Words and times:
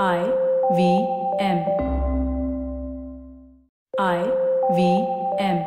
I 0.00 0.24
V 0.72 1.06
M. 1.38 1.66
I 3.98 4.24
V 4.74 5.06
M. 5.38 5.64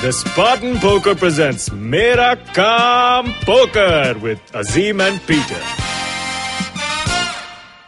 The 0.00 0.12
Spartan 0.12 0.78
Poker 0.78 1.16
presents 1.16 1.72
Mera 1.72 2.36
Kam 2.54 3.34
Poker 3.42 4.14
with 4.20 4.40
Azim 4.54 5.00
and 5.00 5.20
Peter. 5.26 5.60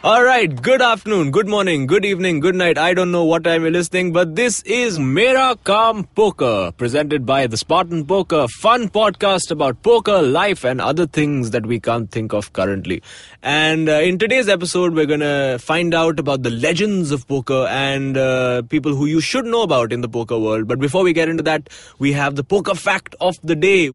All 0.01 0.23
right, 0.23 0.61
good 0.61 0.81
afternoon, 0.81 1.29
good 1.29 1.49
morning, 1.49 1.85
good 1.85 2.05
evening, 2.05 2.39
good 2.39 2.55
night. 2.55 2.77
I 2.77 2.93
don't 2.93 3.11
know 3.11 3.25
what 3.25 3.43
time 3.43 3.63
you're 3.63 3.71
listening, 3.71 4.13
but 4.13 4.33
this 4.33 4.61
is 4.61 4.97
Mera 4.97 5.57
Poker, 5.57 6.71
presented 6.77 7.25
by 7.25 7.47
the 7.47 7.57
Spartan 7.57 8.05
Poker, 8.05 8.47
fun 8.61 8.87
podcast 8.87 9.51
about 9.51 9.83
poker, 9.83 10.21
life, 10.21 10.63
and 10.63 10.79
other 10.79 11.05
things 11.05 11.51
that 11.51 11.65
we 11.65 11.81
can't 11.81 12.09
think 12.09 12.31
of 12.31 12.53
currently. 12.53 13.03
And 13.43 13.89
uh, 13.89 13.95
in 13.95 14.17
today's 14.17 14.47
episode, 14.47 14.93
we're 14.93 15.05
gonna 15.05 15.59
find 15.59 15.93
out 15.93 16.17
about 16.17 16.43
the 16.43 16.49
legends 16.49 17.11
of 17.11 17.27
poker 17.27 17.67
and 17.69 18.15
uh, 18.15 18.61
people 18.69 18.95
who 18.95 19.05
you 19.05 19.19
should 19.19 19.43
know 19.43 19.63
about 19.63 19.91
in 19.91 19.99
the 19.99 20.07
poker 20.07 20.39
world. 20.39 20.65
But 20.65 20.79
before 20.79 21.03
we 21.03 21.11
get 21.11 21.27
into 21.27 21.43
that, 21.43 21.67
we 21.99 22.13
have 22.13 22.37
the 22.37 22.43
poker 22.45 22.73
fact 22.73 23.15
of 23.19 23.37
the 23.43 23.53
day. 23.53 23.91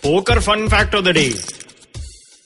Poker 0.00 0.40
fun 0.40 0.68
fact 0.68 0.94
of 0.94 1.02
the 1.02 1.12
day. 1.12 1.32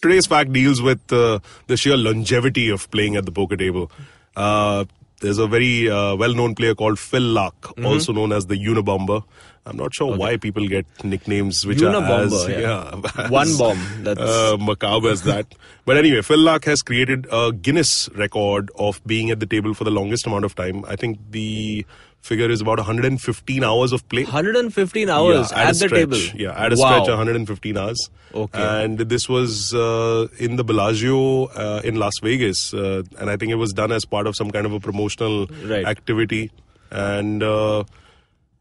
Today's 0.02 0.26
fact 0.26 0.52
deals 0.52 0.80
with 0.80 1.12
uh, 1.12 1.40
the 1.66 1.76
sheer 1.76 1.96
longevity 1.96 2.70
of 2.70 2.90
playing 2.90 3.16
at 3.16 3.26
the 3.26 3.32
poker 3.32 3.56
table. 3.56 3.90
Uh, 4.34 4.84
there's 5.20 5.36
a 5.36 5.46
very 5.46 5.90
uh, 5.90 6.14
well-known 6.16 6.54
player 6.54 6.74
called 6.74 6.98
Phil 6.98 7.20
Laak, 7.20 7.52
Mm-hmm. 7.60 7.84
also 7.84 8.12
known 8.12 8.32
as 8.32 8.46
the 8.46 8.54
Unabomber. 8.54 9.22
I'm 9.66 9.76
not 9.76 9.92
sure 9.94 10.16
why 10.16 10.38
people 10.38 10.66
get 10.66 10.86
nicknames 11.04 11.66
which 11.66 11.82
are 11.82 11.90
as 11.94 12.32
Unabomber, 12.32 12.48
yeah. 12.48 13.00
yeah, 13.20 13.28
One 13.28 13.58
bomb, 13.58 13.78
that's- 14.04 14.26
uh, 14.26 14.56
macabre 14.58 15.10
as 15.10 15.22
that. 15.24 15.54
but 15.84 15.98
anyway, 15.98 16.22
Phil 16.22 16.38
Laak 16.38 16.64
has 16.64 16.80
created 16.80 17.26
a 17.30 17.52
Guinness 17.52 18.08
record 18.16 18.70
of 18.78 19.02
being 19.06 19.30
at 19.30 19.38
the 19.40 19.46
table 19.46 19.74
for 19.74 19.84
the 19.84 19.90
longest 19.90 20.26
amount 20.26 20.46
of 20.46 20.54
time. 20.54 20.82
I 20.86 20.96
think 20.96 21.18
the 21.30 21.84
figure 22.20 22.50
is 22.50 22.60
about 22.60 22.78
115 22.78 23.64
hours 23.64 23.92
of 23.92 24.06
play. 24.08 24.24
115 24.24 25.08
hours 25.08 25.50
Yeah, 25.50 25.58
at, 25.58 25.64
a 25.64 25.68
the 25.70 25.74
stretch. 25.74 25.90
table. 25.92 26.18
Yeah, 26.34 26.52
at 26.64 26.72
a 26.72 26.76
wow. 26.76 27.02
stretch, 27.02 27.08
115 27.08 27.76
hours. 27.76 28.10
Okay. 28.34 28.84
And 28.84 28.98
this 28.98 29.28
was 29.28 29.74
uh, 29.74 30.28
in 30.38 30.56
the 30.56 30.64
Bellagio 30.64 31.46
uh, 31.46 31.80
in 31.82 31.96
Las 31.96 32.14
Vegas, 32.22 32.72
uh, 32.74 33.02
and 33.18 33.30
I 33.30 33.36
think 33.36 33.50
it 33.52 33.56
was 33.56 33.72
done 33.72 33.90
as 33.92 34.04
part 34.04 34.26
of 34.26 34.36
some 34.36 34.50
kind 34.50 34.66
of 34.66 34.72
a 34.72 34.80
promotional 34.80 35.46
Right. 35.64 35.84
activity. 35.84 36.50
And 36.90 37.42
uh, 37.42 37.84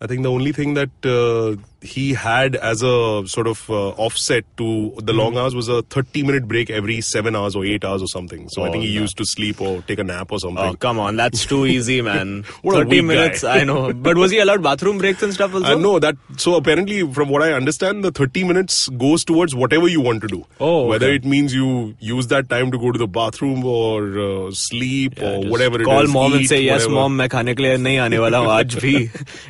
I 0.02 0.08
think 0.08 0.24
the 0.24 0.32
only 0.32 0.52
thing 0.54 0.76
that 0.76 0.90
uh, 1.04 1.60
he 1.82 2.14
had 2.14 2.56
as 2.58 2.82
a 2.82 3.24
sort 3.26 3.48
of 3.48 3.70
uh, 3.70 3.90
offset 3.92 4.44
to 4.58 4.94
the 4.98 5.14
long 5.14 5.34
hmm. 5.34 5.38
hours 5.40 5.56
was 5.56 5.68
a 5.68 5.82
30 5.84 6.24
minute 6.24 6.48
break 6.48 6.70
every 6.70 7.00
7 7.00 7.36
hours 7.36 7.56
or 7.56 7.66
8 7.66 7.86
hours 7.86 8.02
or 8.02 8.08
something. 8.08 8.50
So 8.50 8.62
oh, 8.62 8.66
i 8.66 8.72
think 8.72 8.84
he 8.84 8.98
oh, 8.98 9.02
used 9.02 9.18
to 9.18 9.26
sleep 9.26 9.62
or 9.62 9.82
take 9.84 10.00
a 10.00 10.04
nap 10.04 10.32
or 10.32 10.40
something. 10.40 10.64
Oh 10.64 10.74
come 10.74 11.00
on. 11.00 11.16
That's 11.16 11.46
too 11.46 11.66
easy 11.66 12.02
man. 12.10 12.44
30 12.64 13.02
minutes 13.02 13.44
guy. 13.44 13.60
i 13.60 13.64
know. 13.64 13.94
But 13.94 14.18
was 14.18 14.32
he 14.32 14.40
allowed 14.40 14.62
bathroom 14.62 14.98
breaks 14.98 15.24
and 15.24 15.34
stuff 15.34 15.54
uh, 15.54 15.58
also? 15.58 15.76
uh, 15.76 15.78
no 15.78 16.00
that 16.00 16.18
so 16.38 16.56
apparently 16.56 17.12
from 17.14 17.30
what 17.30 17.42
i 17.42 17.54
understand 17.54 18.04
the 18.04 18.12
30 18.12 18.44
minutes 18.44 18.90
goes 18.90 19.24
towards 19.24 19.56
whatever 19.56 19.88
you 19.88 20.02
want 20.02 20.22
to 20.22 20.28
do. 20.28 20.46
Oh 20.60 20.82
okay. 20.82 20.90
whether 20.90 21.12
it 21.12 21.24
means 21.24 21.54
you 21.54 21.96
use 22.00 22.28
that 22.28 22.50
time 22.50 22.72
to 22.72 22.78
go 22.78 22.92
to 22.92 23.00
the 23.00 23.08
bathroom 23.08 23.66
or 23.66 24.20
uh, 24.20 24.52
sleep 24.52 25.18
yeah, 25.18 25.30
or 25.36 25.50
whatever 25.50 25.84
call 25.84 26.08
mom 26.08 26.34
eat, 26.34 26.38
and 26.38 26.48
say 26.48 26.66
whatever. 26.66 26.84
yes 26.84 26.90
mom 26.90 27.18
main 27.18 27.30
khane 27.30 27.56
ke 27.56 27.66
liye 27.68 27.80
nahi 27.88 28.04
aane 28.06 28.20
wala 28.26 28.44
aaj 28.58 28.80
bhi 28.86 28.96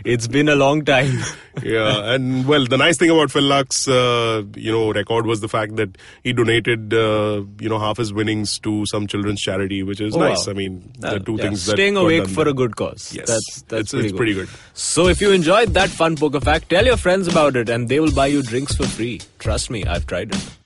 it's 0.05 0.27
been 0.27 0.49
a 0.49 0.55
long 0.55 0.85
time. 0.85 1.17
Yeah 1.63 2.15
and 2.19 2.45
well, 2.47 2.65
the 2.65 2.77
nice 2.77 2.97
thing 2.97 3.09
about 3.09 3.31
Phil 3.31 3.43
Laak's, 3.43 3.87
uh, 3.87 4.43
you 4.55 4.71
know, 4.71 4.91
record 4.93 5.25
was 5.25 5.41
the 5.41 5.47
fact 5.47 5.75
that 5.77 5.97
he 6.23 6.33
donated, 6.33 6.93
uh, 6.93 7.43
you 7.59 7.69
know, 7.69 7.79
half 7.79 7.97
his 7.97 8.11
winnings 8.13 8.59
to 8.59 8.85
some 8.85 9.07
children's 9.07 9.41
charity, 9.41 9.81
which 9.83 10.01
is 10.01 10.15
Oh, 10.15 10.19
nice. 10.19 10.45
wow. 10.47 10.51
I 10.51 10.55
mean, 10.55 10.91
Uh, 11.03 11.13
the 11.13 11.19
two 11.19 11.35
yeah, 11.37 11.43
things 11.43 11.65
that 11.65 11.73
Staying 11.77 11.97
awake 11.97 12.27
for 12.27 12.43
there. 12.43 12.49
a 12.49 12.53
good 12.53 12.75
cause. 12.75 13.13
Yes, 13.13 13.27
That's, 13.27 13.61
that's 13.69 13.81
it's, 13.81 13.91
pretty, 13.91 14.05
it's 14.05 14.11
good. 14.11 14.17
pretty 14.17 14.33
good. 14.33 14.49
So 14.73 15.07
if 15.07 15.21
you 15.21 15.31
enjoyed 15.31 15.73
that 15.75 15.89
fun 15.89 16.15
poker 16.15 16.39
fact, 16.41 16.69
tell 16.69 16.85
your 16.85 16.97
friends 16.97 17.27
about 17.27 17.55
it 17.55 17.69
and 17.69 17.87
they 17.89 17.99
will 17.99 18.11
buy 18.13 18.27
you 18.27 18.41
drinks 18.43 18.75
for 18.75 18.85
free. 18.87 19.21
Trust 19.39 19.69
me, 19.69 19.85
I've 19.85 20.05
tried 20.05 20.33
it. 20.35 20.58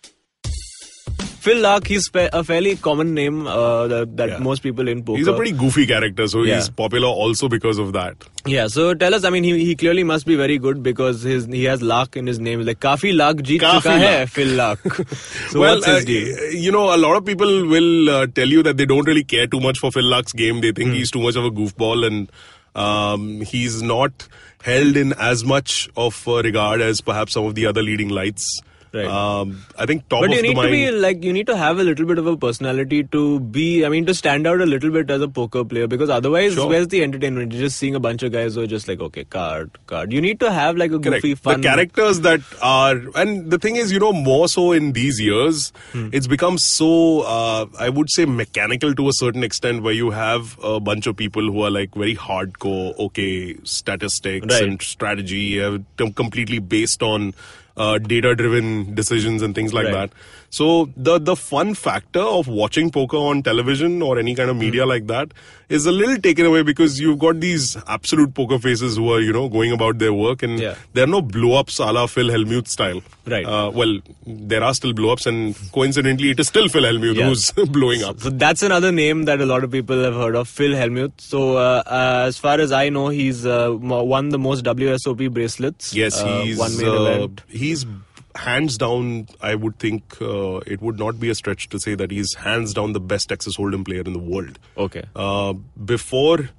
Phil 1.43 1.57
Laak, 1.57 1.87
he's 1.87 2.09
a 2.15 2.41
fairly 2.41 2.77
common 2.77 3.13
name 3.13 3.47
uh, 3.47 3.85
that, 3.87 4.29
yeah. 4.29 4.37
most 4.37 4.63
people 4.63 4.87
in 4.87 5.03
poker. 5.03 5.17
He's 5.17 5.27
a 5.27 5.33
pretty 5.33 5.51
goofy 5.51 5.85
character, 5.85 6.25
so 6.25 6.43
yeah. 6.43 6.55
he's 6.55 6.69
popular 6.69 7.09
also 7.09 7.49
because 7.49 7.79
of 7.79 7.91
that. 7.91 8.15
Yeah. 8.45 8.67
So 8.67 8.93
tell 8.93 9.13
us, 9.13 9.25
I 9.25 9.29
mean, 9.29 9.43
he, 9.43 9.65
he 9.65 9.75
clearly 9.75 10.05
must 10.05 10.25
be 10.25 10.37
very 10.37 10.57
good 10.57 10.81
because 10.81 11.21
his 11.23 11.45
he 11.47 11.65
has 11.65 11.81
Luck 11.81 12.15
in 12.15 12.27
his 12.27 12.39
name. 12.39 12.61
Like 12.61 12.79
Kafi 12.79 13.13
Luck, 13.13 13.37
jeet 13.49 13.59
Kafi 13.59 13.81
chuka 13.81 13.99
hai 13.99 14.25
Phil 14.25 14.55
Luck. 14.55 14.79
so 15.49 15.59
well, 15.59 15.75
what's 15.75 15.85
his 15.85 16.03
uh, 16.03 16.05
deal? 16.05 16.53
You 16.53 16.71
know, 16.71 16.95
a 16.95 16.99
lot 17.05 17.17
of 17.17 17.25
people 17.25 17.67
will 17.67 18.09
uh, 18.09 18.27
tell 18.27 18.47
you 18.47 18.63
that 18.63 18.77
they 18.77 18.85
don't 18.85 19.05
really 19.05 19.25
care 19.25 19.45
too 19.45 19.59
much 19.59 19.79
for 19.79 19.91
Phil 19.91 20.05
Laak's 20.05 20.31
game. 20.31 20.61
They 20.61 20.71
think 20.71 20.91
mm. 20.91 20.93
he's 20.93 21.11
too 21.11 21.21
much 21.21 21.35
of 21.35 21.43
a 21.43 21.51
goofball 21.51 22.07
and. 22.07 22.31
Um, 22.75 23.41
he's 23.41 23.83
not 23.83 24.27
held 24.63 24.97
in 24.97 25.13
as 25.13 25.43
much 25.45 25.87
of 25.95 26.27
uh, 26.27 26.41
regard 26.41 26.81
as 26.81 27.01
perhaps 27.01 27.33
some 27.33 27.45
of 27.45 27.53
the 27.53 27.67
other 27.67 27.83
leading 27.83 28.09
lights. 28.09 28.63
Right. 28.93 29.07
Um, 29.07 29.65
I 29.75 29.87
think 29.87 30.07
top 30.07 30.21
But 30.21 30.29
of 30.29 30.35
you 30.35 30.43
need 30.43 30.55
to 30.55 30.69
be 30.69 30.91
like 30.91 31.23
you 31.23 31.33
need 31.33 31.47
to 31.47 31.57
have 31.57 31.79
a 31.79 31.83
little 31.83 32.05
bit 32.05 32.19
of 32.19 32.27
a 32.27 32.37
personality 32.37 33.03
to 33.05 33.39
be. 33.39 33.83
I 33.83 33.89
mean, 33.89 34.05
to 34.05 34.13
stand 34.13 34.45
out 34.45 34.61
a 34.61 34.67
little 34.67 34.91
bit 34.91 35.09
as 35.09 35.19
a 35.19 35.27
poker 35.27 35.63
player 35.65 35.87
because 35.87 36.11
otherwise, 36.11 36.53
Sure. 36.53 36.69
where's 36.69 36.89
the 36.89 37.01
entertainment? 37.01 37.51
You're 37.53 37.61
just 37.63 37.77
seeing 37.79 37.95
a 37.95 37.99
bunch 37.99 38.21
of 38.21 38.31
guys 38.31 38.53
who 38.53 38.61
are 38.61 38.67
just 38.67 38.87
like, 38.87 38.99
okay, 38.99 39.23
card, 39.23 39.71
card. 39.87 40.13
You 40.13 40.21
need 40.21 40.39
to 40.41 40.51
have 40.51 40.77
like 40.77 40.91
a 40.91 40.99
Correct. 40.99 41.23
goofy, 41.23 41.33
fun. 41.33 41.61
The 41.61 41.67
characters 41.69 42.19
that 42.21 42.41
are, 42.61 43.01
and 43.15 43.49
the 43.49 43.57
thing 43.57 43.77
is, 43.77 43.91
you 43.91 43.97
know, 43.99 44.13
more 44.13 44.47
so 44.47 44.71
in 44.73 44.91
these 44.93 45.19
years, 45.19 45.73
Hmm. 45.93 46.09
it's 46.11 46.27
become 46.27 46.59
so, 46.59 47.21
uh, 47.21 47.65
I 47.79 47.89
would 47.89 48.11
say, 48.11 48.25
mechanical 48.25 48.93
to 48.93 49.09
a 49.09 49.13
certain 49.13 49.43
extent, 49.43 49.81
where 49.81 49.93
you 49.93 50.11
have 50.11 50.59
a 50.63 50.79
bunch 50.79 51.07
of 51.07 51.17
people 51.17 51.41
who 51.51 51.63
are 51.63 51.71
like 51.71 51.95
very 51.95 52.15
hardcore, 52.15 52.95
okay, 52.99 53.55
statistics 53.63 54.45
Right. 54.53 54.63
and 54.63 54.79
strategy, 54.83 55.59
uh, 55.59 55.79
completely 56.15 56.59
based 56.59 57.01
on 57.01 57.33
uh, 57.75 57.97
data-driven 57.97 58.93
decisions 58.93 59.41
and 59.41 59.55
things 59.55 59.73
like 59.73 59.85
Right. 59.85 59.93
that. 59.93 60.11
So 60.55 60.65
the 60.95 61.13
the 61.27 61.35
fun 61.35 61.69
factor 61.83 62.23
of 62.39 62.47
watching 62.47 62.89
poker 62.95 63.17
on 63.29 63.41
television 63.45 64.01
or 64.07 64.19
any 64.23 64.35
kind 64.39 64.51
of 64.51 64.57
Hmm. 64.57 64.63
media 64.65 64.85
like 64.89 65.07
that 65.11 65.31
is 65.77 65.87
a 65.91 65.91
little 65.99 66.17
taken 66.25 66.45
away 66.49 66.61
because 66.67 66.99
you've 67.03 67.17
got 67.23 67.39
these 67.45 67.69
absolute 67.95 68.33
poker 68.39 68.59
faces 68.65 68.97
who 69.01 69.07
are 69.13 69.19
you 69.27 69.33
know 69.37 69.45
going 69.55 69.71
about 69.77 69.97
their 70.03 70.13
work 70.19 70.43
and 70.47 70.59
Yeah. 70.65 70.75
there 70.93 71.05
are 71.07 71.11
no 71.15 71.21
blow 71.37 71.53
ups 71.61 71.79
a 71.79 71.87
la 71.97 72.05
Phil 72.17 72.29
Hellmuth 72.35 72.67
style. 72.75 73.01
Right. 73.35 73.47
Uh, 73.55 73.71
well, 73.79 73.95
there 74.27 74.63
are 74.69 74.75
still 74.81 74.93
blow 75.01 75.13
ups 75.15 75.25
and 75.33 75.55
coincidentally 75.79 76.29
it 76.35 76.39
is 76.45 76.53
still 76.53 76.67
Phil 76.77 76.83
Hellmuth 76.91 77.15
Yeah. 77.23 77.29
who's 77.29 77.49
blowing 77.79 78.03
up. 78.11 78.19
So 78.27 78.29
that's 78.45 78.61
another 78.71 78.91
name 79.01 79.25
that 79.31 79.41
a 79.41 79.49
lot 79.55 79.63
of 79.63 79.71
people 79.79 80.03
have 80.03 80.13
heard 80.23 80.35
of, 80.43 80.47
Phil 80.47 80.77
Hellmuth. 80.83 81.13
So 81.33 81.43
uh, 81.57 81.81
uh, 81.87 82.25
as 82.27 82.37
far 82.47 82.59
as 82.69 82.71
I 82.83 82.89
know, 82.89 83.07
he's 83.07 83.43
uh, 83.57 83.75
won 84.15 84.29
the 84.29 84.43
most 84.47 84.63
WSOP 84.71 85.29
bracelets. 85.39 85.93
Yes, 86.05 86.21
uh, 86.21 86.41
he's 86.43 86.57
one 86.67 86.77
main 86.77 86.87
uh, 86.89 87.03
event. 87.05 87.41
he's 87.49 87.87
hands 88.35 88.77
down. 88.77 89.27
I 89.41 89.55
would 89.55 89.79
think 89.79 90.21
uh, 90.21 90.57
it 90.65 90.81
would 90.81 90.99
not 90.99 91.19
be 91.19 91.29
a 91.29 91.35
stretch 91.35 91.69
to 91.69 91.79
say 91.79 91.95
that 91.95 92.11
he's 92.11 92.33
hands 92.35 92.73
down 92.73 92.93
the 92.93 92.99
best 92.99 93.29
Texas 93.29 93.57
Hold'em 93.57 93.85
player 93.85 94.01
in 94.01 94.13
the 94.13 94.19
world. 94.19 94.59
Okay. 94.77 95.03
Uh, 95.15 95.53
before, 95.85 96.49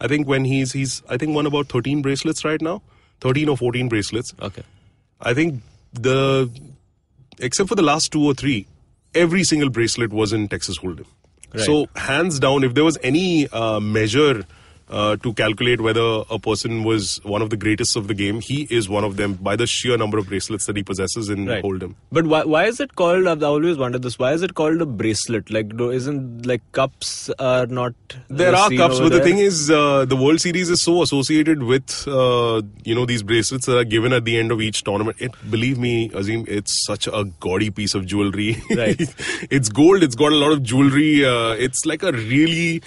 I 0.00 0.08
think 0.08 0.28
when 0.28 0.44
he's 0.44 0.72
he's 0.72 1.02
I 1.08 1.16
think 1.16 1.34
won 1.34 1.46
about 1.46 1.68
thirteen 1.68 2.02
bracelets 2.02 2.44
right 2.44 2.60
now, 2.60 2.82
thirteen 3.20 3.48
or 3.48 3.56
fourteen 3.56 3.88
bracelets. 3.88 4.34
Okay. 4.40 4.62
I 5.20 5.34
think 5.34 5.62
the 5.92 6.50
except 7.38 7.68
for 7.68 7.74
the 7.74 7.82
last 7.82 8.12
two 8.12 8.24
or 8.24 8.34
three, 8.34 8.66
every 9.14 9.44
single 9.44 9.70
bracelet 9.70 10.12
was 10.12 10.32
in 10.32 10.48
Texas 10.48 10.78
Hold'em. 10.78 11.06
Right. 11.54 11.64
So 11.64 11.88
hands 11.96 12.38
down, 12.38 12.62
if 12.62 12.74
there 12.74 12.84
was 12.84 12.98
any 13.02 13.48
uh, 13.48 13.80
measure 13.80 14.44
uh, 14.90 15.16
to 15.16 15.32
calculate 15.34 15.80
whether 15.80 16.22
a 16.30 16.38
person 16.38 16.84
was 16.84 17.20
one 17.24 17.42
of 17.42 17.50
the 17.50 17.56
greatest 17.56 17.96
of 17.96 18.08
the 18.08 18.14
game, 18.14 18.40
he 18.40 18.66
is 18.70 18.88
one 18.88 19.04
of 19.04 19.16
them 19.16 19.34
by 19.34 19.56
the 19.56 19.66
sheer 19.66 19.96
number 19.96 20.18
of 20.18 20.28
bracelets 20.28 20.66
that 20.66 20.76
he 20.76 20.82
possesses 20.82 21.28
in 21.28 21.46
Right. 21.46 21.62
Hold'em. 21.62 21.94
But 22.10 22.26
why, 22.26 22.44
why 22.44 22.64
is 22.66 22.80
it 22.80 22.94
called? 22.96 23.26
I've 23.26 23.42
always 23.42 23.76
wondered 23.78 24.02
this. 24.02 24.18
Why 24.18 24.32
is 24.32 24.42
it 24.42 24.54
called 24.54 24.80
a 24.80 24.86
bracelet? 24.86 25.50
Like, 25.50 25.76
do, 25.76 25.90
isn't 25.90 26.46
like 26.46 26.62
cups 26.72 27.30
are 27.38 27.66
not? 27.66 27.94
There 28.28 28.54
are 28.54 28.70
cups, 28.70 28.98
but 28.98 29.12
the 29.12 29.20
thing 29.20 29.38
is, 29.38 29.70
uh, 29.70 30.04
the 30.04 30.16
World 30.16 30.40
Series 30.40 30.70
is 30.70 30.82
so 30.82 31.02
associated 31.02 31.62
with 31.62 32.06
uh, 32.08 32.62
you 32.84 32.94
know 32.94 33.06
these 33.06 33.22
bracelets 33.22 33.66
that 33.66 33.76
are 33.76 33.84
given 33.84 34.12
at 34.12 34.24
the 34.24 34.38
end 34.38 34.50
of 34.52 34.60
each 34.60 34.84
tournament. 34.84 35.16
It, 35.20 35.32
believe 35.50 35.78
me, 35.78 36.10
Azim, 36.14 36.44
it's 36.48 36.84
such 36.84 37.06
a 37.06 37.24
gaudy 37.40 37.70
piece 37.70 37.94
of 37.94 38.06
jewelry. 38.06 38.56
Right. 38.78 39.00
it's 39.50 39.68
gold. 39.68 40.02
It's 40.04 40.14
got 40.14 40.30
a 40.30 40.36
lot 40.36 40.52
of 40.52 40.62
jewelry. 40.62 41.24
Uh, 41.24 41.50
it's 41.52 41.84
like 41.84 42.02
a 42.02 42.12
really 42.12 42.80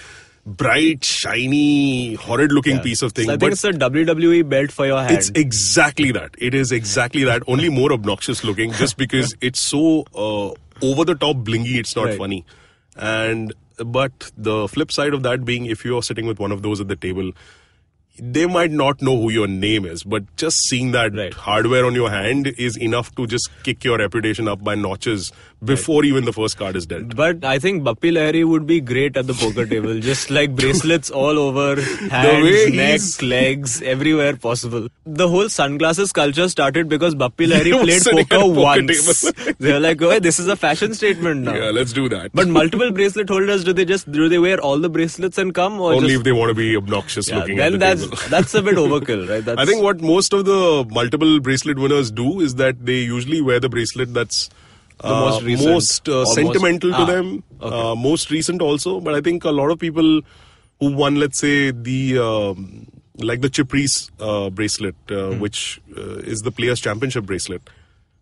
bright, 0.46 1.04
shiny, 1.06 2.16
horrid-looking 2.16 2.78
Yeah. 2.78 2.82
piece 2.82 3.02
of 3.02 3.12
thing. 3.14 3.26
So 3.26 3.34
I 3.34 3.36
but 3.36 3.42
think 3.42 3.54
it's 3.54 3.64
a 3.64 3.72
WWE 3.74 4.48
belt 4.48 4.72
for 4.72 4.86
your 4.86 5.02
hand. 5.02 5.18
it's 5.18 5.32
exactly 5.36 6.12
that. 6.12 6.32
It 6.38 6.54
is 6.54 6.72
exactly 6.72 7.24
that. 7.26 7.44
Only 7.48 7.70
more 7.82 7.92
obnoxious 7.94 8.44
looking, 8.44 8.72
just 8.74 8.98
because 8.98 9.36
it's 9.42 9.60
so 9.60 10.06
uh, 10.16 10.50
over 10.82 11.06
the 11.06 11.16
top 11.16 11.38
blingy. 11.38 11.76
It's 11.76 11.96
not 11.96 12.06
Right. 12.06 12.18
funny. 12.18 12.46
And 12.96 13.54
but 13.78 14.32
the 14.38 14.68
flip 14.68 14.92
side 14.92 15.14
of 15.14 15.24
that 15.24 15.46
being, 15.46 15.66
if 15.66 15.84
you're 15.86 16.04
sitting 16.04 16.26
with 16.28 16.40
one 16.40 16.52
of 16.52 16.62
those 16.62 16.80
at 16.82 16.88
the 16.88 16.96
table, 16.96 17.32
they 18.20 18.46
might 18.46 18.72
not 18.72 19.02
know 19.02 19.20
who 19.20 19.30
your 19.32 19.48
name 19.48 19.86
is, 19.86 20.04
but 20.04 20.24
just 20.36 20.58
seeing 20.70 20.92
that 20.92 21.14
Right. 21.16 21.34
hardware 21.34 21.86
on 21.86 21.96
your 21.96 22.10
hand 22.12 22.48
is 22.58 22.78
enough 22.78 23.14
to 23.16 23.26
just 23.28 23.50
kick 23.64 23.84
your 23.84 23.98
reputation 23.98 24.48
up 24.48 24.64
by 24.64 24.76
notches 24.76 25.32
before 25.64 26.04
even 26.04 26.26
the 26.26 26.34
first 26.34 26.58
card 26.58 26.76
is 26.76 26.86
dealt. 26.86 27.16
But 27.16 27.46
I 27.46 27.58
think 27.60 27.84
Bappi 27.84 28.12
Lahiri 28.12 28.44
would 28.46 28.66
be 28.68 28.82
great 28.82 29.16
at 29.16 29.28
the 29.28 29.34
poker 29.34 29.66
table. 29.66 30.00
Just 30.12 30.30
like 30.32 30.56
bracelets 30.56 31.10
all 31.12 31.38
over, 31.38 31.80
hands, 31.80 32.74
neck, 32.76 32.90
he's- 33.00 33.22
legs, 33.22 33.82
everywhere 33.84 34.36
possible. 34.36 34.88
The 35.06 35.28
whole 35.30 35.50
sunglasses 35.50 36.12
culture 36.12 36.50
started 36.50 36.90
because 36.90 37.14
Bappi 37.16 37.48
Lahiri 37.52 37.80
played 37.82 38.02
sitting 38.02 38.20
at 38.20 38.26
a 38.26 38.28
poker 38.30 38.42
poker 38.56 38.60
once. 38.60 39.22
table. 39.22 39.54
they 39.60 39.74
were 39.74 39.80
like, 39.80 40.02
oh, 40.02 40.20
this 40.20 40.40
is 40.40 40.48
a 40.48 40.56
fashion 40.56 40.94
statement 40.96 41.42
now. 41.44 41.54
Yeah, 41.56 41.70
let's 41.72 41.94
do 41.94 42.10
that. 42.10 42.32
But 42.34 42.48
multiple 42.48 42.92
bracelet 42.92 43.30
holders, 43.30 43.64
do 43.64 43.74
they 43.74 43.86
just 43.86 44.12
do 44.12 44.30
they 44.30 44.40
wear 44.40 44.60
all 44.60 44.80
the 44.80 44.90
bracelets 44.90 45.38
and 45.38 45.54
come, 45.54 45.80
or 45.80 45.94
only 45.94 46.10
just, 46.10 46.20
if 46.20 46.24
they 46.24 46.32
want 46.32 46.50
to 46.50 46.56
be 46.56 46.76
obnoxious 46.76 47.30
yeah, 47.30 47.38
looking 47.38 47.60
at 47.60 47.64
then 47.64 47.72
the 47.74 47.78
that's 47.78 48.02
table. 48.02 48.11
That's 48.30 48.54
a 48.54 48.62
bit 48.62 48.76
overkill, 48.76 49.28
right? 49.30 49.44
That's, 49.44 49.60
I 49.60 49.66
think 49.66 49.82
what 49.84 50.02
most 50.02 50.34
of 50.34 50.46
the 50.46 50.86
multiple 50.90 51.40
bracelet 51.40 51.78
winners 51.80 52.12
do 52.12 52.40
is 52.42 52.56
that 52.56 52.86
they 52.86 53.00
usually 53.00 53.42
wear 53.42 53.60
the 53.60 53.70
bracelet 53.70 54.14
that's 54.14 54.50
The 55.04 55.10
most 55.10 55.42
uh, 55.42 55.46
recent 55.46 55.70
most, 55.74 56.10
uh, 56.10 56.26
sentimental 56.26 56.92
to 56.92 56.98
Ah, 56.98 57.06
them, 57.06 57.44
okay. 57.62 57.76
uh, 57.92 57.96
most 57.96 58.30
recent 58.32 58.62
also. 58.62 59.00
But 59.00 59.16
I 59.16 59.22
think 59.22 59.44
a 59.44 59.52
lot 59.52 59.72
of 59.72 59.80
people 59.80 60.22
who 60.80 60.92
won, 60.96 61.16
let's 61.16 61.40
say, 61.40 61.72
the 61.72 62.20
um, 62.20 62.88
like 63.18 63.42
the 63.42 63.50
Chipris 63.50 64.10
uh, 64.20 64.50
bracelet, 64.50 64.96
uh, 65.10 65.32
Hmm. 65.32 65.40
which 65.40 65.82
uh, 65.98 66.18
is 66.36 66.42
the 66.42 66.52
Players 66.52 66.80
Championship 66.80 67.26
bracelet. 67.26 67.62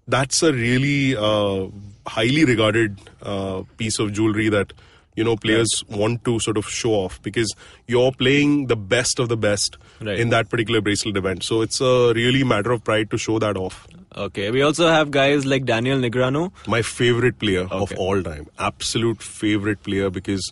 That's 0.07 0.41
a 0.41 0.51
really 0.53 1.15
uh, 1.15 1.67
highly 2.07 2.45
regarded 2.45 2.97
uh, 3.21 3.63
piece 3.77 3.99
of 3.99 4.13
jewelry 4.13 4.49
that 4.49 4.73
you 5.15 5.23
know 5.23 5.35
players 5.35 5.83
want 5.89 6.23
to 6.25 6.39
sort 6.39 6.57
of 6.57 6.67
show 6.69 6.91
off 6.91 7.21
because 7.21 7.53
you're 7.87 8.11
playing 8.11 8.67
the 8.67 8.75
best 8.75 9.19
of 9.19 9.29
the 9.29 9.37
best 9.37 9.77
Right. 10.01 10.17
in 10.19 10.29
that 10.29 10.49
particular 10.49 10.79
bracelet 10.81 11.17
event. 11.17 11.43
So 11.43 11.61
it's 11.61 11.81
a 11.81 12.13
really 12.13 12.43
matter 12.43 12.71
of 12.71 12.83
pride 12.83 13.09
to 13.11 13.17
show 13.17 13.37
that 13.39 13.57
off. 13.57 13.85
okay. 14.15 14.49
We 14.51 14.61
also 14.61 14.87
have 14.87 15.11
guys 15.11 15.45
like 15.45 15.65
Daniel 15.65 15.97
Negreanu. 15.99 16.51
My 16.67 16.81
favorite 16.81 17.37
player 17.39 17.67
of 17.71 17.91
all 17.97 18.21
time, 18.23 18.47
absolute 18.57 19.21
favorite 19.21 19.83
player 19.83 20.09
because 20.09 20.49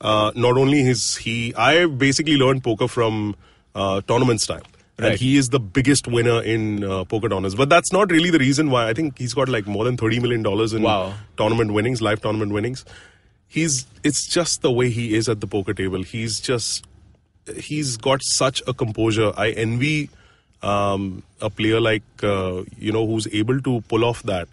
uh, 0.00 0.32
not 0.34 0.56
only 0.56 0.80
is 0.80 1.16
he, 1.16 1.54
I 1.54 1.86
basically 1.86 2.36
learned 2.36 2.64
poker 2.64 2.88
from 2.88 3.36
uh, 3.74 4.00
tournament 4.02 4.40
style. 4.40 4.62
And 4.98 5.18
he 5.18 5.38
is 5.38 5.48
the 5.48 5.58
biggest 5.58 6.06
winner 6.08 6.42
in 6.42 6.84
uh, 6.84 7.04
poker 7.04 7.28
tournaments. 7.30 7.54
But 7.54 7.70
that's 7.70 7.90
not 7.90 8.10
really 8.10 8.28
the 8.28 8.38
reason 8.38 8.70
why. 8.70 8.86
I 8.88 8.92
think 8.92 9.18
he's 9.18 9.32
got 9.32 9.48
like 9.48 9.66
more 9.66 9.84
than 9.84 9.96
$30 9.96 10.20
million 10.20 10.44
in 10.76 10.82
Wow. 10.82 11.14
tournament 11.38 11.72
winnings, 11.72 12.02
live 12.02 12.20
tournament 12.20 12.52
winnings. 12.52 12.84
He's, 13.50 13.84
it's 14.04 14.26
just 14.28 14.62
the 14.62 14.70
way 14.70 14.90
he 14.90 15.14
is 15.14 15.28
at 15.28 15.40
the 15.40 15.46
poker 15.46 15.74
table. 15.74 16.02
He's 16.04 16.38
just, 16.40 16.84
he's 17.56 17.96
got 17.96 18.20
such 18.22 18.62
a 18.68 18.72
composure. 18.72 19.32
I 19.36 19.50
envy 19.50 20.08
um, 20.62 21.22
a 21.40 21.50
player 21.50 21.80
like 21.80 22.02
uh, 22.22 22.62
you 22.78 22.92
know 22.92 23.06
who's 23.06 23.26
able 23.32 23.60
to 23.62 23.80
pull 23.88 24.04
off 24.04 24.22
that. 24.24 24.46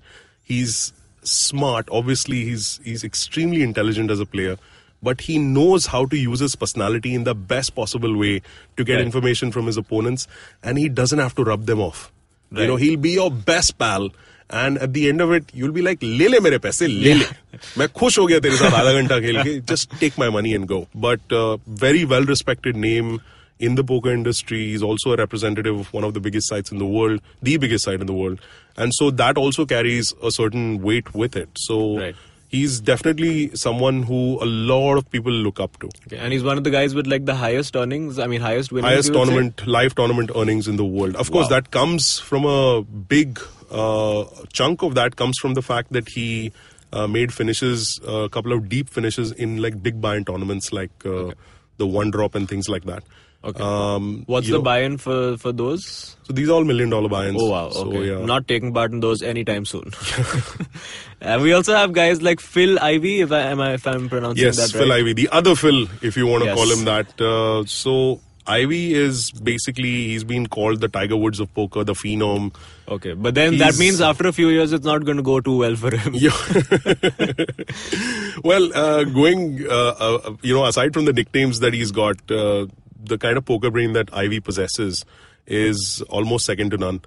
He's 0.43 0.93
smart. 1.23 1.87
Obviously, 1.91 2.43
he's 2.45 2.79
he's 2.83 3.03
extremely 3.03 3.61
intelligent 3.61 4.09
as 4.09 4.19
a 4.21 4.25
player, 4.25 4.55
but 5.03 5.21
he 5.21 5.37
knows 5.37 5.85
how 5.85 6.05
to 6.05 6.17
use 6.17 6.39
his 6.39 6.55
personality 6.55 7.13
in 7.13 7.23
the 7.25 7.35
best 7.35 7.75
possible 7.75 8.17
way 8.17 8.41
to 8.77 8.83
get 8.85 8.95
Right. 8.95 9.05
information 9.05 9.51
from 9.51 9.65
his 9.67 9.77
opponents, 9.77 10.27
and 10.63 10.77
he 10.77 10.87
doesn't 10.89 11.19
have 11.19 11.35
to 11.35 11.43
rub 11.43 11.65
them 11.65 11.81
off. 11.81 12.11
You 12.51 12.65
know, 12.65 12.77
he'll 12.77 12.97
be 12.97 13.11
your 13.11 13.29
best 13.29 13.77
pal. 13.77 14.09
And 14.50 14.76
at 14.78 14.92
the 14.92 15.08
end 15.08 15.20
of 15.20 15.32
it, 15.32 15.44
you'll 15.54 15.72
be 15.72 15.82
like, 15.82 16.02
ले 16.02 16.28
ले 16.28 16.40
मेरे 16.40 16.58
पैसे, 16.58 16.86
ले 16.86 17.14
ले. 17.14 17.24
मैं 17.78 17.88
खुश 17.88 18.18
हो 18.18 18.26
गया 18.26 18.38
तेरे 18.38 18.56
साथ 18.56 18.70
आधा 18.70 18.92
घंटा 18.92 19.18
खेल 19.20 19.42
के. 19.42 19.60
Just 19.66 19.90
take 20.00 20.18
my 20.18 20.28
money 20.28 20.52
and 20.54 20.68
go. 20.68 20.86
But 20.94 21.20
uh, 21.32 21.56
very 21.66 22.04
well 22.04 22.24
respected 22.24 22.76
name 22.76 23.20
in 23.58 23.76
the 23.76 23.84
poker 23.84 24.12
industry. 24.12 24.58
He's 24.72 24.82
also 24.82 25.12
a 25.12 25.16
representative 25.16 25.78
of 25.78 25.92
one 25.94 26.04
of 26.04 26.12
the 26.12 26.20
biggest 26.20 26.48
sites 26.48 26.70
in 26.70 26.78
the 26.78 26.84
world, 26.84 27.20
the 27.42 27.56
biggest 27.56 27.84
site 27.84 28.00
in 28.00 28.06
the 28.06 28.12
world. 28.12 28.40
And 28.76 28.92
so 28.92 29.10
that 29.10 29.38
also 29.38 29.64
carries 29.64 30.12
a 30.22 30.30
certain 30.30 30.82
weight 30.82 31.14
with 31.14 31.36
it. 31.36 31.48
So 31.56 31.98
Right. 31.98 32.16
he's 32.47 32.79
definitely 32.79 33.55
someone 33.55 34.03
who 34.03 34.41
a 34.41 34.45
lot 34.45 34.97
of 34.97 35.09
people 35.11 35.31
look 35.31 35.59
up 35.59 35.77
to. 35.79 35.87
Okay, 36.07 36.17
and 36.17 36.31
he's 36.31 36.43
one 36.43 36.57
of 36.57 36.63
the 36.63 36.69
guys 36.69 36.95
with 36.95 37.07
like 37.07 37.25
the 37.25 37.35
highest 37.35 37.75
earnings. 37.75 38.19
I 38.19 38.27
mean, 38.27 38.41
highest 38.41 38.71
winnings. 38.71 38.91
highest 38.91 39.09
would 39.09 39.17
say? 39.19 39.25
tournament 39.25 39.67
live 39.67 39.95
tournament 39.95 40.31
earnings 40.35 40.67
in 40.67 40.77
the 40.77 40.85
world 40.85 41.15
of 41.15 41.31
course 41.31 41.45
Wow. 41.49 41.59
that 41.59 41.71
comes 41.71 42.19
from 42.19 42.45
a 42.45 42.81
big 42.83 43.39
uh, 43.71 44.23
chunk 44.53 44.81
of 44.81 44.95
that 44.95 45.15
comes 45.17 45.37
from 45.39 45.53
the 45.55 45.61
fact 45.61 45.91
that 45.93 46.07
he 46.09 46.51
uh, 46.93 47.05
made 47.05 47.33
finishes 47.33 47.99
a 48.07 48.29
couple 48.29 48.53
of 48.53 48.69
deep 48.69 48.89
finishes 48.89 49.31
in 49.33 49.61
like 49.61 49.81
big 49.83 49.99
buy-in 49.99 50.23
tournaments 50.23 50.71
like 50.71 51.05
uh, 51.05 51.31
the 51.77 51.85
one 51.85 52.09
drop 52.11 52.33
and 52.33 52.47
things 52.47 52.69
like 52.69 52.85
that 52.85 53.03
Okay. 53.43 53.63
um, 53.63 54.23
What's 54.25 54.47
the 54.47 54.53
know, 54.53 54.61
buy-in 54.61 54.97
for 54.97 55.37
for 55.37 55.51
those? 55.51 56.15
so 56.23 56.33
these 56.33 56.49
are 56.49 56.53
all 56.53 56.63
million 56.65 56.89
dollar 56.89 57.07
buy-ins 57.07 57.41
Oh 57.41 57.49
wow! 57.49 57.69
so, 57.69 57.85
Okay, 57.87 58.09
yeah. 58.09 58.25
not 58.25 58.47
taking 58.47 58.73
part 58.73 58.91
in 58.91 58.99
those 58.99 59.21
anytime 59.21 59.63
soon. 59.63 59.91
and 61.21 61.41
we 61.41 61.53
also 61.53 61.75
have 61.75 61.93
guys 61.93 62.21
like 62.21 62.39
Phil 62.39 62.77
Ivey. 62.79 63.21
If 63.21 63.31
I 63.31 63.41
am 63.41 63.61
I 63.61 63.73
if 63.73 63.87
I'm 63.87 64.09
pronouncing 64.09 64.43
yes 64.43 64.57
that 64.57 64.77
phil 64.77 64.89
right? 64.89 64.99
ivey 64.99 65.13
the 65.13 65.29
other 65.31 65.55
phil 65.55 65.87
if 66.01 66.17
you 66.17 66.25
want 66.27 66.43
to 66.43 66.49
Yes. 66.49 66.57
call 66.57 66.71
him 66.71 66.85
that 66.85 67.21
uh, 67.21 67.63
so 67.65 68.19
Ivey 68.49 68.93
is 68.93 69.31
basically 69.31 70.07
he's 70.07 70.23
been 70.23 70.47
called 70.47 70.79
the 70.79 70.87
Tiger 70.87 71.17
Woods 71.17 71.41
of 71.41 71.53
poker, 71.53 71.83
the 71.83 71.91
phenom. 71.93 72.55
Okay, 72.87 73.11
but 73.13 73.35
then 73.35 73.57
that 73.57 73.77
means 73.77 73.99
after 73.99 74.25
a 74.25 74.31
few 74.31 74.47
years, 74.47 74.71
it's 74.71 74.85
not 74.85 75.03
going 75.03 75.17
to 75.17 75.23
go 75.23 75.41
too 75.41 75.57
well 75.57 75.75
for 75.75 75.93
him. 75.93 76.13
Yeah. 76.15 76.31
well, 78.45 78.71
uh, 78.73 79.03
going, 79.03 79.65
uh, 79.69 79.95
uh, 79.99 80.35
you 80.41 80.53
know, 80.53 80.65
aside 80.65 80.93
from 80.93 81.03
the 81.03 81.11
nicknames 81.11 81.59
that 81.59 81.73
he's 81.73 81.91
got, 81.91 82.15
uh, 82.31 82.67
the 83.03 83.17
kind 83.17 83.37
of 83.37 83.45
poker 83.45 83.71
brain 83.71 83.93
that 83.93 84.13
Ivey 84.13 84.39
possesses 84.39 85.05
is 85.45 86.01
almost 86.09 86.45
second 86.45 86.71
to 86.71 86.77
none. 86.77 87.01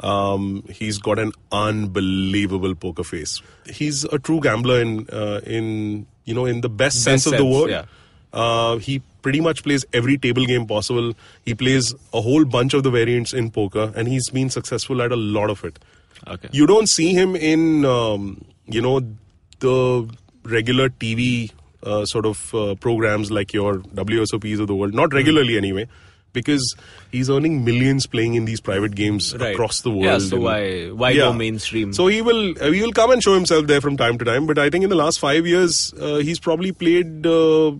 Um, 0.00 0.64
he's 0.70 0.98
got 0.98 1.18
an 1.18 1.32
unbelievable 1.52 2.74
poker 2.74 3.04
face. 3.04 3.40
He's 3.66 4.04
a 4.04 4.18
true 4.18 4.40
gambler 4.40 4.80
in, 4.80 5.08
uh, 5.10 5.40
in 5.46 6.06
you 6.24 6.34
know, 6.34 6.46
in 6.46 6.60
the 6.60 6.68
best, 6.68 7.02
sense 7.02 7.26
of 7.26 7.36
the 7.36 7.44
word. 7.44 7.70
yeah. 7.70 7.84
Uh, 8.32 8.78
he 8.78 9.00
pretty 9.22 9.40
much 9.40 9.62
plays 9.62 9.84
every 9.92 10.18
table 10.18 10.44
game 10.44 10.66
possible. 10.66 11.12
He 11.44 11.54
plays 11.54 11.94
a 12.12 12.20
whole 12.20 12.44
bunch 12.44 12.74
of 12.74 12.82
the 12.82 12.90
variants 12.90 13.32
in 13.32 13.50
poker, 13.50 13.92
and 13.94 14.08
he's 14.08 14.28
been 14.28 14.50
successful 14.50 15.00
at 15.02 15.12
a 15.12 15.16
lot 15.16 15.50
of 15.50 15.64
it. 15.64 15.78
Okay. 16.26 16.48
You 16.50 16.66
don't 16.66 16.88
see 16.88 17.12
him 17.12 17.36
in, 17.36 17.84
um, 17.84 18.44
you 18.66 18.82
know, 18.82 19.00
the 19.60 20.08
regular 20.42 20.88
TV 20.88 21.52
uh, 21.84 22.04
sort 22.06 22.26
of 22.26 22.54
uh, 22.54 22.74
programs 22.76 23.30
like 23.30 23.52
your 23.52 23.78
WSOPs 23.78 24.58
of 24.60 24.66
the 24.66 24.74
world. 24.74 24.94
Not 24.94 25.12
regularly 25.12 25.56
anyway, 25.56 25.86
because 26.32 26.74
he's 27.12 27.30
earning 27.30 27.64
millions 27.64 28.06
playing 28.06 28.34
in 28.34 28.44
these 28.44 28.60
private 28.60 28.94
games 28.94 29.34
Right. 29.36 29.52
across 29.54 29.82
the 29.82 29.90
world. 29.90 30.04
Yeah, 30.04 30.18
so 30.18 30.36
and- 30.36 30.44
why 30.44 30.86
why 31.02 31.14
go 31.14 31.32
mainstream? 31.32 31.92
So 31.92 32.06
he 32.08 32.22
will 32.22 32.54
uh, 32.60 32.70
he 32.70 32.80
will 32.82 32.92
come 32.92 33.10
and 33.10 33.22
show 33.22 33.34
himself 33.34 33.66
there 33.66 33.80
from 33.80 33.96
time 33.96 34.18
to 34.18 34.24
time. 34.24 34.46
But 34.46 34.58
I 34.58 34.70
think 34.70 34.84
in 34.84 34.90
the 34.90 34.96
last 34.96 35.18
five 35.20 35.46
years, 35.46 35.92
uh, 36.00 36.16
he's 36.16 36.40
probably 36.40 36.72
played 36.72 37.26
uh, 37.26 37.72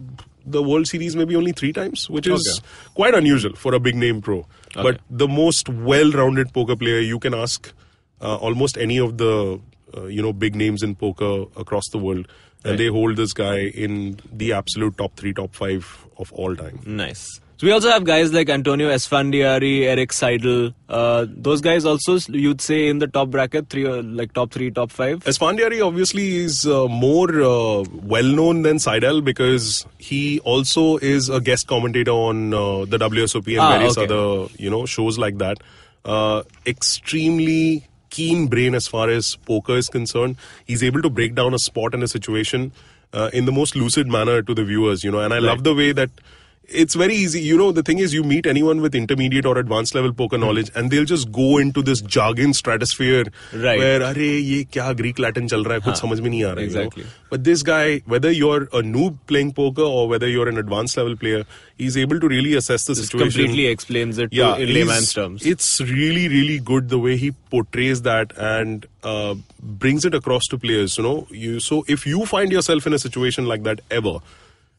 the 0.47 0.63
World 0.63 0.87
Series 0.87 1.17
maybe 1.17 1.35
only 1.37 1.53
three 1.53 1.73
times, 1.73 2.09
which 2.11 2.27
is 2.27 2.61
quite 2.95 3.15
unusual 3.15 3.55
for 3.57 3.75
a 3.75 3.81
big 3.81 3.97
name 3.97 4.21
pro. 4.21 4.47
But 4.75 5.01
the 5.09 5.27
most 5.29 5.69
well-rounded 5.69 6.53
poker 6.53 6.77
player 6.77 6.99
you 7.01 7.19
can 7.19 7.33
ask 7.33 7.73
uh, 8.21 8.37
almost 8.37 8.77
any 8.77 8.99
of 8.99 9.17
the 9.19 9.61
uh, 9.97 10.05
you 10.07 10.21
know 10.21 10.33
big 10.33 10.55
names 10.55 10.83
in 10.83 10.95
poker 10.97 11.45
across 11.57 11.89
the 11.93 11.99
world, 11.99 12.29
and 12.65 12.73
Right. 12.73 12.79
they 12.79 12.87
hold 12.89 13.17
this 13.17 13.33
guy 13.33 13.59
in 13.87 14.19
the 14.33 14.53
absolute 14.55 14.97
top 14.99 15.17
three, 15.17 15.33
top 15.33 15.55
five 15.55 15.87
of 16.19 16.33
all 16.33 16.57
time. 16.57 16.81
Nice. 16.87 17.41
So 17.57 17.69
we 17.69 17.73
also 17.73 17.89
have 17.89 18.05
guys 18.05 18.33
like 18.33 18.49
Antonio 18.51 18.89
Esfandiari, 18.91 19.83
Erik 19.85 20.13
Seidel. 20.13 20.73
Uh, 20.89 21.27
those 21.29 21.61
guys 21.61 21.85
also 21.85 22.17
you'd 22.33 22.61
say 22.61 22.89
in 22.89 22.99
the 22.99 23.07
top 23.07 23.31
bracket, 23.31 23.69
three 23.69 23.87
uh, 23.87 24.03
like 24.03 24.33
top 24.33 24.51
three, 24.51 24.71
top 24.73 24.91
five. 24.91 25.21
Esfandiari 25.21 25.81
obviously 25.87 26.37
is 26.39 26.67
uh, 26.67 26.89
more 26.89 27.31
uh, 27.43 27.85
well 28.03 28.25
known 28.25 28.63
than 28.63 28.81
Seidel 28.81 29.21
because 29.21 29.87
he 29.99 30.41
also 30.41 30.97
is 30.97 31.29
a 31.29 31.41
guest 31.41 31.69
commentator 31.69 32.11
on 32.11 32.53
uh, 32.53 32.85
the 32.87 32.99
WSOP 32.99 33.47
and 33.53 33.61
Ah, 33.61 33.71
various 33.77 33.97
okay. 33.99 34.13
other 34.13 34.49
you 34.59 34.69
know 34.69 34.85
shows 34.85 35.17
like 35.17 35.39
that. 35.39 35.59
Uh, 36.05 36.43
extremely 36.67 37.87
keen 38.17 38.47
brain 38.55 38.75
as 38.81 38.89
far 38.95 39.11
as 39.17 39.37
poker 39.51 39.77
is 39.83 39.89
concerned. 39.99 40.37
He's 40.73 40.83
able 40.91 41.03
to 41.09 41.11
break 41.21 41.35
down 41.41 41.59
a 41.61 41.61
spot 41.67 41.95
and 41.99 42.03
a 42.09 42.09
situation 42.09 42.73
uh, 43.13 43.31
in 43.41 43.51
the 43.51 43.53
most 43.61 43.77
lucid 43.85 44.15
manner 44.19 44.41
to 44.51 44.55
the 44.63 44.65
viewers. 44.73 45.05
You 45.09 45.13
know, 45.17 45.21
and 45.29 45.35
I 45.41 45.45
love 45.51 45.65
the 45.71 45.77
way 45.83 45.93
that 46.03 46.25
it's 46.69 46.95
very 46.95 47.15
easy. 47.15 47.41
You 47.41 47.57
know, 47.57 47.73
the 47.73 47.83
thing 47.83 47.99
is, 47.99 48.15
you 48.15 48.23
meet 48.23 48.47
anyone 48.47 48.81
with 48.81 48.95
intermediate 48.95 49.47
or 49.47 49.59
advanced 49.59 49.95
level 49.95 50.13
poker 50.13 50.37
hmm. 50.37 50.43
knowledge, 50.43 50.71
and 50.75 50.91
they'll 50.91 51.05
just 51.05 51.31
go 51.33 51.59
into 51.59 51.83
this 51.83 52.01
jargon 52.01 52.55
stratosphere 52.55 53.25
right. 53.53 53.79
where, 53.79 54.03
are 54.03 54.19
ye 54.19 54.65
kya 54.65 54.97
Greek 54.97 55.19
Latin 55.19 55.49
chal 55.49 55.65
raha 55.65 55.83
hai? 55.83 55.91
Kuch 55.91 56.01
samajh 56.01 56.21
nahi 56.21 56.43
aa. 56.51 56.59
Exactly. 56.61 57.03
You 57.03 57.09
know? 57.09 57.15
But 57.31 57.45
this 57.45 57.63
guy, 57.63 57.99
whether 58.07 58.31
you're 58.31 58.65
a 58.65 58.83
noob 58.83 59.19
playing 59.27 59.53
poker 59.53 59.83
or 59.83 60.09
whether 60.09 60.29
you're 60.29 60.49
an 60.49 60.59
advanced 60.59 60.97
level 60.97 61.17
player, 61.17 61.45
he's 61.77 61.97
able 61.97 62.21
to 62.21 62.29
really 62.29 62.55
assess 62.55 62.87
the 62.87 62.95
this 62.95 63.07
situation. 63.07 63.45
Completely 63.45 63.67
explains 63.67 64.19
it 64.19 64.33
yeah, 64.33 64.57
in 64.57 64.73
layman's 64.73 65.13
terms. 65.13 65.45
It's 65.45 65.81
really, 65.81 66.29
really 66.29 66.59
good 66.59 66.89
the 66.89 66.99
way 66.99 67.17
he 67.17 67.33
portrays 67.51 68.03
that 68.03 68.33
and 68.37 68.87
uh, 69.03 69.35
brings 69.61 70.05
it 70.05 70.15
across 70.15 70.47
to 70.49 70.59
players. 70.59 70.97
You 70.99 71.05
know, 71.05 71.27
you 71.31 71.61
so 71.61 71.85
if 71.89 72.07
you 72.07 72.25
find 72.27 72.53
yourself 72.53 72.87
in 72.87 72.93
a 72.93 72.99
situation 72.99 73.47
like 73.47 73.63
that 73.65 73.81
ever 73.91 74.19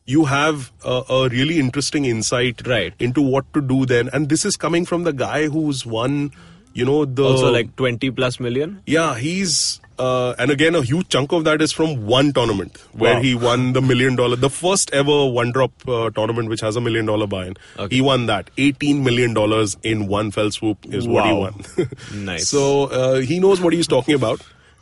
you 0.05 0.25
have 0.25 0.71
a, 0.85 1.01
a 1.09 1.29
really 1.29 1.59
interesting 1.59 2.05
insight 2.05 2.65
Right. 2.67 2.93
into 2.99 3.21
what 3.21 3.51
to 3.53 3.61
do 3.61 3.85
then. 3.85 4.09
And 4.13 4.29
this 4.29 4.45
is 4.45 4.55
coming 4.55 4.85
from 4.85 5.03
the 5.03 5.13
guy 5.13 5.47
who's 5.47 5.85
won, 5.85 6.31
you 6.73 6.85
know, 6.85 7.05
the 7.05 7.23
Also, 7.23 7.51
like 7.51 7.75
20 7.75 8.11
plus 8.11 8.39
million. 8.39 8.81
yeah, 8.85 9.17
he's 9.17 9.81
uh, 9.97 10.35
and 10.37 10.51
again 10.51 10.75
a 10.75 10.81
huge 10.83 11.07
chunk 11.07 11.31
of 11.31 11.45
that 11.45 11.61
is 11.61 11.71
from 11.71 12.05
one 12.05 12.33
tournament 12.33 12.77
where 12.91 13.13
Wow. 13.15 13.21
he 13.21 13.33
won 13.33 13.71
the 13.71 13.81
million 13.81 14.17
dollar, 14.17 14.35
the 14.35 14.49
first 14.49 14.91
ever 14.93 15.25
one 15.25 15.53
drop 15.53 15.71
uh, 15.87 16.09
tournament 16.09 16.49
which 16.49 16.59
has 16.59 16.75
a 16.75 16.81
million 16.81 17.05
dollar 17.05 17.25
buy-in. 17.27 17.55
Okay. 17.79 17.95
He 17.95 18.01
won 18.01 18.25
that, 18.25 18.49
eighteen 18.57 19.03
million 19.05 19.33
dollars 19.33 19.77
in 19.83 20.07
one 20.07 20.31
fell 20.31 20.51
swoop 20.51 20.85
is 20.93 21.07
what 21.07 21.25
he 21.25 21.31
won. 21.33 21.63
Nice. 22.13 22.49
So 22.49 22.85
uh, 22.87 23.21
he 23.21 23.39
knows 23.39 23.61
what 23.61 23.71
he's 23.71 23.87
talking 23.87 24.15
about, 24.15 24.41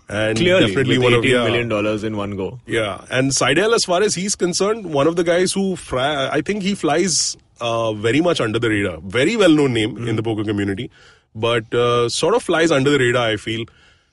and 0.10 0.38
Clearly, 0.38 0.68
definitely 0.68 0.98
one 0.98 1.14
of 1.14 1.24
18 1.24 1.32
yeah, 1.32 1.44
million 1.46 1.68
dollars 1.70 2.04
in 2.04 2.18
one 2.18 2.36
go. 2.36 2.60
yeah, 2.66 3.06
and 3.10 3.34
Seidel, 3.34 3.74
as 3.74 3.84
far 3.86 4.02
as 4.02 4.16
he's 4.16 4.36
concerned, 4.36 4.94
one 4.94 5.08
of 5.08 5.16
the 5.16 5.24
guys 5.24 5.54
who 5.54 5.76
fly, 5.76 6.30
I 6.32 6.42
think 6.42 6.62
he 6.64 6.76
flies 6.76 7.38
uh, 7.62 7.94
very 7.94 8.20
much 8.22 8.42
under 8.42 8.60
the 8.60 8.70
radar. 8.70 8.98
Very 9.02 9.36
well 9.38 9.50
known 9.50 9.74
name 9.74 9.96
Mm-hmm. 9.96 10.08
in 10.10 10.16
the 10.18 10.24
poker 10.24 10.44
community, 10.44 10.90
but 11.34 11.74
uh, 11.74 12.10
sort 12.10 12.36
of 12.36 12.44
flies 12.44 12.72
under 12.72 12.90
the 12.92 13.00
radar. 13.00 13.28
I 13.30 13.38
feel. 13.38 13.66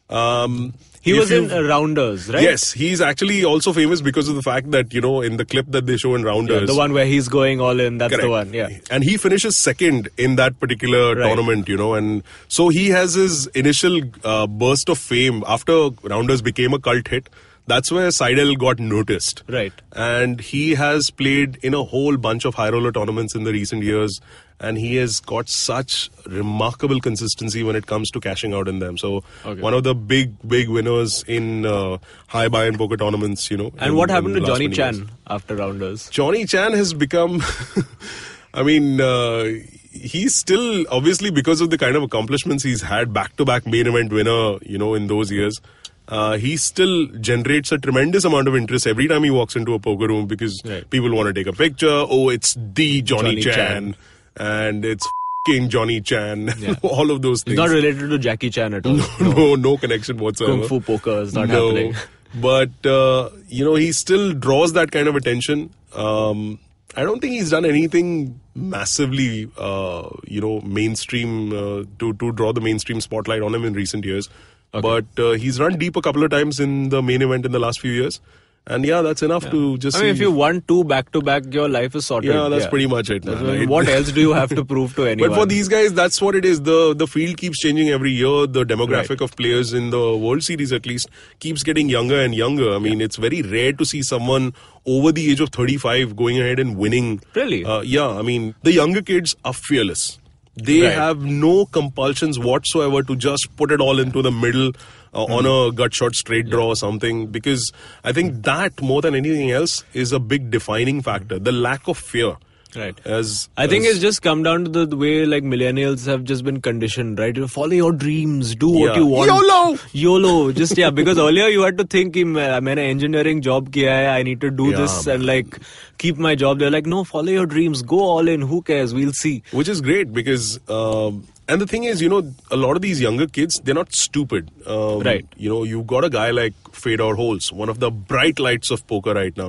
Um, 0.08 0.74
He 1.02 1.12
if 1.12 1.18
was 1.18 1.30
in 1.30 1.50
uh, 1.50 1.62
Rounders, 1.62 2.28
right? 2.28 2.42
Yes, 2.42 2.72
he's 2.72 3.00
actually 3.00 3.42
also 3.42 3.72
famous 3.72 4.02
because 4.02 4.28
of 4.28 4.34
the 4.34 4.42
fact 4.42 4.70
that 4.72 4.92
you 4.92 5.00
know 5.00 5.22
in 5.22 5.38
the 5.38 5.46
clip 5.46 5.66
that 5.70 5.86
they 5.86 5.96
show 5.96 6.14
in 6.14 6.20
Yeah, 6.22 6.28
Rounders, 6.28 6.68
the 6.68 6.76
one 6.76 6.92
where 6.92 7.06
he's 7.06 7.26
going 7.28 7.58
all 7.60 7.80
in. 7.80 7.96
That's 7.98 8.10
Correct. 8.12 8.22
the 8.24 8.30
one. 8.30 8.52
Yeah. 8.52 8.68
And 8.90 9.02
he 9.02 9.16
finishes 9.16 9.56
second 9.56 10.10
in 10.18 10.36
that 10.36 10.60
particular 10.60 11.14
Right. 11.16 11.26
tournament, 11.26 11.68
you 11.68 11.76
know, 11.78 11.94
and 11.94 12.22
so 12.48 12.68
he 12.68 12.88
has 12.90 13.14
his 13.14 13.46
initial 13.48 14.00
uh, 14.24 14.46
burst 14.46 14.90
of 14.90 14.98
fame 14.98 15.42
after 15.46 15.88
Rounders 16.02 16.42
became 16.42 16.74
a 16.74 16.78
cult 16.78 17.08
hit. 17.08 17.30
That's 17.66 17.90
where 17.92 18.10
Seidel 18.10 18.56
got 18.56 18.78
noticed. 18.78 19.42
Right. 19.48 19.72
And 19.92 20.40
he 20.40 20.74
has 20.74 21.08
played 21.10 21.56
in 21.62 21.72
a 21.72 21.84
whole 21.84 22.16
bunch 22.16 22.44
of 22.44 22.56
high 22.56 22.68
roller 22.70 22.90
tournaments 22.92 23.34
in 23.34 23.44
the 23.44 23.52
recent 23.52 23.84
years. 23.84 24.20
And 24.62 24.76
he 24.76 24.96
has 24.96 25.20
got 25.20 25.48
such 25.48 26.10
remarkable 26.26 27.00
consistency 27.00 27.62
when 27.62 27.76
it 27.76 27.86
comes 27.86 28.10
to 28.10 28.20
cashing 28.20 28.52
out 28.52 28.68
in 28.68 28.78
them. 28.78 28.98
So, 28.98 29.24
Okay. 29.44 29.60
one 29.60 29.72
of 29.72 29.84
the 29.84 29.94
big, 29.94 30.34
big 30.46 30.68
winners 30.68 31.24
in 31.26 31.64
uh, 31.64 31.96
high 32.26 32.48
buy 32.48 32.66
and 32.66 32.76
poker 32.76 32.98
tournaments, 32.98 33.50
you 33.50 33.56
know. 33.56 33.72
And 33.78 33.92
in- 33.92 33.96
what 33.96 34.10
happened 34.10 34.34
to 34.36 34.42
Johnny 34.42 34.68
Chan 34.68 34.96
years. 34.96 35.08
after 35.28 35.56
Rounders? 35.56 36.10
Johnny 36.10 36.44
Chan 36.44 36.74
has 36.74 36.92
become. 36.92 37.42
I 38.54 38.62
mean, 38.62 39.00
uh, 39.00 39.44
he's 39.92 40.34
still 40.34 40.84
obviously 40.90 41.30
because 41.30 41.60
of 41.60 41.70
the 41.70 41.78
kind 41.78 41.96
of 41.96 42.02
accomplishments 42.02 42.62
he's 42.64 42.82
had, 42.82 43.12
back-to-back 43.12 43.66
main 43.66 43.86
event 43.86 44.12
winner. 44.12 44.58
You 44.62 44.76
know, 44.76 44.94
in 44.94 45.06
those 45.06 45.30
years, 45.32 45.60
uh, 46.08 46.36
he 46.36 46.56
still 46.56 47.06
generates 47.20 47.70
a 47.72 47.78
tremendous 47.78 48.24
amount 48.24 48.48
of 48.48 48.56
interest 48.56 48.86
every 48.86 49.06
time 49.08 49.22
he 49.24 49.30
walks 49.30 49.54
into 49.56 49.72
a 49.74 49.78
poker 49.78 50.08
room 50.08 50.26
because 50.26 50.60
Right. 50.64 50.88
people 50.90 51.14
want 51.14 51.28
to 51.28 51.32
take 51.32 51.46
a 51.46 51.52
picture. 51.56 51.88
Oh, 51.88 52.28
it's 52.28 52.54
the 52.58 53.02
Johnny, 53.02 53.36
Johnny 53.36 53.42
Chan, 53.42 53.54
Chan. 53.54 53.94
And 54.36 54.84
it's 54.84 55.06
king 55.46 55.68
Johnny 55.68 56.00
Chan. 56.00 56.52
Yeah. 56.58 56.74
All 56.82 57.10
of 57.10 57.22
those 57.22 57.42
things. 57.42 57.56
not 57.56 57.70
related 57.70 58.10
to 58.10 58.18
Jackie 58.18 58.50
Chan 58.50 58.74
at 58.74 58.86
all. 58.86 58.94
no, 58.94 59.06
no 59.20 59.54
no 59.54 59.76
connection 59.76 60.18
whatsoever. 60.18 60.58
Kung 60.58 60.68
Fu 60.68 60.80
poker 60.80 61.22
is 61.22 61.34
not 61.34 61.48
no, 61.48 61.68
happening. 61.68 61.94
But 62.34 62.86
uh, 62.86 63.30
you 63.48 63.64
know, 63.64 63.74
he 63.74 63.92
still 63.92 64.32
draws 64.32 64.74
that 64.74 64.90
kind 64.90 65.08
of 65.08 65.16
attention. 65.16 65.70
Um, 65.94 66.58
I 66.96 67.02
don't 67.02 67.20
think 67.20 67.34
he's 67.34 67.50
done 67.50 67.64
anything 67.64 68.40
massively, 68.54 69.50
uh, 69.56 70.08
you 70.26 70.40
know, 70.40 70.60
mainstream 70.60 71.52
uh, 71.52 71.84
to 71.98 72.12
to 72.14 72.32
draw 72.32 72.52
the 72.52 72.60
mainstream 72.60 73.00
spotlight 73.00 73.42
on 73.42 73.54
him 73.54 73.64
in 73.64 73.72
recent 73.72 74.04
years. 74.04 74.28
But 74.72 75.06
uh, 75.18 75.32
he's 75.32 75.58
run 75.58 75.78
deep 75.78 75.96
a 75.96 76.00
couple 76.00 76.22
of 76.22 76.30
times 76.30 76.60
in 76.60 76.90
the 76.90 77.02
main 77.02 77.22
event 77.22 77.44
in 77.44 77.50
the 77.50 77.58
last 77.58 77.80
few 77.80 77.90
years, 77.90 78.20
and 78.66 78.84
yeah, 78.84 79.00
that's 79.02 79.22
enough 79.22 79.50
to 79.50 79.78
just. 79.78 79.96
I 79.96 80.02
mean, 80.02 80.10
if 80.10 80.20
you 80.20 80.30
won 80.30 80.62
two 80.68 80.84
back 80.84 81.10
to 81.12 81.20
back, 81.22 81.52
your 81.52 81.68
life 81.68 81.94
is 81.96 82.06
sorted. 82.06 82.32
yeah, 82.32 82.48
that's 82.48 82.66
pretty 82.66 82.86
much 82.86 83.10
it. 83.10 83.24
That's 83.24 83.40
man, 83.40 83.46
what- 83.46 83.58
right? 83.58 83.68
What 83.76 83.88
else 83.88 84.12
do 84.12 84.20
you 84.20 84.32
have 84.32 84.50
to 84.50 84.64
prove 84.64 84.94
to 84.96 85.04
anyone? 85.06 85.30
But 85.30 85.36
for 85.38 85.46
these 85.46 85.66
guys, 85.66 85.92
that's 85.94 86.20
what 86.22 86.34
it 86.34 86.44
is. 86.44 86.62
The 86.62 86.94
the 86.94 87.06
field 87.06 87.36
keeps 87.38 87.58
changing 87.58 87.88
every 87.88 88.12
year. 88.12 88.46
The 88.46 88.64
demographic 88.64 89.10
Right. 89.10 89.20
of 89.22 89.34
players 89.36 89.72
in 89.72 89.90
the 89.90 90.16
World 90.16 90.44
Series, 90.44 90.72
at 90.72 90.86
least, 90.86 91.08
keeps 91.40 91.62
getting 91.62 91.88
younger 91.88 92.20
and 92.20 92.34
younger. 92.34 92.72
I 92.74 92.78
mean, 92.78 93.00
it's 93.00 93.16
very 93.16 93.42
rare 93.42 93.72
to 93.72 93.84
see 93.84 94.02
someone 94.02 94.52
over 94.86 95.10
the 95.10 95.30
age 95.32 95.40
of 95.40 95.48
35 95.50 96.14
going 96.16 96.38
ahead 96.40 96.58
and 96.60 96.76
winning. 96.76 97.20
Really? 97.34 97.64
Uh, 97.64 97.80
yeah, 97.80 98.08
I 98.08 98.22
mean, 98.22 98.54
the 98.62 98.72
younger 98.72 99.02
kids 99.02 99.36
are 99.44 99.54
fearless. 99.54 100.18
They 100.56 100.82
Right. 100.82 100.92
have 100.92 101.20
no 101.24 101.64
compulsions 101.66 102.38
whatsoever 102.38 103.02
to 103.04 103.16
just 103.16 103.48
put 103.56 103.70
it 103.72 103.80
all 103.80 103.98
into 104.00 104.20
the 104.20 104.30
middle 104.32 104.72
uh, 105.12 105.24
mm-hmm. 105.24 105.32
on 105.32 105.46
a 105.46 105.72
gut 105.72 105.94
shot 105.94 106.14
straight 106.14 106.48
draw 106.48 106.68
or 106.68 106.76
something 106.76 107.26
because 107.26 107.72
I 108.04 108.12
think 108.12 108.42
that 108.44 108.80
more 108.80 109.02
than 109.02 109.14
anything 109.14 109.50
else 109.50 109.84
is 109.92 110.12
a 110.12 110.20
big 110.20 110.50
defining 110.50 111.02
factor. 111.02 111.38
The 111.38 111.52
lack 111.52 111.88
of 111.88 111.98
fear. 111.98 112.36
Right. 112.76 112.96
As 113.04 113.48
i 113.56 113.64
as 113.64 113.70
think 113.70 113.84
it's 113.84 113.98
just 113.98 114.22
come 114.22 114.44
down 114.44 114.64
to 114.64 114.70
the, 114.70 114.86
the, 114.86 114.96
way 114.96 115.26
like 115.26 115.42
millennials 115.42 116.06
have 116.06 116.22
just 116.22 116.44
been 116.44 116.60
conditioned 116.60 117.18
right? 117.18 117.36
You 117.36 117.48
follow 117.48 117.72
your 117.72 117.92
dreams 117.92 118.54
do 118.54 118.70
yeah. 118.72 118.80
what 118.80 118.96
you 118.96 119.06
want. 119.06 119.28
Yolo! 119.28 119.78
Yolo 119.92 120.52
just 120.52 120.78
yeah 120.78 120.90
because 120.90 121.18
earlier 121.18 121.48
you 121.48 121.62
had 121.62 121.78
to 121.78 121.84
think 121.84 122.16
I'm 122.16 122.36
an 122.36 122.78
engineering 122.78 123.42
job 123.42 123.72
kiya 123.72 123.90
hai, 123.90 124.18
i 124.18 124.22
need 124.22 124.40
to 124.42 124.50
do 124.50 124.70
yeah, 124.70 124.76
this 124.76 125.06
and 125.08 125.26
like 125.26 125.58
keep 125.98 126.16
my 126.16 126.36
job 126.36 126.60
they're 126.60 126.70
like 126.70 126.86
no 126.86 127.02
follow 127.02 127.32
your 127.32 127.46
dreams 127.46 127.82
go 127.82 127.98
all 127.98 128.28
in 128.28 128.40
who 128.40 128.62
cares 128.62 128.94
we'll 128.94 129.12
see. 129.12 129.42
Which 129.50 129.68
is 129.68 129.80
great 129.80 130.12
because 130.12 130.60
uh, 130.68 131.10
and 131.52 131.60
the 131.62 131.66
thing 131.70 131.84
is 131.90 132.00
you 132.04 132.08
know 132.12 132.18
a 132.56 132.56
lot 132.62 132.76
of 132.78 132.82
these 132.84 133.00
younger 133.04 133.26
kids 133.38 133.60
they're 133.64 133.74
not 133.78 133.92
stupid 134.00 134.50
um, 134.76 135.00
Right. 135.08 135.26
you 135.36 135.48
know 135.52 135.60
you've 135.72 135.86
got 135.92 136.04
a 136.08 136.10
guy 136.16 136.30
like 136.38 136.54
Fedor 136.84 137.14
Holz 137.20 137.52
one 137.60 137.68
of 137.74 137.80
the 137.84 137.90
bright 138.14 138.38
lights 138.46 138.70
of 138.76 138.86
poker 138.94 139.14
right 139.20 139.36
now 139.44 139.48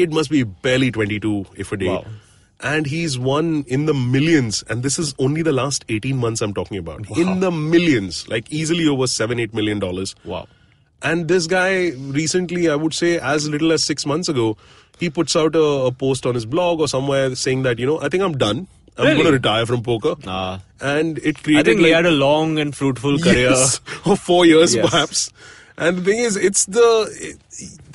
kid 0.00 0.12
must 0.20 0.30
be 0.36 0.42
barely 0.68 0.90
22 0.98 1.46
if 1.66 1.72
a 1.72 1.76
day 1.84 1.90
Mm. 1.92 1.96
Wow. 1.96 2.06
and 2.72 2.86
he's 2.94 3.14
won 3.28 3.46
in 3.76 3.86
the 3.86 3.94
millions 4.00 4.62
and 4.72 4.82
this 4.88 4.98
is 5.04 5.14
only 5.28 5.42
the 5.50 5.52
last 5.60 5.84
18 5.98 6.16
months 6.24 6.40
i'm 6.46 6.54
talking 6.58 6.78
about 6.82 7.08
in 7.24 7.40
the 7.46 7.50
millions 7.76 8.20
like 8.34 8.50
easily 8.60 8.86
over 8.96 9.08
7 9.14 9.40
8 9.46 9.52
million 9.60 9.80
dollars 9.86 10.14
Wow. 10.34 10.46
and 11.02 11.26
this 11.28 11.46
guy 11.52 11.70
recently, 12.18 12.68
I 12.70 12.76
would 12.76 12.94
say, 12.94 13.18
as 13.18 13.48
little 13.48 13.72
as 13.76 13.82
six 13.82 14.04
months 14.10 14.28
ago, 14.28 14.44
he 15.00 15.10
puts 15.10 15.34
out 15.40 15.56
a, 15.56 15.62
a 15.86 15.92
post 16.02 16.26
on 16.30 16.36
his 16.36 16.46
blog 16.52 16.78
or 16.84 16.86
somewhere 16.92 17.34
saying 17.34 17.64
that, 17.64 17.80
you 17.80 17.86
know, 17.86 17.96
I 18.00 18.08
think 18.08 18.22
I'm 18.26 18.36
done. 18.42 18.60
I'm 18.98 19.04
Really? 19.04 19.16
going 19.22 19.26
to 19.26 19.32
retire 19.32 19.64
from 19.66 19.82
poker. 19.82 20.14
Ah. 20.26 20.60
And 20.80 21.18
it 21.18 21.38
I 21.38 21.42
created 21.42 21.64
think 21.66 21.80
he 21.80 21.90
had 21.90 22.04
a 22.06 22.10
long 22.10 22.58
and 22.58 22.76
fruitful 22.76 23.18
career. 23.26 23.50
Yes, 23.50 23.80
of 24.04 24.18
four 24.20 24.44
years 24.46 24.74
Yes. 24.74 24.90
perhaps. 24.90 25.30
And 25.78 25.98
the 25.98 26.02
thing 26.02 26.18
is, 26.18 26.36
it's 26.36 26.66
the 26.66 27.38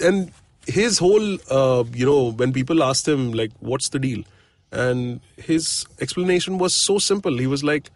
and 0.04 0.32
his 0.66 0.98
whole 0.98 1.38
uh, 1.52 1.84
you 1.94 2.06
know 2.06 2.32
when 2.32 2.52
people 2.54 2.82
asked 2.84 3.08
him 3.08 3.32
like, 3.34 3.52
"What's 3.60 3.90
the 3.90 4.00
deal?" 4.00 4.24
and 4.72 5.22
his 5.38 5.86
explanation 6.02 6.58
was 6.58 6.74
so 6.86 6.98
simple. 7.00 7.38
He 7.38 7.48
was 7.48 7.64
like, 7.64 7.90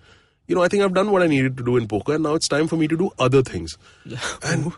"You 0.50 0.56
know, 0.56 0.64
I 0.64 0.68
think 0.72 0.82
I've 0.86 0.92
done 0.96 1.08
what 1.12 1.22
I 1.22 1.26
needed 1.30 1.56
to 1.60 1.64
do 1.68 1.76
in 1.78 1.86
poker, 1.92 2.14
and 2.16 2.22
now 2.28 2.32
it's 2.40 2.50
time 2.50 2.68
for 2.72 2.76
me 2.82 2.88
to 2.90 2.96
do 3.04 3.06
other 3.28 3.40
things." 3.52 3.72
and 4.50 4.72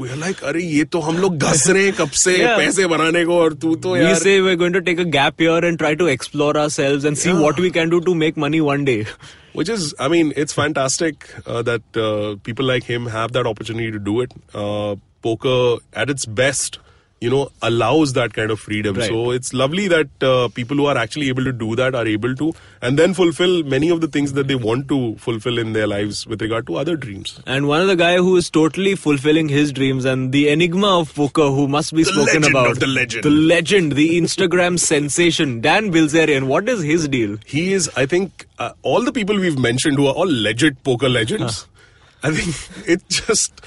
we're 0.00 0.16
like, 0.22 0.42
"अरे 0.50 0.62
ये 0.62 0.84
तो 0.96 1.00
हम 1.06 1.18
लोग 1.18 1.38
घस 1.50 1.62
रहे 1.68 1.84
हैं 1.84 1.92
कब 2.00 2.10
से 2.24 2.36
Yeah. 2.38 2.56
पैसे 2.58 2.86
बनाने 2.94 3.24
को 3.30 3.38
और 3.44 3.54
तू 3.64 3.74
तो 3.86 3.92
We 3.94 4.00
यार." 4.02 4.18
say 4.24 4.34
we're 4.48 4.58
going 4.64 4.76
to 4.78 4.82
take 4.90 5.00
a 5.04 5.08
gap 5.16 5.40
year 5.46 5.56
and 5.70 5.80
try 5.84 5.94
to 6.02 6.10
explore 6.16 6.52
ourselves 6.64 7.08
and 7.10 7.22
see 7.22 7.32
Yeah. 7.32 7.40
what 7.46 7.62
we 7.66 7.70
can 7.78 7.94
do 7.96 8.00
to 8.10 8.14
make 8.26 8.42
money 8.48 8.60
one 8.72 8.84
day. 8.92 9.00
which 9.58 9.68
is 9.72 9.82
i 10.04 10.06
mean 10.12 10.30
it's 10.42 10.54
fantastic 10.58 11.26
uh, 11.42 11.58
that 11.66 11.98
uh, 12.04 12.30
people 12.46 12.66
like 12.70 12.86
him 12.92 13.04
have 13.16 13.34
that 13.36 13.48
opportunity 13.50 13.90
to 13.96 14.00
do 14.08 14.14
it 14.22 14.32
uh, 14.62 14.94
poker 15.26 15.58
at 16.04 16.10
its 16.14 16.26
best 16.40 16.78
you 17.21 17.29
know 17.29 17.49
allows 17.61 18.13
that 18.13 18.33
kind 18.33 18.49
of 18.51 18.59
freedom 18.59 18.95
Right. 18.95 19.09
so 19.09 19.31
it's 19.31 19.53
lovely 19.53 19.87
that 19.93 20.07
uh, 20.23 20.47
people 20.59 20.77
who 20.77 20.85
are 20.85 20.97
actually 20.97 21.27
able 21.27 21.43
to 21.43 21.51
do 21.51 21.75
that 21.75 21.93
are 21.93 22.07
able 22.07 22.33
to 22.41 22.53
and 22.81 22.97
then 22.97 23.13
fulfill 23.13 23.63
many 23.63 23.89
of 23.89 23.99
the 23.99 24.07
things 24.07 24.33
that 24.33 24.47
they 24.47 24.55
want 24.55 24.87
to 24.91 25.15
fulfill 25.17 25.57
in 25.63 25.73
their 25.73 25.85
lives 25.85 26.25
with 26.25 26.41
regard 26.41 26.65
to 26.67 26.77
other 26.83 26.95
dreams 26.95 27.33
And 27.45 27.67
one 27.67 27.81
of 27.81 27.87
the 27.87 27.97
guy 27.97 28.15
who 28.17 28.37
is 28.37 28.49
totally 28.49 28.95
fulfilling 28.95 29.49
his 29.49 29.73
dreams 29.73 30.05
and 30.05 30.31
the 30.31 30.47
enigma 30.49 30.91
of 30.99 31.13
poker 31.13 31.49
who 31.57 31.67
must 31.67 31.93
be 31.93 32.03
The 32.03 32.13
spoken 32.13 32.45
about. 32.51 32.79
the 32.79 32.87
legend. 32.87 33.23
The 33.25 33.29
legend, 33.31 33.91
the 33.93 34.07
Instagram 34.21 34.79
sensation, 34.85 35.59
Dan 35.59 35.91
Bilzerian. 35.91 36.47
What 36.53 36.69
is 36.69 36.81
his 36.83 37.07
deal? 37.17 37.35
he 37.45 37.73
is 37.73 37.89
i 37.97 38.05
think 38.05 38.45
uh, 38.59 38.71
all 38.81 39.03
the 39.03 39.11
people 39.11 39.37
we've 39.47 39.59
mentioned 39.59 39.97
who 39.97 40.07
are 40.07 40.13
all 40.13 40.31
legit 40.47 40.81
poker 40.83 41.09
legends 41.09 41.59
i 42.23 42.31
think 42.37 42.87
it 42.95 43.03
just 43.09 43.61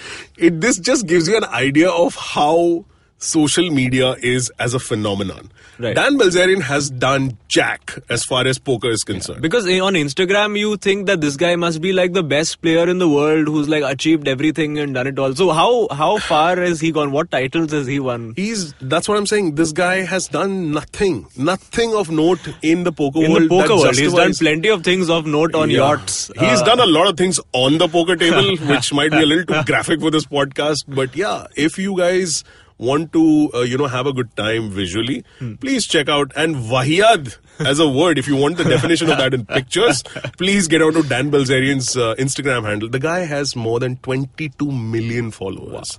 it 0.48 0.58
this 0.64 0.78
just 0.88 1.06
gives 1.12 1.28
you 1.28 1.36
an 1.42 1.44
idea 1.60 1.90
of 1.90 2.14
how 2.14 2.84
social 3.26 3.70
media 3.70 4.12
is 4.34 4.50
as 4.58 4.74
a 4.74 4.78
phenomenon 4.90 5.50
Right. 5.82 5.96
dan 5.98 6.16
bilzerian 6.20 6.60
has 6.68 6.88
done 7.02 7.24
jack 7.54 7.92
as 8.16 8.24
far 8.30 8.40
as 8.50 8.58
poker 8.68 8.90
is 8.96 9.02
concerned 9.10 9.40
Because 9.44 9.66
eh, 9.66 9.78
on 9.86 9.94
Instagram, 10.00 10.58
you 10.58 10.76
think 10.86 11.06
that 11.06 11.20
this 11.22 11.36
guy 11.42 11.56
must 11.62 11.80
be 11.84 11.92
like 11.98 12.12
the 12.16 12.22
best 12.32 12.60
player 12.66 12.84
in 12.92 12.98
the 13.02 13.08
world 13.08 13.48
who's 13.52 13.68
like 13.72 13.82
achieved 13.90 14.28
everything 14.32 14.78
and 14.82 14.94
done 14.98 15.06
it 15.12 15.18
all. 15.24 15.34
So 15.40 15.46
how 15.58 15.88
how 16.00 16.10
far 16.26 16.56
has 16.64 16.80
he 16.86 16.90
gone? 16.98 17.10
What 17.16 17.30
titles 17.36 17.72
has 17.78 17.86
he 17.94 17.98
won? 18.08 18.26
He's 18.36 18.64
that's 18.94 19.08
what 19.12 19.18
I'm 19.22 19.26
saying. 19.32 19.48
This 19.62 19.72
guy 19.80 19.96
has 20.12 20.28
done 20.36 20.54
nothing, 20.78 21.26
nothing 21.50 21.94
of 22.02 22.10
note 22.20 22.48
in 22.62 22.84
the 22.84 22.92
poker 23.02 23.24
In 23.24 23.32
world. 23.32 23.44
the 23.44 23.48
poker 23.56 23.76
world, 23.82 23.96
he's 24.04 24.14
done 24.20 24.34
plenty 24.44 24.68
of 24.76 24.84
things 24.90 25.10
of 25.18 25.26
note 25.26 25.54
on 25.64 25.70
Yeah. 25.70 25.84
yachts. 25.88 26.18
He's 26.38 26.60
Uh, 26.62 26.70
done 26.72 26.80
a 26.80 26.90
lot 26.98 27.08
of 27.12 27.16
things 27.24 27.40
on 27.64 27.78
the 27.84 27.88
poker 27.98 28.16
table, 28.24 28.56
which 28.74 28.92
might 29.00 29.10
be 29.18 29.22
a 29.22 29.30
little 29.34 29.46
too 29.54 29.62
graphic 29.72 30.00
for 30.00 30.10
this 30.18 30.26
podcast. 30.38 30.84
But 31.00 31.16
yeah, 31.24 31.46
if 31.68 31.78
you 31.86 31.96
guys 32.04 32.42
want 32.88 33.12
to, 33.16 33.22
uh, 33.54 33.60
you 33.72 33.78
know, 33.80 33.86
have 33.86 34.06
a 34.06 34.12
good 34.12 34.30
time 34.36 34.70
visually, 34.70 35.24
please 35.64 35.86
check 35.86 36.08
out 36.08 36.32
and 36.44 36.56
Wahyad 36.70 37.36
as 37.72 37.78
a 37.78 37.88
word. 37.88 38.18
If 38.22 38.28
you 38.28 38.36
want 38.36 38.56
the 38.62 38.64
definition 38.64 39.10
of 39.10 39.18
that 39.18 39.34
in 39.34 39.44
pictures, 39.46 40.02
please 40.38 40.68
get 40.68 40.82
out 40.82 40.94
to 40.94 41.02
Dan 41.02 41.30
Bilzerian's 41.30 41.96
uh, 41.96 42.14
Instagram 42.26 42.64
handle. 42.70 42.88
The 42.88 42.98
guy 42.98 43.20
has 43.34 43.54
more 43.56 43.78
than 43.80 43.96
22 43.98 44.70
million 44.72 45.30
followers. 45.30 45.98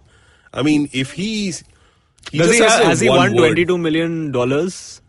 I 0.54 0.62
mean, 0.62 0.90
if 0.94 1.14
he, 1.14 1.54
he 2.32 2.38
Does 2.38 2.52
he 2.54 2.60
has, 2.60 2.74
ha- 2.82 2.90
has 2.90 3.00
he 3.00 3.10
won 3.10 3.32
word. 3.34 3.38
twenty 3.38 3.66
two 3.66 3.78
million 3.78 4.32
dollars? 4.32 5.02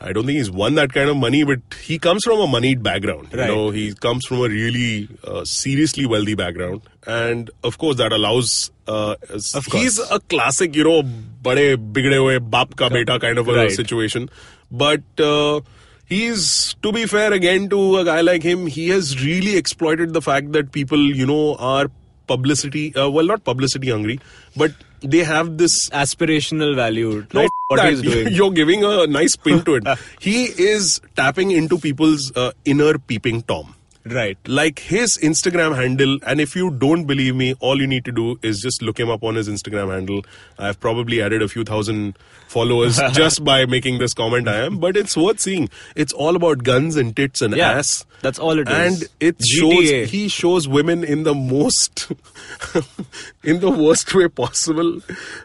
I 0.00 0.12
don't 0.12 0.26
think 0.26 0.36
he's 0.36 0.50
won 0.50 0.74
that 0.74 0.92
kind 0.92 1.08
of 1.08 1.16
money, 1.16 1.44
but 1.44 1.60
he 1.82 1.98
comes 1.98 2.24
from 2.24 2.38
a 2.40 2.46
moneyed 2.46 2.82
background. 2.82 3.32
Right. 3.32 3.48
You 3.48 3.54
know, 3.54 3.70
he 3.70 3.94
comes 3.94 4.26
from 4.26 4.38
a 4.38 4.48
really 4.48 5.08
uh, 5.24 5.44
seriously 5.44 6.04
wealthy 6.06 6.34
background, 6.34 6.82
and 7.06 7.50
of 7.62 7.78
course 7.78 7.96
that 7.96 8.12
allows. 8.12 8.70
Uh, 8.86 9.14
Of 9.30 9.68
course. 9.70 9.72
he's 9.82 9.98
a 10.10 10.20
classic, 10.20 10.74
you 10.76 10.84
know, 10.84 11.02
bade 11.02 11.92
bigde 11.92 12.12
hue 12.12 12.40
baap 12.40 12.76
ka 12.76 12.88
beta 12.90 13.18
kind 13.18 13.38
of 13.38 13.48
a 13.48 13.54
Right. 13.54 13.70
situation, 13.70 14.28
but. 14.70 15.02
Uh, 15.18 15.60
He's, 16.06 16.74
to 16.82 16.92
be 16.92 17.06
fair, 17.06 17.32
again, 17.32 17.70
to 17.70 17.96
a 17.96 18.04
guy 18.04 18.20
like 18.20 18.42
him, 18.42 18.66
he 18.66 18.90
has 18.90 19.24
really 19.24 19.56
exploited 19.56 20.12
the 20.12 20.20
fact 20.20 20.52
that 20.52 20.70
people, 20.70 20.98
you 20.98 21.24
know, 21.24 21.54
are 21.54 21.86
publicity, 22.26 22.94
uh, 22.94 23.08
well, 23.08 23.24
not 23.24 23.42
publicity 23.42 23.88
hungry, 23.88 24.20
but 24.54 24.72
they 25.04 25.24
have 25.24 25.58
this 25.58 25.88
Aspirational 25.90 26.74
value, 26.74 27.26
no, 27.32 27.42
right? 27.42 27.50
What 27.68 27.76
that. 27.76 27.90
he's 27.90 28.02
doing. 28.02 28.28
You're 28.32 28.50
giving 28.50 28.84
a 28.84 29.06
nice 29.06 29.32
spin 29.32 29.64
to 29.64 29.74
it. 29.76 29.84
he 30.20 30.44
is 30.44 31.00
tapping 31.14 31.50
into 31.50 31.78
people's 31.78 32.32
uh, 32.36 32.52
inner 32.64 32.98
peeping 32.98 33.42
tom. 33.42 33.74
Right. 34.06 34.36
Like 34.46 34.80
his 34.80 35.16
Instagram 35.22 35.74
handle, 35.74 36.18
and 36.26 36.38
if 36.38 36.54
you 36.54 36.70
don't 36.70 37.06
believe 37.06 37.34
me, 37.34 37.54
all 37.60 37.80
you 37.80 37.86
need 37.86 38.04
to 38.04 38.12
do 38.12 38.38
is 38.42 38.60
just 38.60 38.82
look 38.82 39.00
him 39.00 39.08
up 39.08 39.22
on 39.24 39.34
his 39.34 39.48
Instagram 39.48 39.90
handle. 39.90 40.20
I've 40.58 40.78
probably 40.78 41.22
added 41.22 41.40
a 41.40 41.48
few 41.48 41.64
thousand 41.64 42.18
followers 42.48 43.00
just 43.12 43.42
by 43.44 43.64
making 43.64 43.98
this 43.98 44.12
comment 44.12 44.46
I 44.46 44.56
am, 44.66 44.76
but 44.78 44.98
it's 44.98 45.16
worth 45.16 45.40
seeing. 45.40 45.70
It's 45.96 46.12
all 46.12 46.36
about 46.36 46.64
guns 46.64 46.96
and 46.96 47.16
tits 47.16 47.40
and 47.40 47.56
Yeah, 47.56 47.70
ass. 47.72 48.04
that's 48.20 48.38
all 48.38 48.58
it 48.58 48.68
is. 48.68 48.74
And 49.02 49.10
it 49.20 49.38
GTA. 49.38 50.02
shows 50.02 50.10
he 50.10 50.28
shows 50.28 50.68
women 50.68 51.02
in 51.02 51.22
the 51.22 51.34
most 51.34 52.12
in 53.42 53.60
the 53.60 53.70
worst 53.70 54.14
way 54.14 54.28
possible. 54.28 55.00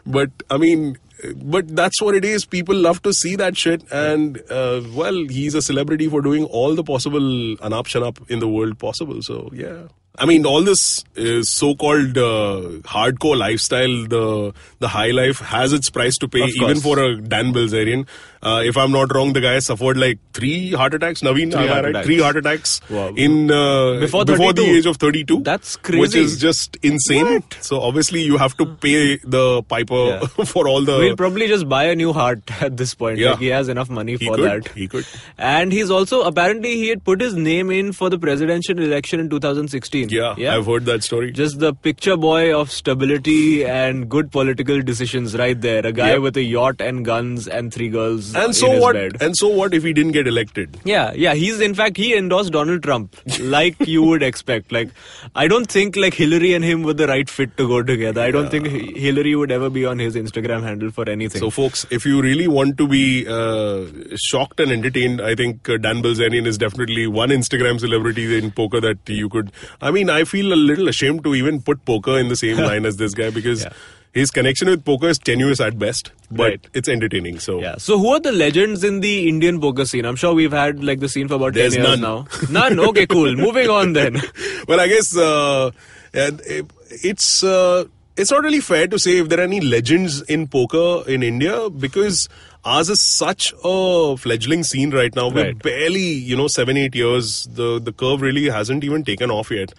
But 0.06 0.30
I 0.50 0.58
mean 0.58 0.98
but 1.36 1.74
that's 1.74 2.00
what 2.00 2.14
it 2.14 2.24
is. 2.24 2.44
People 2.44 2.74
love 2.74 3.02
to 3.02 3.12
see 3.12 3.36
that 3.36 3.56
shit, 3.56 3.82
and 3.92 4.40
uh, 4.50 4.82
well, 4.94 5.14
he's 5.28 5.54
a 5.54 5.62
celebrity 5.62 6.08
for 6.08 6.20
doing 6.20 6.44
all 6.44 6.74
the 6.74 6.84
possible 6.84 7.20
anap 7.20 7.86
shanap 7.86 8.30
in 8.30 8.38
the 8.38 8.48
world 8.48 8.78
possible. 8.78 9.22
So 9.22 9.50
yeah, 9.52 9.82
I 10.18 10.26
mean, 10.26 10.44
all 10.44 10.62
this 10.62 11.04
is 11.14 11.48
so-called 11.48 12.18
uh, 12.18 12.80
hardcore 12.82 13.36
lifestyle, 13.36 14.06
the 14.06 14.52
the 14.78 14.88
high 14.88 15.10
life 15.10 15.38
has 15.38 15.72
its 15.72 15.88
price 15.88 16.18
to 16.18 16.28
pay, 16.28 16.44
even 16.62 16.80
for 16.80 16.98
a 16.98 17.20
Dan 17.20 17.52
Bilzerian. 17.54 18.06
Uh, 18.42 18.62
if 18.64 18.76
I'm 18.78 18.90
not 18.90 19.14
wrong, 19.14 19.34
the 19.34 19.40
guy 19.42 19.58
suffered 19.58 19.98
like 19.98 20.18
three 20.32 20.72
heart 20.72 20.94
attacks. 20.94 21.20
Naveen, 21.20 21.52
Three 21.52 21.66
heart 21.66 21.84
right? 21.84 21.90
attacks. 21.90 22.06
Three 22.06 22.20
heart 22.20 22.36
attacks 22.36 22.80
Wow. 22.88 23.08
in 23.14 23.50
uh, 23.50 23.98
Before 24.00 24.24
the 24.24 24.62
age 24.64 24.86
of 24.86 24.96
32. 24.96 25.42
That's 25.42 25.76
crazy. 25.76 26.00
Which 26.00 26.14
is 26.14 26.38
just 26.40 26.78
insane. 26.82 27.42
So 27.60 27.82
obviously 27.82 28.22
you 28.22 28.38
have 28.38 28.56
to 28.56 28.64
pay 28.64 29.18
the 29.18 29.62
piper 29.64 29.94
Yeah. 30.06 30.20
for 30.46 30.66
all 30.66 30.82
the. 30.82 30.96
We'll 30.96 31.16
probably 31.16 31.48
just 31.48 31.68
buy 31.68 31.84
a 31.84 31.94
new 31.94 32.14
heart 32.14 32.40
at 32.62 32.78
this 32.78 32.94
point. 32.94 33.18
Yeah. 33.18 33.32
Like 33.32 33.40
he 33.40 33.48
has 33.48 33.68
enough 33.68 33.90
money 33.90 34.16
He 34.16 34.26
for 34.26 34.36
could, 34.36 34.64
that. 34.64 34.68
he 34.72 34.88
could. 34.88 35.04
And 35.36 35.70
he's 35.70 35.90
also 35.90 36.22
apparently 36.22 36.76
he 36.76 36.88
had 36.88 37.04
put 37.04 37.20
his 37.20 37.34
name 37.34 37.70
in 37.70 37.92
for 37.92 38.08
the 38.08 38.18
presidential 38.18 38.78
election 38.78 39.20
in 39.20 39.28
2016. 39.28 40.08
yeah, 40.08 40.34
yeah. 40.38 40.56
I've 40.56 40.64
heard 40.64 40.86
that 40.86 41.02
story. 41.04 41.30
Just 41.30 41.58
the 41.60 41.74
picture 41.74 42.16
boy 42.16 42.58
of 42.58 42.70
stability 42.70 43.66
and 43.66 44.08
good 44.08 44.32
political 44.32 44.80
decisions 44.80 45.36
right 45.36 45.60
there. 45.60 45.84
A 45.84 45.92
guy 45.92 46.12
Yep. 46.12 46.20
with 46.22 46.36
a 46.38 46.42
yacht 46.42 46.80
and 46.80 47.04
guns 47.04 47.46
and 47.46 47.72
three 47.72 47.90
girls 47.90 48.29
and 48.34 48.54
so 48.54 48.78
what? 48.80 48.94
bed. 48.94 49.16
And 49.20 49.36
so 49.36 49.48
what 49.48 49.74
if 49.74 49.82
he 49.82 49.92
didn't 49.92 50.12
get 50.12 50.26
elected? 50.26 50.78
Yeah, 50.84 51.12
yeah. 51.12 51.34
He's 51.34 51.60
in 51.60 51.74
fact 51.74 51.96
he 51.96 52.14
endorsed 52.16 52.52
Donald 52.52 52.82
Trump, 52.82 53.16
like 53.40 53.76
you 53.86 54.02
would 54.02 54.22
expect. 54.22 54.72
Like, 54.72 54.90
I 55.34 55.48
don't 55.48 55.66
think 55.70 55.96
like 55.96 56.14
Hillary 56.14 56.54
and 56.54 56.64
him 56.64 56.82
were 56.82 56.94
the 56.94 57.06
right 57.06 57.28
fit 57.28 57.56
to 57.56 57.66
go 57.68 57.82
together. 57.82 58.20
I 58.20 58.30
don't 58.30 58.50
think 58.50 58.66
Hillary 58.96 59.34
would 59.36 59.50
ever 59.50 59.70
be 59.70 59.84
on 59.86 59.98
his 59.98 60.14
Instagram 60.16 60.62
handle 60.62 60.90
for 60.90 61.08
anything. 61.08 61.40
So, 61.40 61.50
folks, 61.50 61.86
if 61.90 62.04
you 62.04 62.20
really 62.22 62.48
want 62.48 62.76
to 62.78 62.88
be 62.88 63.26
uh, 63.28 63.86
shocked 64.16 64.60
and 64.60 64.70
entertained, 64.72 65.20
I 65.20 65.34
think 65.34 65.68
uh, 65.68 65.76
Dan 65.76 66.02
Bilzerian 66.02 66.46
is 66.46 66.58
definitely 66.58 67.06
one 67.06 67.30
Instagram 67.30 67.80
celebrity 67.80 68.36
in 68.38 68.50
poker 68.50 68.80
that 68.80 68.98
you 69.08 69.28
could. 69.28 69.52
I 69.80 69.90
mean, 69.90 70.10
I 70.10 70.24
feel 70.24 70.52
a 70.52 70.54
little 70.56 70.88
ashamed 70.88 71.24
to 71.24 71.34
even 71.34 71.62
put 71.62 71.84
poker 71.84 72.18
in 72.18 72.28
the 72.28 72.36
same 72.36 72.56
line 72.70 72.84
as 72.86 72.96
this 72.96 73.14
guy 73.14 73.30
because 73.30 73.62
Yeah. 73.64 73.72
His 74.12 74.30
connection 74.30 74.68
with 74.68 74.84
poker 74.84 75.08
is 75.08 75.18
tenuous 75.18 75.60
at 75.60 75.78
best, 75.78 76.10
but 76.30 76.50
Right. 76.50 76.66
it's 76.74 76.88
entertaining. 76.88 77.38
So, 77.38 77.60
yeah. 77.60 77.76
So 77.78 77.98
who 77.98 78.08
are 78.08 78.20
the 78.20 78.32
legends 78.32 78.82
in 78.84 79.00
the 79.00 79.28
Indian 79.28 79.60
poker 79.60 79.84
scene? 79.84 80.04
I'm 80.04 80.16
sure 80.16 80.34
we've 80.34 80.50
had 80.52 80.82
like 80.82 81.00
the 81.00 81.08
scene 81.08 81.28
for 81.28 81.34
about 81.34 81.54
There's 81.54 81.74
ten 81.74 81.84
years 81.84 82.00
none. 82.00 82.26
now. 82.50 82.60
None. 82.68 82.80
Okay, 82.88 83.06
cool. 83.06 83.34
Moving 83.46 83.68
on 83.70 83.92
then. 83.92 84.20
well, 84.68 84.80
I 84.80 84.88
guess 84.88 85.16
uh, 85.16 85.70
it's 86.14 87.42
uh, 87.44 87.84
it's 88.16 88.30
not 88.30 88.42
really 88.42 88.60
fair 88.60 88.86
to 88.88 88.98
say 88.98 89.18
if 89.18 89.28
there 89.28 89.38
are 89.40 89.44
any 89.44 89.60
legends 89.60 90.22
in 90.22 90.46
poker 90.48 91.08
in 91.08 91.22
India 91.22 91.70
because 91.70 92.28
ours 92.64 92.90
is 92.90 93.00
such 93.00 93.54
a 93.64 94.16
fledgling 94.16 94.62
scene 94.64 94.90
right 94.90 95.14
now. 95.14 95.28
We're 95.28 95.44
Right. 95.46 95.58
barely, 95.62 96.02
you 96.30 96.36
know, 96.36 96.48
seven 96.48 96.76
eight 96.76 96.94
years. 96.94 97.48
The 97.54 97.78
the 97.78 97.92
curve 97.92 98.20
really 98.22 98.48
hasn't 98.50 98.84
even 98.84 99.04
taken 99.04 99.30
off 99.30 99.50
yet. 99.50 99.72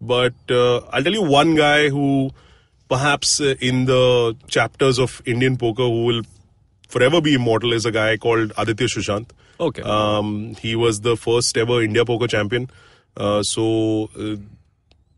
But 0.00 0.34
uh, 0.50 0.78
I'll 0.92 1.02
tell 1.02 1.12
you 1.12 1.22
one 1.22 1.54
guy 1.54 1.88
who 1.88 2.30
perhaps 2.88 3.40
uh, 3.40 3.54
in 3.60 3.86
the 3.86 4.36
chapters 4.48 4.98
of 4.98 5.22
Indian 5.26 5.56
poker 5.56 5.84
who 5.84 6.04
will 6.04 6.22
forever 6.88 7.20
be 7.20 7.34
immortal 7.34 7.72
is 7.72 7.84
a 7.84 7.92
guy 7.92 8.16
called 8.16 8.52
Aditya 8.56 8.86
Sushant. 8.88 9.30
Okay. 9.58 9.82
Um, 9.82 10.54
he 10.56 10.76
was 10.76 11.00
the 11.00 11.16
first 11.16 11.56
ever 11.56 11.82
India 11.82 12.04
poker 12.04 12.26
champion. 12.26 12.70
Uh, 13.16 13.42
so 13.42 14.10
uh, 14.18 14.36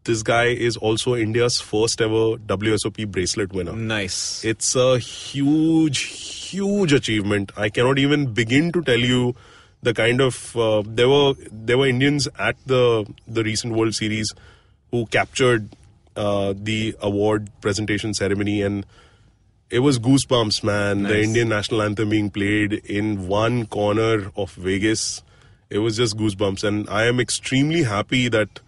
this 0.05 0.23
guy 0.23 0.47
is 0.47 0.77
also 0.77 1.15
India's 1.15 1.61
first 1.61 2.01
ever 2.01 2.37
WSOP 2.37 3.09
bracelet 3.09 3.53
winner. 3.53 3.73
nice. 3.73 4.45
It's 4.45 4.77
a 4.77 4.99
huge, 4.99 5.99
huge 6.51 6.93
achievement. 6.93 7.53
I 7.57 7.69
cannot 7.69 7.99
even 7.99 8.33
begin 8.33 8.73
to 8.73 8.83
tell 8.83 8.99
you 8.99 9.35
the 9.83 9.93
kind 9.95 10.21
of 10.21 10.57
uh, 10.57 10.83
there 10.87 11.09
were 11.09 11.35
there 11.51 11.79
were 11.79 11.87
Indians 11.87 12.29
at 12.39 12.57
the 12.67 13.07
the 13.27 13.43
recent 13.45 13.75
World 13.75 13.95
Series 13.95 14.33
who 14.91 15.07
captured 15.07 15.69
uh, 16.17 16.55
the 16.57 16.97
award 17.01 17.51
presentation 17.61 18.15
ceremony 18.15 18.63
and 18.63 18.87
it 19.69 19.81
was 19.81 19.99
goosebumps, 19.99 20.63
man. 20.63 21.03
The 21.03 21.21
Indian 21.23 21.49
national 21.49 21.83
anthem 21.83 22.11
being 22.11 22.31
played 22.31 22.73
in 22.73 23.27
one 23.27 23.67
corner 23.67 24.31
of 24.37 24.53
Vegas. 24.53 25.23
It 25.71 25.79
was 25.79 25.97
just 25.97 26.17
goosebumps, 26.17 26.63
and 26.63 26.89
I 26.89 27.07
am 27.07 27.19
extremely 27.19 27.83
happy 27.83 28.29
that 28.29 28.61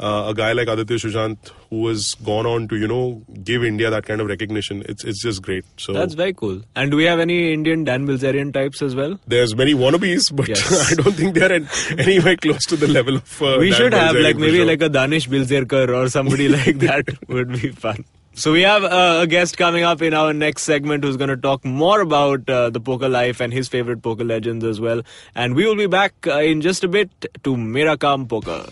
uh, 0.00 0.26
a 0.28 0.34
guy 0.34 0.52
like 0.52 0.68
Aditya 0.68 0.96
Sushant, 0.96 1.50
who 1.70 1.86
has 1.88 2.14
gone 2.16 2.46
on 2.46 2.68
to 2.68 2.76
you 2.76 2.88
know 2.88 3.22
give 3.42 3.64
India 3.64 3.90
that 3.90 4.04
kind 4.04 4.20
of 4.20 4.28
recognition, 4.28 4.82
it's 4.88 5.04
it's 5.04 5.22
just 5.22 5.42
great. 5.42 5.64
So 5.76 5.92
That's 5.92 6.14
very 6.14 6.34
cool. 6.34 6.62
And 6.74 6.90
do 6.90 6.96
we 6.96 7.04
have 7.04 7.20
any 7.20 7.52
Indian 7.52 7.84
Dan 7.84 8.06
Bilzerian 8.06 8.52
types 8.52 8.82
as 8.82 8.94
well? 8.94 9.18
there's 9.26 9.54
many 9.56 9.74
wannabes, 9.74 10.34
but 10.34 10.48
Yes. 10.48 10.90
I 10.92 10.94
don't 10.94 11.12
think 11.12 11.34
they're 11.34 11.52
at 11.52 11.98
anywhere 11.98 12.36
close 12.36 12.64
to 12.66 12.76
the 12.76 12.88
level 12.88 13.16
of. 13.16 13.42
Uh, 13.42 13.56
we 13.58 13.70
Dan 13.70 13.78
should 13.78 13.92
have 13.92 14.16
like 14.16 14.36
maybe 14.36 14.58
sure. 14.58 14.66
like 14.66 14.82
a 14.82 14.88
Danish 14.88 15.28
Bilzerkar 15.28 15.88
or 15.96 16.08
somebody 16.08 16.48
like 16.58 16.78
that 16.78 17.08
would 17.28 17.52
be 17.60 17.70
fun. 17.70 18.04
So 18.34 18.52
we 18.52 18.60
have 18.62 18.84
uh, 18.84 19.20
a 19.22 19.26
guest 19.26 19.56
coming 19.56 19.82
up 19.82 20.02
in 20.02 20.12
our 20.12 20.34
next 20.34 20.64
segment 20.64 21.04
who's 21.04 21.16
going 21.16 21.30
to 21.30 21.38
talk 21.38 21.64
more 21.64 22.02
about 22.02 22.48
uh, 22.50 22.68
the 22.68 22.80
poker 22.80 23.08
life 23.08 23.40
and 23.40 23.50
his 23.50 23.66
favorite 23.66 24.02
poker 24.02 24.24
legends 24.24 24.62
as 24.62 24.78
well. 24.78 25.00
And 25.34 25.54
we 25.54 25.66
will 25.66 25.74
be 25.74 25.86
back 25.86 26.12
uh, 26.26 26.40
in 26.40 26.60
just 26.60 26.84
a 26.84 26.88
bit 26.88 27.10
to 27.44 27.56
Mera 27.56 27.96
Kam 27.96 28.26
Poker. 28.28 28.66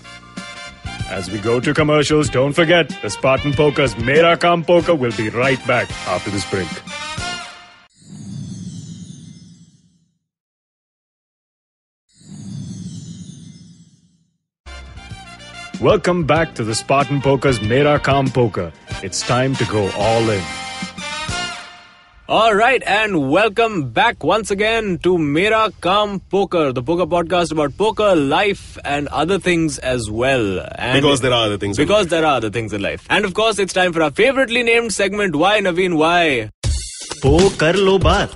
As 1.11 1.31
we 1.31 1.38
go 1.38 1.61
to 1.61 1.75
commercials, 1.75 2.31
don't 2.31 2.55
forget 2.55 2.88
the 3.03 3.11
Spartan 3.11 3.53
Poker's 3.53 3.97
Mera 3.99 4.37
Kam 4.37 4.64
Poker 4.64 4.95
will 4.95 5.12
be 5.12 5.29
right 5.29 5.64
back 5.67 5.90
after 6.09 6.31
this 6.31 6.49
break. 6.51 6.69
Welcome 15.81 16.25
back 16.25 16.55
to 16.55 16.64
the 16.64 16.75
Spartan 16.75 17.21
Poker's 17.21 17.61
Mera 17.61 18.01
Kam 18.01 18.29
Poker. 18.29 18.73
It's 19.03 19.21
time 19.21 19.55
to 19.57 19.64
go 19.67 19.90
all 19.93 20.31
in. 20.31 20.63
All 22.27 22.55
right, 22.55 22.83
and 22.87 23.31
welcome 23.31 23.91
back 23.91 24.25
once 24.25 24.51
again 24.51 24.97
to 25.01 25.19
Mera 25.19 25.71
Kam 25.83 26.21
Poker, 26.21 26.73
the 26.73 26.83
poker 26.83 27.05
podcast 27.05 27.53
about 27.53 27.77
poker, 27.77 28.17
life, 28.17 28.79
and 28.83 29.09
other 29.09 29.39
things 29.39 29.77
as 29.79 30.11
well. 30.11 30.61
And 30.79 31.03
because 31.03 31.21
there 31.21 31.35
are 31.35 31.45
other 31.45 31.59
things. 31.59 31.77
Because 31.77 32.07
there 32.07 32.25
are 32.25 32.37
other 32.37 32.49
things 32.49 32.73
in 32.73 32.81
life. 32.81 33.07
And 33.11 33.27
of 33.27 33.35
course, 33.35 33.59
it's 33.59 33.75
time 33.75 33.93
for 33.93 34.03
our 34.03 34.11
favoritely 34.11 34.63
named 34.63 34.95
segment, 34.95 35.37
Why 35.37 35.61
Naveen 35.61 35.99
Why? 35.99 36.49
Poker 37.21 37.75
lo 37.75 37.99
baat. 37.99 38.33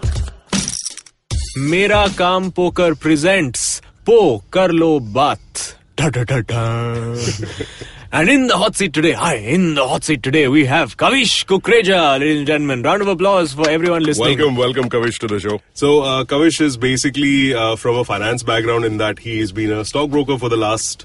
Mera 1.57 2.11
Kam 2.15 2.53
Poker 2.53 2.95
presents 2.95 3.81
Poker 4.05 4.71
Lo 4.71 5.01
Baat. 5.01 5.77
And 8.11 8.31
in 8.31 8.47
the 8.47 8.57
hot 8.57 8.75
seat 8.75 8.95
today, 8.95 9.13
hi, 9.13 9.35
in 9.35 9.75
the 9.75 9.87
hot 9.87 10.03
seat 10.03 10.23
today, 10.23 10.49
we 10.49 10.65
have 10.65 10.97
Kavish 10.97 11.45
Kukreja, 11.45 12.19
ladies 12.19 12.39
and 12.39 12.47
gentlemen. 12.47 12.83
Round 12.83 13.03
of 13.03 13.09
applause 13.09 13.53
for 13.53 13.69
everyone 13.69 14.03
listening. 14.03 14.39
Welcome, 14.39 14.57
welcome, 14.57 14.89
Kavish, 14.89 15.19
to 15.19 15.27
the 15.27 15.39
show. 15.39 15.61
So, 15.75 16.01
uh, 16.01 16.25
Kavish 16.25 16.59
is 16.63 16.79
basically 16.79 17.53
uh, 17.53 17.77
from 17.77 17.97
a 17.97 18.05
finance 18.05 18.43
background 18.43 18.87
in 18.87 18.97
that 18.97 19.19
he's 19.19 19.53
been 19.53 19.71
a 19.71 19.85
stockbroker 19.85 20.39
for 20.39 20.49
the 20.49 20.57
last 20.57 21.05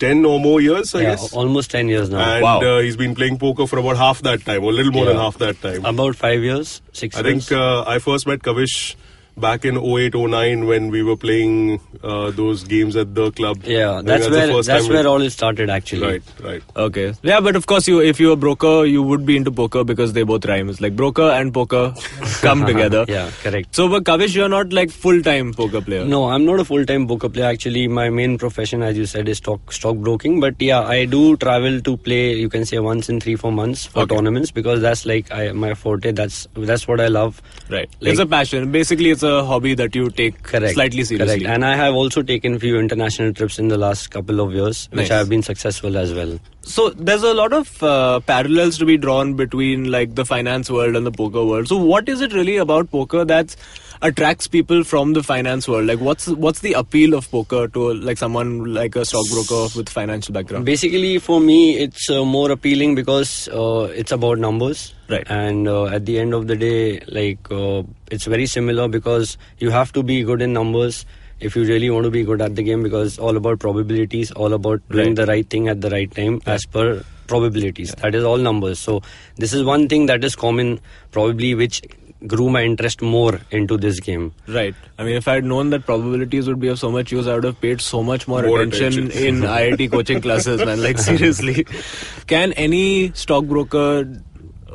10 0.00 0.24
or 0.24 0.40
more 0.40 0.60
years, 0.60 0.92
I 0.92 1.02
yeah, 1.02 1.10
guess. 1.10 1.32
almost 1.32 1.70
10 1.70 1.86
years 1.88 2.10
now. 2.10 2.18
And 2.34 2.42
Wow. 2.42 2.60
uh, 2.62 2.80
he's 2.80 2.96
been 2.96 3.14
playing 3.14 3.38
poker 3.38 3.68
for 3.68 3.78
about 3.78 3.96
half 3.96 4.20
that 4.22 4.40
time, 4.44 4.64
or 4.64 4.70
a 4.70 4.74
little 4.74 4.90
more 4.92 5.04
than 5.04 5.16
half 5.18 5.38
that 5.38 5.60
time. 5.62 5.84
About 5.84 6.16
five 6.16 6.42
years, 6.42 6.82
six 6.92 7.14
I 7.16 7.20
years. 7.20 7.46
think 7.48 7.56
uh, 7.60 7.84
I 7.86 8.00
first 8.00 8.26
met 8.26 8.40
Kavish 8.40 8.96
back 9.40 9.64
in 9.64 9.76
08 9.78 10.14
09 10.14 10.66
when 10.66 10.90
we 10.90 11.02
were 11.02 11.16
playing 11.16 11.80
uh, 12.02 12.30
those 12.30 12.64
games 12.64 12.96
at 12.96 13.14
the 13.14 13.30
club. 13.32 13.58
Yeah, 13.64 13.96
think 13.96 14.06
that's 14.06 14.26
the 14.26 14.32
where 14.32 14.52
first 14.52 14.68
that's 14.68 14.84
time 14.86 14.94
where 14.94 15.06
all 15.06 15.22
it 15.22 15.30
started 15.30 15.70
actually. 15.70 16.06
Right, 16.06 16.22
right. 16.42 16.62
Okay. 16.76 17.14
Yeah, 17.22 17.40
but 17.40 17.56
of 17.56 17.66
course, 17.66 17.88
you 17.88 18.00
if 18.00 18.20
you're 18.20 18.34
a 18.34 18.36
broker, 18.36 18.84
you 18.84 19.02
would 19.02 19.24
be 19.26 19.36
into 19.36 19.50
poker 19.50 19.84
because 19.84 20.12
they 20.12 20.22
both 20.22 20.44
rhyme. 20.46 20.68
It's 20.68 20.80
like 20.80 20.94
broker 20.96 21.30
and 21.40 21.52
poker 21.54 21.94
come 22.42 22.64
together. 22.66 23.04
Yeah, 23.08 23.30
correct. 23.42 23.74
So, 23.74 23.88
but 23.88 24.04
Kavish, 24.04 24.34
you're 24.34 24.48
not 24.48 24.72
like 24.72 24.90
full 24.90 25.20
time 25.22 25.52
poker 25.54 25.80
player. 25.80 26.04
No, 26.04 26.24
I'm 26.28 26.44
not 26.44 26.60
a 26.60 26.64
full-time 26.64 27.06
poker 27.08 27.28
player. 27.28 27.46
Actually, 27.46 27.86
my 27.88 28.08
main 28.10 28.38
profession, 28.38 28.82
as 28.82 28.96
you 28.96 29.06
said, 29.06 29.28
is 29.28 29.38
stock 29.38 29.72
stock 29.72 29.96
broking. 29.96 30.40
But 30.40 30.60
yeah, 30.60 30.80
I 30.82 31.04
do 31.04 31.36
travel 31.36 31.80
to 31.80 31.96
play. 31.96 32.34
You 32.34 32.48
can 32.48 32.64
say 32.66 32.78
once 32.78 33.08
in 33.08 33.20
three 33.20 33.36
four 33.36 33.52
months 33.52 33.86
for 33.86 34.00
Okay. 34.00 34.14
tournaments 34.16 34.50
because 34.50 34.80
that's 34.80 35.06
like 35.06 35.30
I, 35.32 35.52
my 35.52 35.74
forte. 35.74 36.12
That's 36.12 36.46
that's 36.54 36.86
what 36.88 37.00
I 37.00 37.08
love. 37.08 37.40
Right. 37.68 37.88
Like- 38.00 38.10
it's 38.12 38.20
a 38.20 38.26
passion. 38.26 38.70
Basically, 38.72 39.10
it's 39.10 39.22
a 39.22 39.29
hobby 39.50 39.74
that 39.80 39.94
you 39.94 40.10
take 40.10 40.42
Correct. 40.42 40.74
slightly 40.74 41.04
seriously. 41.04 41.40
Correct. 41.40 41.54
And 41.54 41.64
I 41.64 41.76
have 41.76 41.94
also 41.94 42.22
taken 42.22 42.54
a 42.54 42.58
few 42.58 42.78
international 42.78 43.32
trips 43.32 43.58
in 43.58 43.68
the 43.68 43.78
last 43.78 44.10
couple 44.10 44.40
of 44.44 44.52
years, 44.52 44.88
which 44.92 44.98
Nice. 44.98 45.08
have 45.18 45.28
been 45.28 45.42
successful 45.42 45.96
as 45.96 46.12
well. 46.18 46.38
So 46.62 46.90
there's 46.90 47.22
a 47.22 47.34
lot 47.34 47.52
of 47.52 47.82
uh, 47.82 48.20
parallels 48.20 48.78
to 48.78 48.84
be 48.84 48.96
drawn 48.96 49.34
between 49.34 49.90
like 49.90 50.14
the 50.14 50.24
finance 50.24 50.70
world 50.70 50.96
and 50.96 51.06
the 51.06 51.10
poker 51.12 51.44
world. 51.44 51.68
So 51.68 51.76
what 51.76 52.08
is 52.08 52.20
it 52.20 52.32
really 52.32 52.56
about 52.56 52.90
poker 52.90 53.24
that 53.24 53.56
attracts 54.02 54.46
people 54.46 54.82
from 54.84 55.12
the 55.12 55.22
finance 55.22 55.68
world? 55.68 55.86
Like 55.86 56.00
what's 56.00 56.26
what's 56.28 56.60
the 56.60 56.72
appeal 56.74 57.14
of 57.14 57.30
poker 57.30 57.68
to 57.68 57.94
like 57.94 58.18
someone 58.18 58.72
like 58.74 58.96
a 58.96 59.04
stockbroker 59.04 59.68
with 59.76 59.88
financial 59.88 60.32
background? 60.32 60.64
Basically, 60.64 61.18
for 61.18 61.40
me, 61.40 61.78
it's 61.78 62.08
uh, 62.10 62.24
more 62.24 62.50
appealing 62.50 62.94
because 62.94 63.48
uh, 63.48 63.92
it's 63.94 64.12
about 64.12 64.38
numbers. 64.38 64.94
Right. 65.08 65.26
And 65.28 65.68
uh, 65.68 65.86
at 65.86 66.06
the 66.06 66.18
end 66.18 66.34
of 66.34 66.46
the 66.46 66.56
day, 66.56 67.00
like 67.08 67.38
uh, 67.50 67.82
it's 68.10 68.24
very 68.24 68.46
similar 68.46 68.88
because 68.88 69.36
you 69.58 69.70
have 69.70 69.92
to 69.92 70.02
be 70.02 70.22
good 70.22 70.40
in 70.42 70.52
numbers 70.52 71.04
if 71.40 71.56
you 71.56 71.64
really 71.64 71.88
want 71.88 72.04
to 72.04 72.10
be 72.10 72.22
good 72.22 72.42
at 72.42 72.54
the 72.54 72.62
game 72.62 72.82
because 72.82 73.18
all 73.18 73.34
about 73.36 73.58
probabilities, 73.60 74.30
all 74.32 74.52
about 74.52 74.80
doing 74.90 75.06
Right. 75.08 75.16
the 75.16 75.26
right 75.26 75.48
thing 75.48 75.68
at 75.68 75.80
the 75.80 75.88
right 75.90 76.10
time 76.14 76.40
as 76.46 76.66
per 76.66 77.02
probabilities. 77.28 77.94
That 78.02 78.14
is 78.14 78.24
all 78.24 78.36
numbers. 78.36 78.78
So 78.78 79.02
this 79.36 79.52
is 79.54 79.62
one 79.64 79.88
thing 79.88 80.06
that 80.06 80.22
is 80.22 80.36
common, 80.36 80.80
probably 81.12 81.54
which 81.54 81.80
grew 82.26 82.50
my 82.50 82.62
interest 82.64 83.00
more 83.02 83.40
into 83.50 83.76
this 83.76 84.00
game. 84.00 84.32
Right. 84.46 84.74
I 84.98 85.04
mean, 85.04 85.16
if 85.16 85.26
I 85.26 85.34
had 85.34 85.44
known 85.44 85.70
that 85.70 85.86
probabilities 85.86 86.46
would 86.48 86.60
be 86.60 86.68
of 86.68 86.78
so 86.78 86.90
much 86.90 87.10
use, 87.12 87.26
I 87.26 87.34
would 87.34 87.44
have 87.44 87.60
paid 87.60 87.80
so 87.80 88.02
much 88.02 88.28
more, 88.28 88.42
More 88.42 88.60
attention, 88.60 89.06
attention. 89.06 89.36
in 89.36 89.40
IIT 89.58 89.90
coaching 89.90 90.20
classes, 90.20 90.64
man. 90.64 90.82
Like 90.82 90.98
seriously, 90.98 91.66
can 92.26 92.52
any 92.54 93.12
stockbroker? 93.14 94.22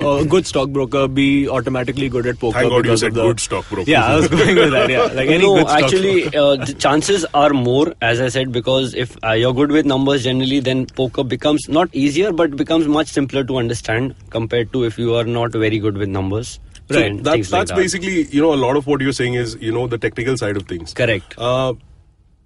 A 0.01 0.25
good 0.25 0.45
stockbroker 0.45 1.08
be 1.08 1.47
automatically 1.47 2.10
good 2.10 2.27
at 2.27 2.38
poker 2.38 2.60
Thank 2.60 2.69
God 2.69 2.75
you 2.75 2.81
because 2.84 2.99
said 2.99 3.08
of 3.12 3.13
the 3.15 3.21
good 3.21 3.39
stockbroker. 3.39 3.89
Yeah, 3.89 4.05
I 4.05 4.15
was 4.17 4.27
going 4.27 4.55
with 4.58 4.71
that. 4.71 4.89
Yeah, 4.89 5.03
like 5.03 5.29
any 5.29 5.45
no, 5.45 5.55
good 5.55 5.67
actually, 5.69 6.36
uh, 6.36 6.58
the 6.58 6.73
chances 6.77 7.25
are 7.34 7.51
more, 7.51 7.93
as 8.01 8.19
I 8.19 8.27
said, 8.27 8.51
because 8.51 8.93
if 8.93 9.15
uh, 9.23 9.31
you're 9.31 9.53
good 9.53 9.71
with 9.71 9.86
numbers 9.86 10.25
generally, 10.25 10.60
then 10.60 10.86
poker 10.86 11.23
becomes 11.23 11.69
not 11.69 11.88
easier, 11.95 12.34
but 12.34 12.58
becomes 12.58 12.89
much 12.89 13.08
simpler 13.08 13.45
to 13.45 13.55
understand 13.55 14.15
compared 14.31 14.73
to 14.73 14.84
if 14.84 14.97
you 14.99 15.15
are 15.15 15.23
not 15.23 15.53
very 15.53 15.79
good 15.79 15.95
with 15.95 16.10
numbers. 16.10 16.60
So 16.88 16.93
that, 17.00 17.32
things 17.34 17.52
like 17.52 17.60
that's 17.60 17.71
that. 17.71 17.78
basically, 17.78 18.24
you 18.26 18.41
know, 18.41 18.54
a 18.54 18.62
lot 18.63 18.76
of 18.78 18.86
what 18.88 19.02
you're 19.02 19.12
saying 19.13 19.34
is, 19.34 19.56
you 19.60 19.71
know, 19.71 19.88
the 19.88 19.98
technical 19.98 20.38
side 20.38 20.56
of 20.58 20.63
things. 20.63 20.93
correct. 20.93 21.34
Uh, 21.38 21.74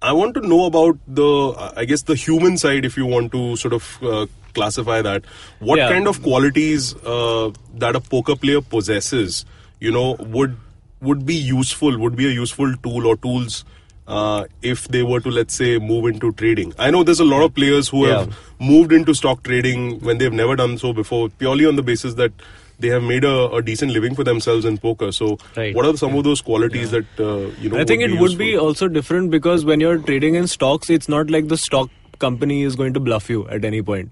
I 0.02 0.12
want 0.14 0.32
to 0.34 0.40
know 0.40 0.64
about 0.64 0.98
the, 1.06 1.72
I 1.76 1.84
guess, 1.84 2.02
the 2.02 2.14
human 2.14 2.56
side, 2.56 2.86
if 2.86 2.96
you 2.96 3.04
want 3.04 3.32
to 3.32 3.56
sort 3.56 3.74
of 3.74 3.98
uh, 4.02 4.26
classify 4.54 5.02
that. 5.02 5.24
What 5.58 5.76
Yeah. 5.78 5.90
kind 5.90 6.08
of 6.08 6.22
qualities 6.22 6.94
uh, 7.04 7.50
that 7.74 7.94
a 7.96 8.00
poker 8.00 8.34
player 8.34 8.62
possesses, 8.62 9.44
you 9.78 9.90
know, 9.92 10.16
would 10.18 10.56
would 11.02 11.24
be 11.26 11.34
useful, 11.34 11.98
would 11.98 12.16
be 12.16 12.26
a 12.26 12.30
useful 12.30 12.74
tool 12.82 13.06
or 13.06 13.16
tools 13.16 13.64
uh, 14.06 14.44
if 14.62 14.88
they 14.88 15.02
were 15.02 15.20
to, 15.20 15.30
let's 15.30 15.54
say, 15.54 15.78
move 15.78 16.04
into 16.06 16.32
trading. 16.32 16.72
I 16.78 16.90
know 16.90 17.02
there's 17.04 17.20
a 17.20 17.24
lot 17.24 17.42
of 17.42 17.54
players 17.54 17.88
who 17.88 18.06
Yeah. 18.06 18.18
have 18.20 18.36
moved 18.58 18.92
into 18.92 19.14
stock 19.14 19.42
trading 19.42 20.00
when 20.00 20.18
they've 20.18 20.32
never 20.32 20.56
done 20.56 20.76
so 20.78 20.92
before, 20.92 21.28
purely 21.30 21.64
on 21.66 21.76
the 21.76 21.82
basis 21.82 22.14
that 22.14 22.32
they 22.80 22.88
have 22.88 23.02
made 23.02 23.24
a, 23.24 23.50
a 23.52 23.62
decent 23.62 23.92
living 23.92 24.14
for 24.14 24.24
themselves 24.24 24.64
in 24.64 24.78
poker. 24.78 25.12
So, 25.12 25.38
Right. 25.56 25.74
what 25.74 25.86
are 25.86 25.96
some 25.96 26.14
of 26.16 26.24
those 26.24 26.40
qualities 26.40 26.90
that 26.90 27.06
uh, 27.18 27.50
you 27.60 27.68
know? 27.68 27.78
I 27.78 27.84
think 27.84 28.02
it 28.02 28.18
would 28.18 28.36
be 28.38 28.56
also 28.56 28.88
different 28.88 29.30
because 29.30 29.64
when 29.64 29.80
you're 29.80 29.98
trading 29.98 30.34
in 30.34 30.46
stocks, 30.46 30.90
it's 30.90 31.08
not 31.08 31.30
like 31.30 31.48
the 31.48 31.56
stock 31.56 31.90
company 32.20 32.62
is 32.62 32.76
going 32.76 32.92
to 32.94 33.00
bluff 33.00 33.28
you 33.28 33.48
at 33.48 33.64
any 33.64 33.82
point. 33.82 34.10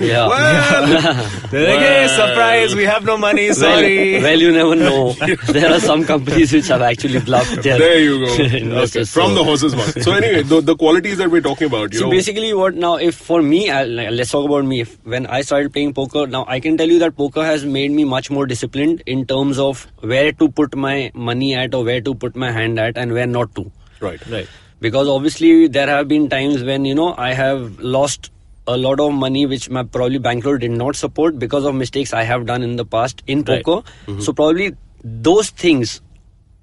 Yeah. 0.00 0.28
They're 1.50 1.68
like, 1.68 1.80
hey, 1.80 2.06
surprise, 2.08 2.74
we 2.74 2.84
have 2.84 3.04
no 3.04 3.16
money, 3.18 3.52
sorry. 3.52 4.12
Well, 4.14 4.22
well, 4.22 4.40
you 4.40 4.52
never 4.52 4.74
know. 4.76 5.12
there 5.56 5.72
are 5.74 5.80
some 5.80 6.04
companies 6.04 6.52
which 6.52 6.68
have 6.68 6.80
actually 6.82 7.20
bluffed 7.20 7.62
their 7.62 7.78
There 7.78 7.98
you 7.98 8.18
go. 8.26 8.32
okay. 8.84 9.04
From 9.04 9.30
So- 9.30 9.34
the 9.34 9.44
horse's 9.44 9.74
mouth. 9.76 10.02
So 10.02 10.12
anyway, 10.12 10.42
the, 10.42 10.60
the 10.62 10.76
qualities 10.76 11.18
that 11.18 11.30
we're 11.30 11.42
talking 11.42 11.66
about, 11.66 11.92
you 11.92 11.98
So 11.98 12.04
know, 12.06 12.10
basically, 12.12 12.54
what 12.54 12.74
now? 12.74 12.94
If 12.96 13.16
for 13.16 13.42
me, 13.42 13.68
I, 13.70 13.84
let's 13.84 14.30
talk 14.30 14.46
about 14.48 14.64
me. 14.64 14.80
If, 14.80 14.96
when 15.04 15.26
I 15.26 15.42
started 15.42 15.72
playing 15.72 15.94
poker, 15.94 16.26
now 16.26 16.44
I 16.48 16.60
can 16.60 16.76
tell 16.78 16.88
you 16.88 16.98
that 17.00 17.16
poker 17.16 17.44
has 17.44 17.64
made 17.64 17.90
me 17.90 18.04
much 18.04 18.30
more 18.30 18.46
disciplined 18.46 19.02
in 19.06 19.26
terms 19.26 19.58
of 19.58 19.86
where 20.00 20.32
to 20.32 20.48
put 20.48 20.74
my 20.76 21.10
money 21.14 21.54
at 21.54 21.74
or 21.74 21.84
where 21.84 22.00
to 22.00 22.14
put 22.14 22.36
my 22.36 22.52
hand 22.52 22.78
at 22.78 22.96
and 22.96 23.12
where 23.12 23.26
not 23.26 23.54
to. 23.56 23.70
right, 24.00 24.24
Right. 24.28 24.48
Because 24.80 25.08
obviously, 25.08 25.66
there 25.66 25.88
have 25.88 26.08
been 26.08 26.28
times 26.28 26.62
when 26.62 26.84
you 26.84 26.94
know 26.94 27.14
I 27.18 27.32
have 27.34 27.78
lost 27.80 28.30
a 28.66 28.76
lot 28.76 29.00
of 29.00 29.12
money 29.12 29.46
which 29.46 29.70
my 29.70 29.82
probably 29.82 30.18
bankroll 30.18 30.58
did 30.58 30.70
not 30.70 30.94
support 30.94 31.38
because 31.38 31.64
of 31.64 31.74
mistakes 31.74 32.12
I 32.12 32.22
have 32.22 32.46
done 32.46 32.62
in 32.62 32.76
the 32.76 32.84
past 32.84 33.22
in 33.26 33.42
Right. 33.42 33.64
poker. 33.64 33.88
So 34.20 34.32
probably 34.32 34.74
those 35.02 35.50
things 35.50 36.00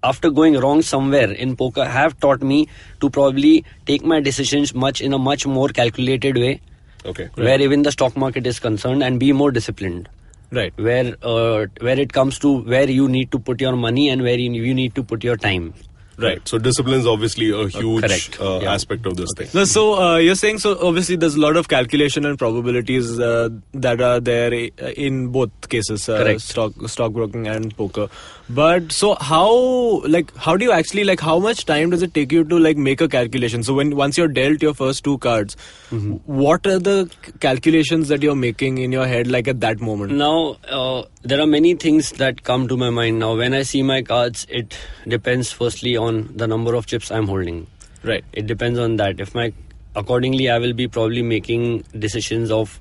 after 0.04 0.30
going 0.30 0.58
wrong 0.60 0.82
somewhere 0.84 1.32
in 1.32 1.56
poker 1.56 1.84
have 1.84 2.20
taught 2.20 2.44
me 2.44 2.68
to 3.02 3.10
probably 3.10 3.66
take 3.88 4.04
my 4.06 4.20
decisions 4.20 4.74
much 4.76 5.02
in 5.02 5.14
a 5.14 5.18
much 5.18 5.48
more 5.48 5.70
calculated 5.70 6.38
way 6.38 6.62
okay, 7.06 7.30
where 7.36 7.60
even 7.60 7.82
the 7.82 7.92
stock 7.92 8.16
market 8.16 8.46
is 8.46 8.60
concerned 8.60 9.02
and 9.04 9.20
be 9.20 9.32
more 9.32 9.52
disciplined 9.52 10.10
Right. 10.52 10.74
where 10.78 11.16
uh, 11.24 11.66
where 11.82 12.00
it 12.00 12.14
comes 12.14 12.38
to 12.40 12.60
where 12.74 12.90
you 12.90 13.08
need 13.10 13.32
to 13.32 13.40
put 13.40 13.60
your 13.60 13.76
money 13.76 14.10
and 14.10 14.22
where 14.22 14.38
you 14.38 14.74
need 14.74 14.94
to 14.96 15.04
put 15.04 15.24
your 15.24 15.38
time 15.38 15.74
right. 16.18 16.48
So 16.48 16.58
discipline 16.58 17.00
is 17.00 17.08
obviously 17.08 17.52
a 17.52 17.68
huge 17.68 18.04
correct. 18.04 18.40
uh, 18.42 18.60
Yeah. 18.62 18.74
aspect 18.74 19.06
of 19.06 19.18
this 19.18 19.30
thing. 19.36 19.48
So, 19.48 19.66
so 19.66 20.02
uh, 20.02 20.18
you're 20.18 20.36
saying 20.36 20.60
so 20.60 20.78
obviously 20.86 21.16
there's 21.16 21.36
a 21.36 21.40
lot 21.40 21.58
of 21.58 21.68
calculation 21.68 22.26
and 22.26 22.38
probabilities 22.38 23.20
uh, 23.20 23.50
that 23.74 24.02
are 24.02 24.20
there 24.20 24.54
in 24.54 25.28
both 25.30 25.52
cases, 25.70 26.08
uh, 26.10 26.38
stock 26.40 26.74
stockbroking 26.88 27.48
and 27.48 27.76
poker. 27.76 28.08
But 28.48 28.92
so 28.92 29.16
how 29.20 30.02
like 30.06 30.36
how 30.38 30.56
do 30.56 30.66
you 30.66 30.72
actually 30.72 31.04
like 31.04 31.20
how 31.20 31.40
much 31.40 31.66
time 31.66 31.90
does 31.90 32.04
it 32.04 32.14
take 32.14 32.32
you 32.32 32.44
to 32.44 32.60
like 32.60 32.78
make 32.78 33.02
a 33.02 33.08
calculation? 33.08 33.64
So 33.64 33.74
when 33.74 33.96
once 33.96 34.20
you're 34.20 34.28
dealt 34.28 34.62
your 34.62 34.74
first 34.76 35.04
two 35.04 35.18
cards, 35.18 35.58
Mm-hmm. 35.92 36.14
what 36.26 36.68
are 36.68 36.78
the 36.78 37.10
c- 37.26 37.32
calculations 37.40 38.08
that 38.10 38.22
you're 38.22 38.36
making 38.36 38.78
in 38.80 38.92
your 38.92 39.08
head 39.08 39.28
like 39.28 39.48
at 39.48 39.62
that 39.62 39.80
moment? 39.80 40.12
Now, 40.14 40.58
uh, 40.70 41.04
there 41.24 41.40
are 41.42 41.48
many 41.48 41.74
things 41.76 42.12
that 42.14 42.44
come 42.44 42.68
to 42.68 42.78
my 42.78 42.90
mind. 42.90 43.18
Now, 43.20 43.36
when 43.36 43.54
I 43.54 43.64
see 43.64 43.82
my 43.82 44.02
cards, 44.02 44.46
it 44.50 44.78
depends 45.08 45.52
firstly 45.52 45.96
on 45.98 46.36
the 46.36 46.48
number 46.48 46.76
of 46.76 46.86
chips 46.86 47.12
I'm 47.12 47.28
holding. 47.28 47.66
Right. 48.04 48.24
It 48.34 48.46
depends 48.46 48.78
on 48.78 48.98
that. 48.98 49.20
If 49.20 49.34
my, 49.34 49.54
accordingly, 49.96 50.50
I 50.50 50.58
will 50.60 50.74
be 50.74 50.88
probably 50.88 51.22
making 51.24 51.84
decisions 51.98 52.52
of 52.52 52.80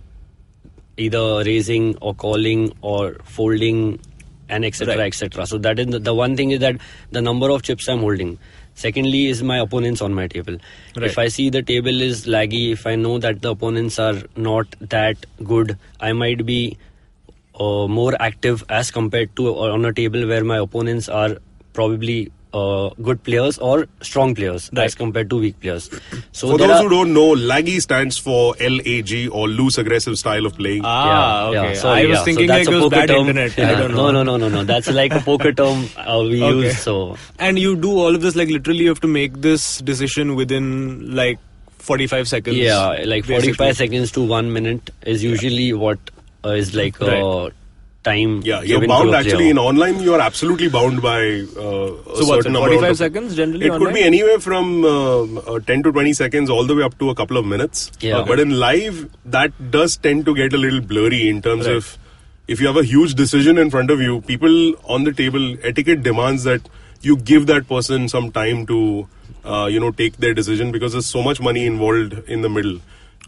either 0.97 1.43
raising 1.45 1.97
or 1.99 2.15
calling 2.15 2.73
or 2.83 3.15
folding 3.25 3.99
and 4.49 4.65
etc. 4.65 4.97
Right. 4.97 5.07
etc. 5.07 5.47
So 5.47 5.59
that 5.59 5.79
is 5.79 5.87
the, 5.87 5.99
the 5.99 6.15
one 6.15 6.37
thing 6.37 6.51
is 6.51 6.61
that 6.61 6.77
the 7.11 7.23
number 7.23 7.51
of 7.51 7.63
chips 7.63 7.89
I'm 7.89 8.01
holding. 8.01 8.39
Secondly, 8.77 9.27
is 9.27 9.43
my 9.43 9.59
opponents 9.61 10.03
on 10.03 10.13
my 10.15 10.27
table. 10.27 10.57
Right. 10.97 11.07
If 11.07 11.17
I 11.17 11.29
see 11.29 11.49
the 11.49 11.63
table 11.63 12.01
is 12.01 12.27
laggy, 12.27 12.73
if 12.73 12.87
I 12.89 12.97
know 12.97 13.19
that 13.19 13.41
the 13.41 13.53
opponents 13.53 14.01
are 14.01 14.21
not 14.37 14.67
that 14.81 15.25
good, 15.45 15.79
I 16.01 16.13
might 16.13 16.45
be 16.45 16.77
uh, 17.59 17.87
more 17.87 18.21
active 18.21 18.65
as 18.69 18.91
compared 18.91 19.37
to 19.37 19.55
uh, 19.55 19.73
on 19.73 19.85
a 19.85 19.93
table 19.93 20.27
where 20.27 20.43
my 20.43 20.59
opponents 20.59 21.09
are 21.09 21.37
probably 21.73 22.33
uh, 22.55 22.89
good 23.03 23.21
players 23.25 23.59
or 23.59 23.87
strong 24.01 24.35
players 24.35 24.71
Right. 24.73 24.85
as 24.85 24.95
compared 24.95 25.29
to 25.31 25.37
weak 25.45 25.59
players. 25.61 25.91
So 26.33 26.51
For 26.53 26.59
those 26.59 26.71
are- 26.71 26.83
who 26.85 26.89
don't 26.91 27.13
know, 27.13 27.35
laggy 27.35 27.81
stands 27.83 28.17
for 28.27 28.55
LAG 28.61 29.29
or 29.41 29.49
loose 29.49 29.77
aggressive 29.79 30.19
style 30.19 30.47
of 30.47 30.55
playing. 30.57 30.83
Ah, 30.85 31.51
yeah, 31.51 31.61
okay. 31.61 31.69
yeah, 31.73 31.81
sorry, 31.81 32.03
I 32.03 32.07
was 32.07 32.19
yeah. 32.19 32.25
thinking 32.25 32.49
so 32.49 32.55
like 32.55 32.65
that's 32.65 32.77
it 32.77 32.81
was 32.83 32.91
bad 32.93 33.09
term. 33.09 33.29
internet. 33.29 33.59
I 33.59 33.75
don't 33.81 33.95
know. 33.95 34.11
No, 34.11 34.23
no, 34.23 34.23
no, 34.23 34.37
no, 34.37 34.49
no. 34.59 34.65
That's 34.65 34.89
like 35.01 35.13
a 35.13 35.21
poker 35.21 35.53
term 35.53 35.89
uh, 35.97 36.21
we 36.23 36.43
Okay. 36.43 36.69
use. 36.69 36.79
So 36.79 37.17
And 37.39 37.59
you 37.59 37.75
do 37.77 37.91
all 38.05 38.15
of 38.15 38.23
this 38.23 38.37
like 38.37 38.49
literally 38.49 38.85
you 38.85 38.89
have 38.95 39.01
to 39.01 39.09
make 39.09 39.41
this 39.49 39.67
decision 39.81 40.37
within 40.37 41.15
like 41.17 41.39
45 41.79 42.29
seconds. 42.29 42.57
Yeah, 42.57 42.89
like 43.05 43.27
basically. 43.27 43.53
45 43.55 43.77
seconds 43.77 44.13
to 44.13 44.23
one 44.23 44.53
minute 44.53 44.91
is 45.03 45.23
usually 45.25 45.73
what 45.73 45.99
uh, 46.45 46.51
is 46.51 46.75
like 46.75 47.01
uh, 47.03 47.07
Right. 47.07 47.53
Time. 48.05 48.43
Yeah, 48.45 48.63
you're 48.63 48.87
bound 48.87 49.15
actually 49.15 49.49
in 49.51 49.59
online. 49.59 50.01
You 50.01 50.15
are 50.15 50.21
absolutely 50.21 50.69
bound 50.69 51.01
by 51.03 51.19
uh, 51.21 51.25
a 51.25 52.17
So 52.17 52.27
what's 52.27 52.29
certain 52.29 52.55
it, 52.55 52.59
amount 52.59 52.73
45 52.73 52.91
of- 52.91 52.97
seconds 52.99 53.35
generally 53.37 53.67
It 53.67 53.73
could 53.73 53.95
be 53.95 54.03
anywhere 54.03 54.39
from 54.41 54.85
um, 54.85 55.39
uh, 55.47 55.59
10 55.61 55.83
to 55.85 55.93
20 55.93 56.13
seconds 56.13 56.51
all 56.51 56.65
the 56.65 56.77
way 56.77 56.83
up 56.83 56.99
to 56.99 57.11
a 57.11 57.15
couple 57.15 57.37
of 57.37 57.47
minutes. 57.47 57.91
Yeah. 58.01 58.19
Uh, 58.19 58.25
But 58.25 58.41
in 58.41 58.51
live, 58.61 59.09
that 59.25 59.53
does 59.71 59.97
tend 59.97 60.27
to 60.27 60.35
get 60.35 60.53
a 60.53 60.57
little 60.59 60.81
blurry 60.81 61.29
in 61.29 61.43
terms 61.43 61.67
Right. 61.67 61.77
of 61.77 61.99
if 62.47 62.61
you 62.61 62.67
have 62.67 62.77
a 62.77 62.85
huge 62.85 63.15
decision 63.15 63.57
in 63.59 63.71
front 63.71 63.91
of 63.91 64.01
you, 64.01 64.21
people 64.23 64.75
on 64.85 65.05
the 65.05 65.13
table, 65.13 65.57
etiquette 65.63 66.03
demands 66.03 66.45
that 66.45 66.69
you 67.01 67.17
give 67.17 67.47
that 67.47 67.67
person 67.69 68.09
some 68.09 68.31
time 68.33 68.67
to, 68.67 69.09
uh, 69.45 69.67
you 69.71 69.81
know, 69.81 69.91
take 69.91 70.19
their 70.19 70.35
decision 70.35 70.71
because 70.73 70.93
there's 70.93 71.07
so 71.07 71.23
much 71.23 71.41
money 71.41 71.65
involved 71.65 72.19
in 72.29 72.43
the 72.43 72.51
middle. 72.51 72.77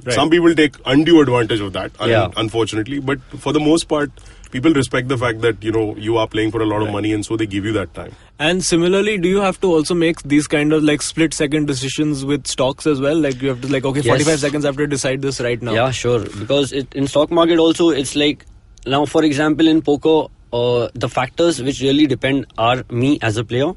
Right. 0.05 0.15
Some 0.15 0.29
people 0.29 0.55
take 0.55 0.77
undue 0.85 1.21
advantage 1.23 1.61
of 1.61 1.73
that, 1.73 1.93
un- 1.99 2.11
Yeah. 2.11 2.29
unfortunately. 2.37 2.99
But 3.01 3.21
for 3.39 3.55
the 3.55 3.61
most 3.61 3.85
part, 3.89 4.11
people 4.57 4.73
respect 4.73 5.09
the 5.09 5.17
fact 5.23 5.43
that, 5.43 5.63
you 5.63 5.71
know, 5.71 5.95
you 5.97 6.17
are 6.17 6.27
playing 6.27 6.51
for 6.51 6.63
a 6.63 6.67
lot 6.67 6.83
of 6.83 6.91
money 6.91 7.13
and 7.13 7.25
so 7.27 7.37
they 7.37 7.47
give 7.55 7.67
you 7.67 7.73
that 7.73 7.93
time. 7.95 8.13
And 8.39 8.65
similarly, 8.65 9.19
do 9.19 9.29
you 9.29 9.41
have 9.41 9.61
to 9.65 9.73
also 9.73 9.95
make 9.95 10.23
these 10.23 10.47
kind 10.47 10.73
of 10.73 10.83
like 10.83 11.03
split 11.03 11.35
second 11.35 11.67
decisions 11.67 12.25
with 12.25 12.47
stocks 12.47 12.87
as 12.87 13.03
well? 13.07 13.19
Like 13.25 13.43
you 13.43 13.51
have 13.51 13.61
to 13.63 13.69
like 13.69 13.85
okay, 13.91 14.01
Yes. 14.01 14.15
45 14.15 14.41
seconds 14.41 14.65
I 14.65 14.69
have 14.69 14.79
to 14.79 14.87
decide 14.87 15.21
this 15.21 15.41
right 15.41 15.61
now. 15.61 15.75
Yeah, 15.75 15.91
sure. 15.91 16.21
Because 16.45 16.73
it, 16.73 16.95
in 16.95 17.07
stock 17.07 17.31
market 17.31 17.59
also, 17.59 17.91
it's 17.91 18.17
like 18.17 18.47
now, 18.87 19.05
for 19.05 19.25
example, 19.25 19.69
in 19.69 19.83
poker, 19.83 20.33
uh, 20.53 20.89
the 20.95 21.09
factors 21.11 21.63
which 21.63 21.83
really 21.83 22.07
depend 22.07 22.47
are 22.57 22.83
me 22.91 23.19
as 23.21 23.37
a 23.37 23.45
player. 23.45 23.73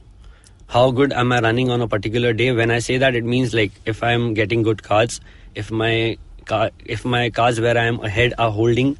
How 0.67 0.91
good 0.91 1.11
am 1.11 1.31
I 1.33 1.41
running 1.41 1.71
on 1.71 1.81
a 1.81 1.87
particular 1.87 2.31
day? 2.31 2.51
When 2.53 2.71
I 2.71 2.79
say 2.79 2.97
that, 2.99 3.15
it 3.15 3.25
means 3.25 3.53
like 3.53 3.71
if 3.85 4.03
I'm 4.03 4.33
getting 4.33 4.61
good 4.61 4.83
cards, 4.83 5.19
if 5.55 5.71
my 5.71 6.17
car, 6.45 6.71
if 6.85 7.05
my 7.05 7.29
cards 7.31 7.59
where 7.59 7.77
I 7.77 7.85
am 7.85 7.99
ahead 8.01 8.33
are 8.37 8.51
holding. 8.51 8.97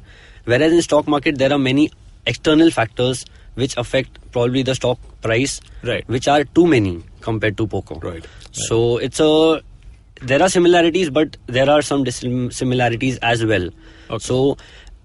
Whereas 0.52 0.72
in 0.72 0.82
stock 0.82 1.08
market, 1.14 1.38
there 1.38 1.52
are 1.52 1.58
many 1.58 1.90
external 2.26 2.70
factors 2.70 3.24
which 3.54 3.76
affect 3.76 4.18
probably 4.32 4.62
the 4.62 4.74
stock 4.74 4.98
price, 5.22 5.60
Right. 5.82 6.06
which 6.16 6.28
are 6.28 6.44
too 6.44 6.66
many 6.66 7.02
compared 7.20 7.56
to 7.58 7.66
poker. 7.66 7.96
Right. 8.06 8.24
So 8.52 8.98
it's 9.08 9.20
a 9.20 9.60
there 10.30 10.42
are 10.42 10.48
similarities, 10.50 11.08
but 11.18 11.36
there 11.46 11.68
are 11.74 11.80
some 11.82 12.04
dissimilarities 12.04 13.18
as 13.18 13.44
well. 13.44 13.68
Okay. 14.10 14.18
So, 14.18 14.58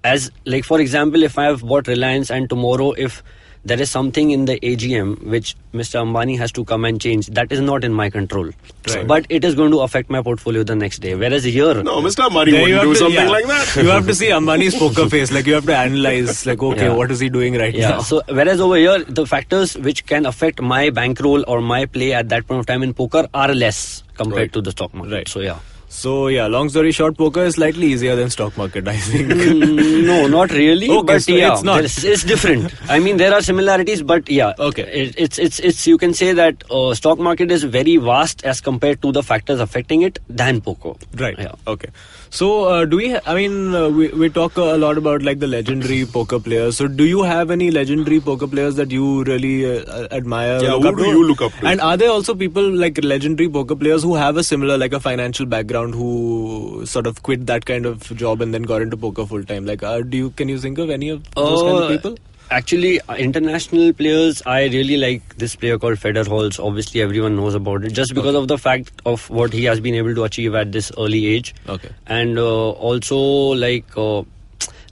as 0.03 0.29
like 0.45 0.65
for 0.65 0.79
example, 0.81 1.23
if 1.23 1.38
I 1.38 1.45
have 1.45 1.62
bought 1.73 1.88
Reliance 1.88 2.29
and 2.29 2.49
tomorrow 2.49 2.91
if 2.91 3.23
there 3.65 3.82
is 3.82 3.89
something 3.89 4.30
in 4.32 4.45
the 4.45 4.60
AGM 4.60 5.23
which 5.34 5.56
Mr. 5.73 5.99
Ambani 6.01 6.38
has 6.38 6.51
to 6.51 6.63
come 6.63 6.86
and 6.86 7.01
change, 7.01 7.28
that 7.38 7.51
is 7.51 7.60
not 7.62 7.84
in 7.84 7.91
my 7.93 8.10
control. 8.12 8.49
Right. 8.88 9.08
But 9.08 9.25
it 9.30 9.43
is 9.43 9.56
going 9.56 9.71
to 9.71 9.80
affect 9.82 10.10
my 10.10 10.21
portfolio 10.21 10.63
the 10.63 10.75
next 10.75 10.99
day. 10.99 11.15
Whereas 11.15 11.43
here, 11.43 11.73
No, 11.84 11.95
Mr. 12.01 12.28
Ambani 12.30 12.51
There 12.51 12.67
you 12.67 12.75
wouldn't 12.75 12.78
have 12.78 12.84
do 12.84 12.93
to- 12.93 12.99
something 12.99 13.15
yeah. 13.25 13.30
like 13.30 13.47
that. 13.47 13.75
you 13.84 13.89
have 13.89 14.06
to 14.06 14.13
see 14.15 14.28
Ambani's 14.28 14.75
poker 14.75 15.10
face. 15.10 15.32
Like 15.32 15.47
you 15.47 15.56
have 15.56 15.65
to 15.65 15.75
analyze. 15.75 16.45
Like 16.45 16.62
okay, 16.62 16.86
Yeah. 16.86 16.93
what 16.93 17.10
is 17.12 17.19
he 17.19 17.30
doing 17.30 17.56
right 17.56 17.73
yeah. 17.73 17.89
now? 17.89 17.99
So 18.01 18.21
whereas 18.30 18.62
over 18.62 18.75
here, 18.75 19.04
the 19.04 19.25
factors 19.25 19.75
which 19.78 20.06
can 20.06 20.25
affect 20.28 20.62
my 20.62 20.89
bankroll 20.91 21.43
or 21.47 21.60
my 21.62 21.86
play 21.86 22.13
at 22.13 22.30
that 22.30 22.47
point 22.47 22.60
of 22.60 22.65
time 22.67 22.84
in 22.84 22.93
poker 22.93 23.28
are 23.34 23.54
less 23.54 24.04
compared 24.15 24.38
Right. 24.41 24.54
to 24.54 24.62
the 24.62 24.71
stock 24.71 24.93
market. 24.93 25.13
Right. 25.13 25.28
So 25.28 25.39
yeah. 25.39 25.58
So 25.87 26.27
yeah, 26.27 26.47
long 26.47 26.69
story 26.69 26.91
short, 26.91 27.17
poker 27.17 27.43
is 27.43 27.55
slightly 27.55 27.87
easier 27.87 28.15
than 28.15 28.29
stock 28.29 28.57
market. 28.57 28.87
I 28.87 28.97
think. 28.97 29.31
Mm, 29.55 30.05
no, 30.05 30.27
not 30.27 30.51
really. 30.51 30.89
Okay, 30.89 31.05
but 31.05 31.23
so 31.23 31.31
yeah, 31.31 31.53
it's 31.53 31.63
not. 31.63 31.83
it's 31.83 32.23
different. 32.23 32.73
I 32.89 32.99
mean, 32.99 33.17
there 33.17 33.33
are 33.33 33.41
similarities, 33.41 34.01
but 34.01 34.29
yeah. 34.29 34.53
Okay. 34.59 34.83
It, 34.83 35.15
it's 35.17 35.39
it's 35.39 35.59
it's 35.59 35.87
you 35.87 35.97
can 35.97 36.13
say 36.13 36.33
that 36.33 36.63
uh, 36.69 36.93
stock 36.93 37.17
market 37.19 37.51
is 37.51 37.63
very 37.63 37.97
vast 37.97 38.43
as 38.45 38.61
compared 38.61 39.01
to 39.01 39.11
the 39.11 39.23
factors 39.23 39.59
affecting 39.59 40.01
it 40.01 40.19
than 40.29 40.61
poker. 40.61 40.93
Right. 41.15 41.37
Yeah. 41.39 41.53
Okay. 41.67 41.89
So, 42.37 42.47
uh, 42.65 42.83
do 42.83 42.97
we? 42.97 43.11
Ha- 43.11 43.21
I 43.25 43.33
mean, 43.35 43.73
uh, 43.73 43.87
we 43.97 44.07
we 44.21 44.27
talk 44.37 44.57
a 44.57 44.63
lot 44.83 44.97
about 45.01 45.21
like 45.27 45.39
the 45.43 45.47
legendary 45.51 45.99
poker 46.15 46.39
players. 46.47 46.75
So, 46.81 46.87
do 47.01 47.05
you 47.11 47.21
have 47.27 47.53
any 47.55 47.69
legendary 47.75 48.19
poker 48.19 48.47
players 48.55 48.75
that 48.79 48.91
you 48.95 49.23
really 49.29 49.53
uh, 49.69 50.07
admire? 50.19 50.57
Yeah, 50.65 50.71
who 50.71 50.91
do 50.97 51.03
to? 51.05 51.09
you 51.11 51.23
look 51.29 51.41
up 51.47 51.53
to? 51.61 51.65
And 51.73 51.79
are 51.91 51.95
there 51.95 52.09
also 52.15 52.35
people 52.35 52.67
like 52.83 52.99
legendary 53.11 53.47
poker 53.47 53.77
players 53.85 54.03
who 54.03 54.15
have 54.15 54.35
a 54.35 54.43
similar, 54.43 54.77
like 54.77 54.91
a 54.91 54.99
financial 54.99 55.45
background, 55.55 55.95
who 55.95 56.83
sort 56.95 57.07
of 57.07 57.23
quit 57.23 57.45
that 57.53 57.65
kind 57.65 57.85
of 57.85 58.03
job 58.25 58.41
and 58.41 58.53
then 58.53 58.63
got 58.73 58.81
into 58.81 58.97
poker 58.97 59.25
full 59.25 59.45
time? 59.45 59.65
Like, 59.65 59.81
uh, 59.93 60.01
do 60.01 60.17
you 60.25 60.29
can 60.31 60.49
you 60.49 60.59
think 60.59 60.77
of 60.77 60.89
any 60.89 61.07
of 61.17 61.23
those 61.35 61.61
kind 61.61 61.77
of 61.77 61.83
Uh, 61.85 61.87
people? 61.97 62.17
Actually, 62.51 62.99
international 63.17 63.91
players, 63.93 64.41
I 64.45 64.65
really 64.65 64.97
like 64.97 65.38
this 65.38 65.55
player 65.55 65.79
called 65.79 65.97
Fedor 65.99 66.25
Holz. 66.25 66.60
Obviously, 66.60 67.01
everyone 67.01 67.36
knows 67.36 67.55
about 67.55 67.84
it 67.84 67.91
just 67.91 68.13
because 68.13 68.36
of 68.36 68.47
the 68.47 68.58
fact 68.58 68.91
of 69.05 69.29
what 69.29 69.51
he 69.51 69.63
has 69.65 69.79
been 69.79 69.95
able 69.95 70.13
to 70.13 70.23
achieve 70.23 70.53
at 70.53 70.71
this 70.71 70.91
early 70.97 71.25
age. 71.25 71.55
Okay. 71.67 71.89
And 72.05 72.38
uh, 72.38 72.69
also, 72.71 73.17
like, 73.17 73.86
uh, 73.97 74.23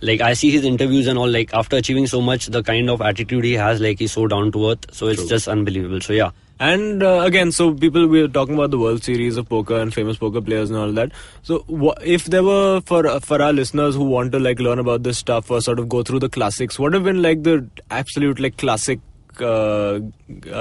like 0.02 0.22
I 0.22 0.34
see 0.34 0.52
his 0.52 0.66
interviews 0.66 1.08
and 1.08 1.18
all. 1.18 1.30
Like 1.30 1.54
after 1.54 1.78
achieving 1.78 2.08
so 2.08 2.22
much, 2.22 2.48
the 2.48 2.63
kind 2.63 2.89
of 2.89 3.02
attitude 3.02 3.44
he 3.44 3.54
has, 3.54 3.80
like 3.80 4.00
he's 4.00 4.12
so 4.12 4.28
down 4.28 4.52
to 4.54 4.72
earth. 4.72 4.86
So 4.92 5.08
it's 5.08 5.26
just 5.28 5.48
unbelievable. 5.48 6.02
So 6.02 6.13
yeah. 6.13 6.32
And 6.65 7.04
uh, 7.04 7.19
again, 7.28 7.52
so 7.52 7.73
people 7.73 8.08
we 8.08 8.21
were 8.21 8.30
talking 8.36 8.54
about 8.56 8.71
the 8.71 8.80
World 8.80 9.04
Series 9.04 9.36
of 9.36 9.49
poker 9.49 9.78
and 9.78 9.93
famous 9.93 10.17
poker 10.17 10.41
players 10.49 10.69
and 10.69 10.80
all 10.80 10.91
that. 10.93 11.12
So 11.41 11.65
wha 11.67 11.93
if 12.02 12.28
there 12.36 12.43
were 12.49 12.82
for 12.91 13.02
for 13.30 13.39
our 13.45 13.56
listeners 13.56 13.97
who 14.02 14.06
want 14.12 14.32
to 14.36 14.39
like 14.43 14.62
learn 14.67 14.80
about 14.84 15.04
this 15.08 15.17
stuff 15.17 15.52
or 15.52 15.60
sort 15.65 15.82
of 15.84 15.89
go 15.89 16.04
through 16.10 16.21
the 16.26 16.30
classics, 16.30 16.80
what 16.84 16.93
have 16.93 17.04
been 17.04 17.21
like 17.26 17.41
the 17.47 17.56
absolute 18.02 18.39
like 18.45 18.56
classic 18.63 19.02
uh, 19.41 19.99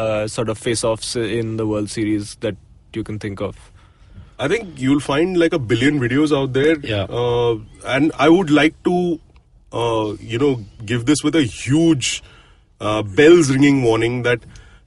uh, 0.00 0.26
sort 0.26 0.48
of 0.48 0.58
face-offs 0.58 1.14
in 1.14 1.56
the 1.58 1.66
World 1.66 1.90
Series 1.90 2.34
that 2.46 2.56
you 2.94 3.04
can 3.04 3.20
think 3.26 3.44
of? 3.50 3.60
I 4.38 4.48
think 4.48 4.80
you'll 4.86 5.04
find 5.08 5.38
like 5.44 5.52
a 5.52 5.60
billion 5.74 6.00
videos 6.00 6.34
out 6.36 6.52
there. 6.52 6.80
Yeah. 6.80 7.04
Uh, 7.04 7.58
and 7.84 8.10
I 8.18 8.28
would 8.28 8.50
like 8.50 8.82
to, 8.90 9.20
uh, 9.72 10.16
you 10.18 10.38
know, 10.38 10.64
give 10.84 11.06
this 11.12 11.22
with 11.22 11.36
a 11.36 11.42
huge 11.42 12.24
uh, 12.80 13.02
bells 13.02 13.50
ringing 13.52 13.82
warning 13.84 14.22
that 14.24 14.40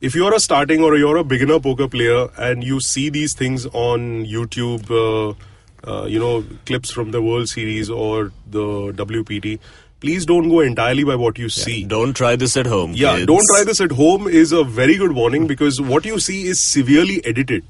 if 0.05 0.13
you're 0.13 0.35
a 0.35 0.39
starting 0.39 0.83
or 0.83 0.95
you're 0.95 1.17
a 1.17 1.23
beginner 1.23 1.59
poker 1.59 1.87
player 1.87 2.27
and 2.37 2.63
you 2.63 2.79
see 2.79 3.09
these 3.09 3.33
things 3.33 3.65
on 3.65 4.23
YouTube, 4.25 4.91
uh, 4.95 5.33
uh, 5.91 6.05
you 6.05 6.19
know, 6.19 6.45
clips 6.67 6.91
from 6.91 7.09
the 7.09 7.23
World 7.23 7.49
Series 7.49 7.89
or 7.89 8.31
the 8.45 8.93
WPT, 8.99 9.57
please 10.01 10.27
don't 10.27 10.47
go 10.49 10.59
entirely 10.59 11.03
by 11.03 11.15
what 11.15 11.39
you 11.39 11.49
see. 11.49 11.85
Don't 11.85 12.15
try 12.15 12.35
this 12.35 12.55
at 12.55 12.67
home. 12.67 12.93
Yeah, 12.93 13.15
kids. 13.15 13.25
don't 13.25 13.47
try 13.51 13.63
this 13.63 13.81
at 13.81 13.93
home 13.93 14.27
is 14.27 14.51
a 14.51 14.63
very 14.63 14.95
good 14.97 15.13
warning 15.13 15.47
because 15.47 15.81
what 15.81 16.05
you 16.05 16.19
see 16.19 16.45
is 16.45 16.61
severely 16.61 17.25
edited. 17.25 17.65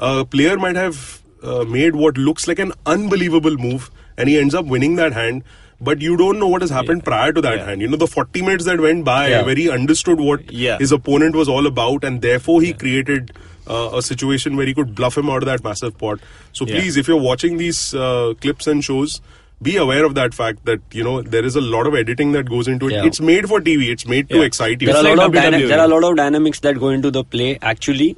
A 0.00 0.24
player 0.24 0.56
might 0.56 0.76
have 0.76 1.20
uh, 1.42 1.64
made 1.64 1.94
what 1.94 2.16
looks 2.16 2.48
like 2.48 2.58
an 2.58 2.72
unbelievable 2.86 3.58
move 3.58 3.90
and 4.16 4.30
he 4.30 4.38
ends 4.38 4.54
up 4.54 4.64
winning 4.64 4.96
that 4.96 5.12
hand, 5.12 5.44
but 5.80 6.00
you 6.00 6.16
don't 6.16 6.38
know 6.38 6.48
what 6.48 6.62
has 6.62 6.70
happened 6.70 7.04
prior 7.04 7.32
to 7.32 7.40
that 7.42 7.58
Yeah. 7.58 7.64
hand. 7.66 7.80
You 7.82 7.88
know, 7.88 7.96
the 7.96 8.06
40 8.06 8.42
minutes 8.42 8.64
that 8.64 8.80
went 8.80 9.04
by 9.04 9.28
Yeah. 9.28 9.42
where 9.42 9.54
he 9.54 9.68
understood 9.70 10.18
what 10.20 10.50
Yeah. 10.52 10.78
his 10.78 10.92
opponent 10.92 11.34
was 11.36 11.48
all 11.48 11.66
about 11.66 12.04
and 12.04 12.22
therefore 12.22 12.62
he 12.62 12.72
created 12.72 13.32
uh, 13.68 13.90
a 13.94 14.00
situation 14.00 14.56
where 14.56 14.64
he 14.64 14.72
could 14.72 14.94
bluff 14.94 15.18
him 15.18 15.28
out 15.28 15.42
of 15.42 15.46
that 15.46 15.62
massive 15.64 15.98
pot. 15.98 16.20
So 16.52 16.64
Yeah. 16.66 16.76
please, 16.80 16.96
if 16.96 17.08
you're 17.08 17.16
watching 17.16 17.56
these 17.56 17.94
uh, 17.94 18.34
clips 18.40 18.68
and 18.68 18.84
shows, 18.84 19.20
be 19.60 19.76
aware 19.76 20.04
of 20.04 20.14
that 20.14 20.34
fact 20.34 20.64
that 20.66 20.80
you 20.92 21.02
know 21.02 21.20
there 21.22 21.44
is 21.44 21.56
a 21.56 21.60
lot 21.60 21.86
of 21.88 21.94
editing 21.96 22.30
that 22.32 22.48
goes 22.48 22.68
into 22.68 22.86
it. 22.88 22.92
Yeah. 22.92 23.04
It's 23.06 23.20
made 23.20 23.48
for 23.48 23.60
TV. 23.60 23.90
It's 23.90 24.06
made 24.06 24.28
to 24.28 24.36
Yeah. 24.36 24.44
excite 24.44 24.80
you. 24.82 24.86
There 24.92 24.96
are, 24.96 25.06
a 25.12 25.16
lot 25.16 25.26
of 25.26 25.32
dyna- 25.32 25.66
there 25.66 25.80
are 25.80 25.86
a 25.86 25.88
lot 25.88 26.04
of 26.04 26.14
dynamics 26.16 26.60
that 26.60 26.78
go 26.78 26.90
into 26.90 27.10
the 27.10 27.24
play 27.24 27.58
actually 27.60 28.16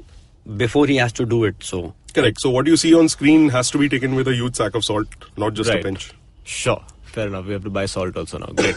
before 0.59 0.87
he 0.87 0.97
has 0.97 1.13
to 1.15 1.25
do 1.25 1.45
it. 1.45 1.55
So 1.61 1.95
Correct. 2.13 2.41
So 2.43 2.51
what 2.51 2.67
you 2.67 2.77
see 2.77 2.93
on 2.95 3.09
screen 3.09 3.49
has 3.51 3.71
to 3.71 3.79
be 3.79 3.89
taken 3.89 4.15
with 4.17 4.29
a 4.29 4.35
huge 4.35 4.57
sack 4.57 4.75
of 4.75 4.85
salt, 4.85 5.07
not 5.37 5.55
just 5.55 5.71
Right. 5.71 5.81
a 5.81 5.83
pinch. 5.83 6.11
Sure. 6.45 6.81
Fair 7.19 7.27
enough. 7.27 7.47
We 7.47 7.53
have 7.53 7.65
to 7.65 7.71
buy 7.71 7.87
salt 7.87 8.17
also 8.17 8.39
now. 8.39 8.47
Great. 8.55 8.77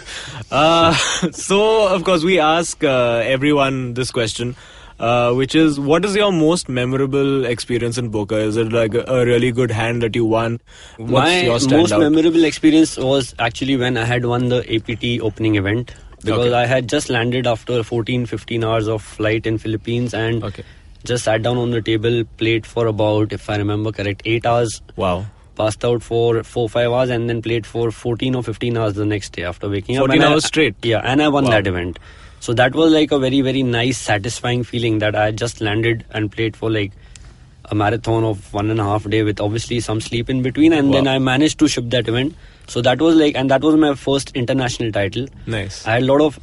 Uh, 0.49 0.93
so, 1.31 1.87
of 1.95 2.03
course, 2.03 2.23
we 2.23 2.39
ask 2.39 2.83
uh, 2.83 3.21
everyone 3.23 3.93
this 3.93 4.09
question, 4.09 4.55
uh, 4.99 5.31
which 5.33 5.53
is 5.53 5.79
what 5.79 6.03
is 6.03 6.15
your 6.15 6.31
most 6.31 6.67
memorable 6.67 7.45
experience 7.45 7.99
in 7.99 8.11
poker? 8.11 8.39
Is 8.39 8.57
it 8.57 8.71
like 8.73 8.95
a, 8.95 9.25
really 9.25 9.51
good 9.51 9.69
hand 9.69 10.01
that 10.01 10.15
you 10.15 10.25
won? 10.25 10.59
What's 10.97 11.11
my 11.11 11.41
your 11.41 11.59
most 11.69 11.91
memorable 11.91 12.43
experience 12.43 12.97
was 12.97 13.35
actually 13.37 13.77
when 13.77 13.95
I 13.95 14.05
had 14.05 14.25
won 14.25 14.49
the 14.49 14.61
APT 14.75 15.21
opening 15.29 15.55
event 15.55 15.93
because 16.23 16.47
Okay. 16.47 16.55
I 16.55 16.65
had 16.65 16.89
just 16.89 17.09
landed 17.09 17.45
after 17.45 17.83
14 17.83 18.25
15 18.25 18.63
hours 18.63 18.87
of 18.87 19.03
flight 19.03 19.45
in 19.51 19.59
Philippines 19.59 20.13
and 20.15 20.43
Okay. 20.49 20.63
just 21.03 21.23
sat 21.25 21.43
down 21.43 21.57
on 21.57 21.69
the 21.77 21.81
table 21.81 22.23
played 22.41 22.65
for 22.65 22.87
about 22.87 23.33
if 23.33 23.47
I 23.49 23.57
remember 23.57 23.91
correct 23.91 24.21
8 24.25 24.45
hours 24.45 24.81
Wow. 24.95 25.25
Passed 25.61 25.85
out 25.91 26.01
for 26.09 26.43
4 26.43 26.67
5 26.69 26.91
hours 26.91 27.09
and 27.17 27.29
then 27.29 27.41
played 27.49 27.65
for 27.73 27.91
14 27.91 28.35
or 28.35 28.43
15 28.49 28.77
hours 28.77 28.93
the 29.03 29.05
next 29.13 29.33
day 29.39 29.43
after 29.53 29.69
waking 29.77 29.97
up 29.97 30.07
14 30.07 30.21
And 30.21 30.29
I- 30.29 30.33
hours 30.33 30.45
straight? 30.53 30.75
yeah 30.93 31.01
and 31.13 31.21
I 31.21 31.29
won 31.37 31.45
Wow. 31.45 31.51
that 31.57 31.67
event 31.75 31.99
so 32.45 32.53
that 32.59 32.75
was 32.81 32.91
like 32.97 33.11
a 33.17 33.19
very 33.23 33.41
very 33.47 33.61
nice 33.71 33.99
satisfying 34.11 34.63
feeling 34.73 34.99
that 35.05 35.15
I 35.23 35.29
just 35.45 35.61
landed 35.67 36.05
and 36.19 36.31
played 36.37 36.55
for 36.61 36.71
like 36.77 36.91
a 37.73 37.75
marathon 37.81 38.23
of 38.29 38.47
one 38.59 38.71
and 38.75 38.79
a 38.83 38.83
half 38.83 39.03
day 39.15 39.19
with 39.27 39.39
obviously 39.47 39.79
some 39.89 39.99
sleep 40.05 40.29
in 40.35 40.41
between 40.45 40.73
and 40.77 40.93
then 40.95 41.07
I 41.11 41.19
managed 41.25 41.59
to 41.59 41.67
ship 41.73 41.85
that 41.95 42.07
event 42.13 42.33
so 42.75 42.81
that 42.87 42.99
was 43.07 43.15
like 43.19 43.35
and 43.41 43.51
that 43.55 43.61
was 43.67 43.75
my 43.83 43.91
first 44.05 44.31
international 44.43 44.91
title 44.97 45.27
Nice. 45.57 45.77
I 45.85 45.93
had 45.93 46.03
a 46.03 46.05
lot 46.13 46.21
of 46.29 46.39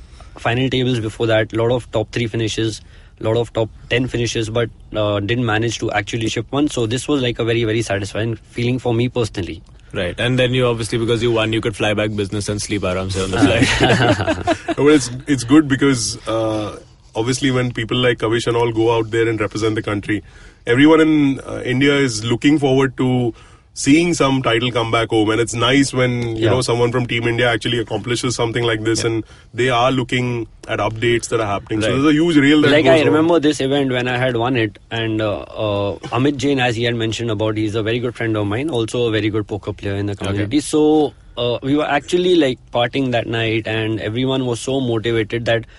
final 0.47 0.71
tables 0.77 1.01
before 1.01 1.27
that, 1.27 1.53
a 1.53 1.57
lot 1.61 1.73
of 1.77 1.91
top 1.91 2.13
three 2.13 2.29
finishes, 2.29 2.81
lot 3.25 3.37
of 3.37 3.53
top 3.53 3.71
10 3.91 4.09
finishes, 4.09 4.51
but 4.51 4.71
uh, 4.95 5.21
didn't 5.21 5.47
manage 5.47 5.79
to 5.79 5.91
actually 5.93 6.29
ship 6.29 6.47
one. 6.51 6.69
So 6.69 6.87
this 6.87 7.09
was 7.09 7.23
like 7.23 7.39
a 7.39 7.45
very, 7.45 7.65
very 7.65 7.83
satisfying 7.83 8.37
feeling 8.37 8.79
for 8.79 8.95
me 8.95 9.09
personally. 9.09 9.63
Right, 9.93 10.19
and 10.21 10.39
then 10.39 10.53
you 10.53 10.67
obviously 10.67 10.99
because 10.99 11.23
you 11.23 11.33
won, 11.33 11.53
you 11.53 11.63
could 11.63 11.75
fly 11.75 11.95
back 11.95 12.15
business 12.15 12.49
and 12.51 12.61
sleep 12.61 12.85
aram 12.85 13.11
se 13.11 13.25
on 13.25 13.31
the 13.31 13.39
flight. 13.39 14.79
well, 14.79 14.89
it's 14.89 15.11
it's 15.27 15.45
good 15.45 15.67
because 15.67 16.19
uh, 16.29 16.79
obviously 17.15 17.51
when 17.51 17.73
people 17.73 17.97
like 17.97 18.19
Kavish 18.19 18.47
and 18.47 18.55
all 18.55 18.71
go 18.71 18.95
out 18.95 19.11
there 19.11 19.27
and 19.27 19.41
represent 19.41 19.77
the 19.77 19.83
country, 19.83 20.23
everyone 20.67 21.01
in 21.01 21.41
uh, 21.41 21.63
India 21.65 21.95
is 21.95 22.23
looking 22.23 22.59
forward 22.59 22.99
to 22.99 23.35
seeing 23.79 24.13
some 24.19 24.39
title 24.43 24.73
come 24.77 24.91
back 24.91 25.11
home, 25.17 25.31
and 25.33 25.41
it's 25.43 25.55
nice 25.63 25.91
when 25.99 26.15
you 26.37 26.45
Yeah. 26.45 26.51
know 26.55 26.63
someone 26.69 26.93
from 26.95 27.05
Team 27.11 27.29
India 27.33 27.49
actually 27.57 27.79
accomplishes 27.83 28.39
something 28.39 28.65
like 28.71 28.83
this, 28.89 29.05
and 29.09 29.25
they 29.63 29.69
are 29.81 29.91
looking 29.99 30.31
at 30.77 30.81
updates 30.87 31.29
that 31.35 31.45
are 31.45 31.51
happening. 31.51 31.83
So 31.85 31.89
Right. 31.89 31.95
there's 31.99 32.09
a 32.13 32.17
huge 32.17 32.41
reel 32.47 32.65
like 32.73 32.89
I 32.95 32.97
on. 33.03 33.07
remember 33.11 33.39
this 33.45 33.61
event 33.67 33.95
when 33.99 34.11
I 34.15 34.17
had 34.25 34.41
won 34.45 34.57
it, 34.65 34.81
and 35.03 35.23
uh, 35.29 35.31
uh, 35.67 36.19
Amit 36.19 36.41
Jain, 36.47 36.65
as 36.67 36.81
he 36.81 36.89
had 36.89 36.97
mentioned 37.05 37.31
about, 37.37 37.57
he's 37.63 37.79
a 37.83 37.85
very 37.91 38.01
good 38.07 38.17
friend 38.23 38.37
of 38.43 38.49
mine, 38.55 38.69
also 38.81 39.05
a 39.07 39.13
very 39.19 39.31
good 39.37 39.47
poker 39.55 39.73
player 39.83 39.95
in 39.95 40.07
the 40.13 40.17
community. 40.25 40.61
So 40.61 41.15
uh, 41.37 41.59
we 41.71 41.77
were 41.83 41.89
actually 42.01 42.35
like 42.47 42.59
partying 42.79 43.13
that 43.13 43.29
night, 43.39 43.69
and 43.79 44.01
everyone 44.11 44.47
was 44.53 44.61
so 44.69 44.81
motivated 44.81 45.45
that 45.53 45.71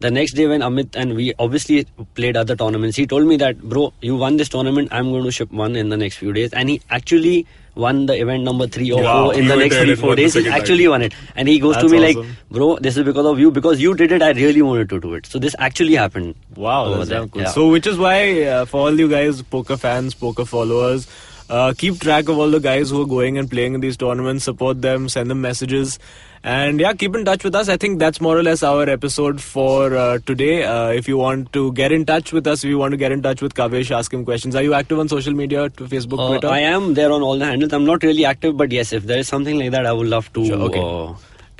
the 0.00 0.10
next 0.10 0.32
day 0.32 0.46
when 0.46 0.60
Amit 0.60 0.94
and 0.94 1.14
we 1.14 1.32
obviously 1.38 1.86
played 2.14 2.36
other 2.36 2.54
tournaments, 2.54 2.96
he 2.96 3.06
told 3.06 3.26
me 3.26 3.36
that, 3.38 3.60
bro, 3.62 3.92
you 4.02 4.16
won 4.16 4.36
this 4.36 4.48
tournament, 4.48 4.88
I'm 4.92 5.10
going 5.10 5.24
to 5.24 5.30
ship 5.30 5.50
one 5.52 5.74
in 5.76 5.88
the 5.88 5.96
next 5.96 6.16
few 6.16 6.32
days, 6.32 6.52
and 6.52 6.68
he 6.68 6.82
actually 6.90 7.46
won 7.74 8.06
the 8.06 8.18
event 8.18 8.42
number 8.42 8.66
three 8.66 8.90
or 8.90 9.02
Wow. 9.02 9.24
four 9.24 9.34
in 9.34 9.48
the 9.48 9.56
next 9.56 9.76
three 9.76 9.94
four 9.94 10.16
days. 10.16 10.34
He 10.34 10.48
actually 10.48 10.88
won 10.88 11.02
it, 11.02 11.14
and 11.34 11.48
he 11.48 11.58
goes 11.58 11.76
to 11.76 11.82
That's 11.88 11.92
me 11.92 12.14
like, 12.14 12.26
bro, 12.50 12.76
this 12.76 12.96
is 12.96 13.04
because 13.04 13.26
of 13.26 13.38
you 13.38 13.50
because 13.50 13.80
you 13.80 13.94
did 13.94 14.12
it. 14.12 14.22
I 14.22 14.30
really 14.32 14.62
wanted 14.62 14.88
to 14.90 15.00
do 15.00 15.14
it. 15.14 15.26
So 15.26 15.38
this 15.38 15.54
actually 15.58 15.94
happened. 15.94 16.34
Wow, 16.54 16.94
that's 16.94 17.10
damn 17.10 17.28
cool. 17.28 17.42
Yeah. 17.42 17.48
So, 17.48 17.68
which 17.70 17.86
is 17.86 17.98
why 17.98 18.42
uh, 18.44 18.64
for 18.64 18.82
all 18.82 18.98
you 18.98 19.08
guys, 19.08 19.42
poker 19.42 19.76
fans, 19.76 20.14
poker 20.14 20.44
followers, 20.44 21.06
uh, 21.50 21.74
keep 21.76 22.00
track 22.00 22.28
of 22.28 22.38
all 22.38 22.50
the 22.50 22.60
guys 22.60 22.90
who 22.90 23.02
are 23.02 23.06
going 23.06 23.36
and 23.38 23.50
playing 23.50 23.74
in 23.74 23.80
these 23.80 23.96
tournaments. 23.96 24.44
Support 24.44 24.80
them, 24.82 25.08
send 25.10 25.30
them 25.30 25.40
messages, 25.42 25.98
and 26.46 26.78
yeah, 26.78 26.92
keep 26.92 27.14
in 27.16 27.24
touch 27.24 27.42
with 27.42 27.56
us. 27.56 27.68
I 27.68 27.76
think 27.76 27.98
that's 27.98 28.20
more 28.20 28.38
or 28.38 28.42
less 28.42 28.62
our 28.62 28.88
episode 28.88 29.40
for 29.40 29.96
uh, 29.96 30.18
today. 30.26 30.62
Uh, 30.62 30.90
if 30.90 31.08
you 31.08 31.16
want 31.16 31.52
to 31.54 31.72
get 31.72 31.90
in 31.90 32.04
touch 32.06 32.32
with 32.32 32.46
us, 32.46 32.62
if 32.62 32.68
you 32.70 32.78
want 32.78 32.92
to 32.92 32.96
get 32.96 33.10
in 33.10 33.20
touch 33.20 33.42
with 33.42 33.54
Kavish, 33.54 33.90
ask 33.90 34.14
him 34.14 34.24
questions. 34.24 34.54
Are 34.54 34.62
you 34.62 34.72
active 34.72 35.00
on 35.00 35.08
social 35.08 35.34
media, 35.34 35.68
to 35.70 35.84
Facebook, 35.84 36.20
Uh, 36.24 36.28
Twitter? 36.28 36.48
I 36.48 36.60
am 36.60 36.94
there 36.94 37.10
on 37.10 37.22
all 37.22 37.36
the 37.36 37.46
handles. 37.46 37.72
I'm 37.72 37.84
not 37.84 38.04
really 38.04 38.24
active, 38.24 38.56
but 38.56 38.70
yes, 38.70 38.92
if 38.92 39.04
there 39.06 39.18
is 39.18 39.26
something 39.26 39.58
like 39.58 39.72
that, 39.72 39.86
I 39.86 39.92
would 39.92 40.06
love 40.06 40.32
to. 40.34 40.46
Sure, 40.46 40.62
okay. 40.68 40.78
uh, 40.78 41.14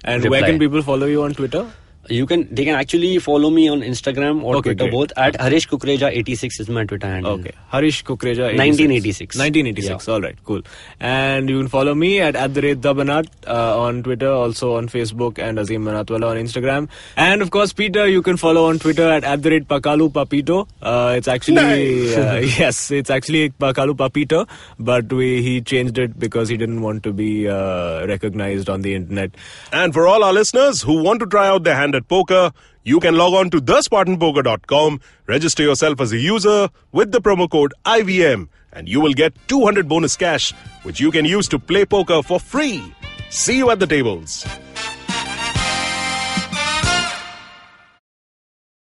and 0.05 0.23
reply. 0.23 0.39
where 0.41 0.49
can 0.51 0.59
people 0.61 0.83
follow 0.83 1.07
you 1.07 1.23
on 1.25 1.35
Twitter? 1.35 1.67
You 2.09 2.27
can. 2.27 2.49
They 2.55 2.65
can 2.65 2.75
actually 2.75 3.19
follow 3.19 3.51
me 3.51 3.69
on 3.69 3.81
Instagram 3.81 4.43
or 4.43 4.57
Okay, 4.57 4.71
Twitter 4.75 4.85
great. 4.85 4.93
both 4.93 5.13
at 5.17 5.41
Harish 5.41 5.69
Kukreja 5.69 6.11
86 6.11 6.61
is 6.61 6.69
my 6.69 6.85
Twitter 6.85 7.07
handle. 7.07 7.33
Okay. 7.33 7.53
Harish 7.71 8.05
Kukreja. 8.05 8.47
1986. 8.57 9.37
1986. 9.37 10.09
All 10.09 10.21
right. 10.21 10.37
Cool. 10.45 10.63
And 11.01 11.49
you 11.49 11.59
can 11.59 11.69
follow 11.69 11.95
me 11.95 12.21
at, 12.21 12.37
at 12.37 12.55
the 12.55 12.63
rate 12.63 12.81
Dabanat 12.81 13.27
uh, 13.47 13.79
on 13.81 14.03
Twitter, 14.03 14.31
also 14.31 14.77
on 14.77 14.89
Facebook, 14.89 15.39
and 15.39 15.59
Azim 15.59 15.85
Manatwala 15.85 16.31
on 16.31 16.37
Instagram. 16.37 16.89
And 17.17 17.43
of 17.43 17.51
course, 17.51 17.73
Peter, 17.73 18.07
you 18.07 18.23
can 18.23 18.37
follow 18.37 18.67
on 18.69 18.79
Twitter 18.79 19.09
at, 19.11 19.25
at 19.25 19.43
the 19.43 19.51
rate 19.51 19.67
Pakalu 19.69 20.11
Papito. 20.13 20.69
Uh, 20.81 21.15
it's 21.17 21.29
actually, 21.29 22.15
uh, 22.15 22.37
yes, 22.59 22.91
it's 22.91 23.11
actually 23.11 23.51
Pakalu 23.51 23.95
Papito, 23.97 24.49
but 24.79 25.13
we, 25.13 25.43
he 25.43 25.61
changed 25.61 25.99
it 25.99 26.19
because 26.19 26.49
he 26.49 26.57
didn't 26.57 26.83
want 26.83 27.03
to 27.03 27.13
be 27.13 27.49
uh, 27.49 28.07
recognized 28.07 28.69
on 28.71 28.83
the 28.83 28.95
internet. 28.95 29.33
And 29.73 29.93
for 29.93 30.07
all 30.07 30.23
our 30.23 30.33
listeners 30.33 30.83
who 30.83 31.03
want 31.03 31.21
to 31.21 31.27
try 31.27 31.49
out 31.49 31.65
their 31.65 31.75
hand 31.77 31.95
at 31.97 32.07
poker, 32.09 32.53
you 32.85 33.01
can 33.01 33.17
log 33.17 33.35
on 33.35 33.51
to 33.51 33.61
thespartanpoker.com, 33.61 35.01
register 35.27 35.63
yourself 35.63 36.01
as 36.01 36.13
a 36.13 36.19
user 36.19 36.69
with 36.93 37.11
the 37.11 37.21
promo 37.21 37.51
code 37.51 37.75
IVM, 37.85 38.49
and 38.73 38.89
you 38.89 39.01
will 39.01 39.13
get 39.13 39.35
200 39.49 39.89
bonus 39.89 40.17
cash, 40.17 40.53
which 40.85 41.01
you 41.01 41.11
can 41.11 41.25
use 41.25 41.49
to 41.49 41.59
play 41.59 41.85
poker 41.85 42.23
for 42.23 42.39
free. 42.39 42.95
See 43.31 43.57
you 43.57 43.71
at 43.71 43.81
the 43.81 43.87
tables. 43.87 44.47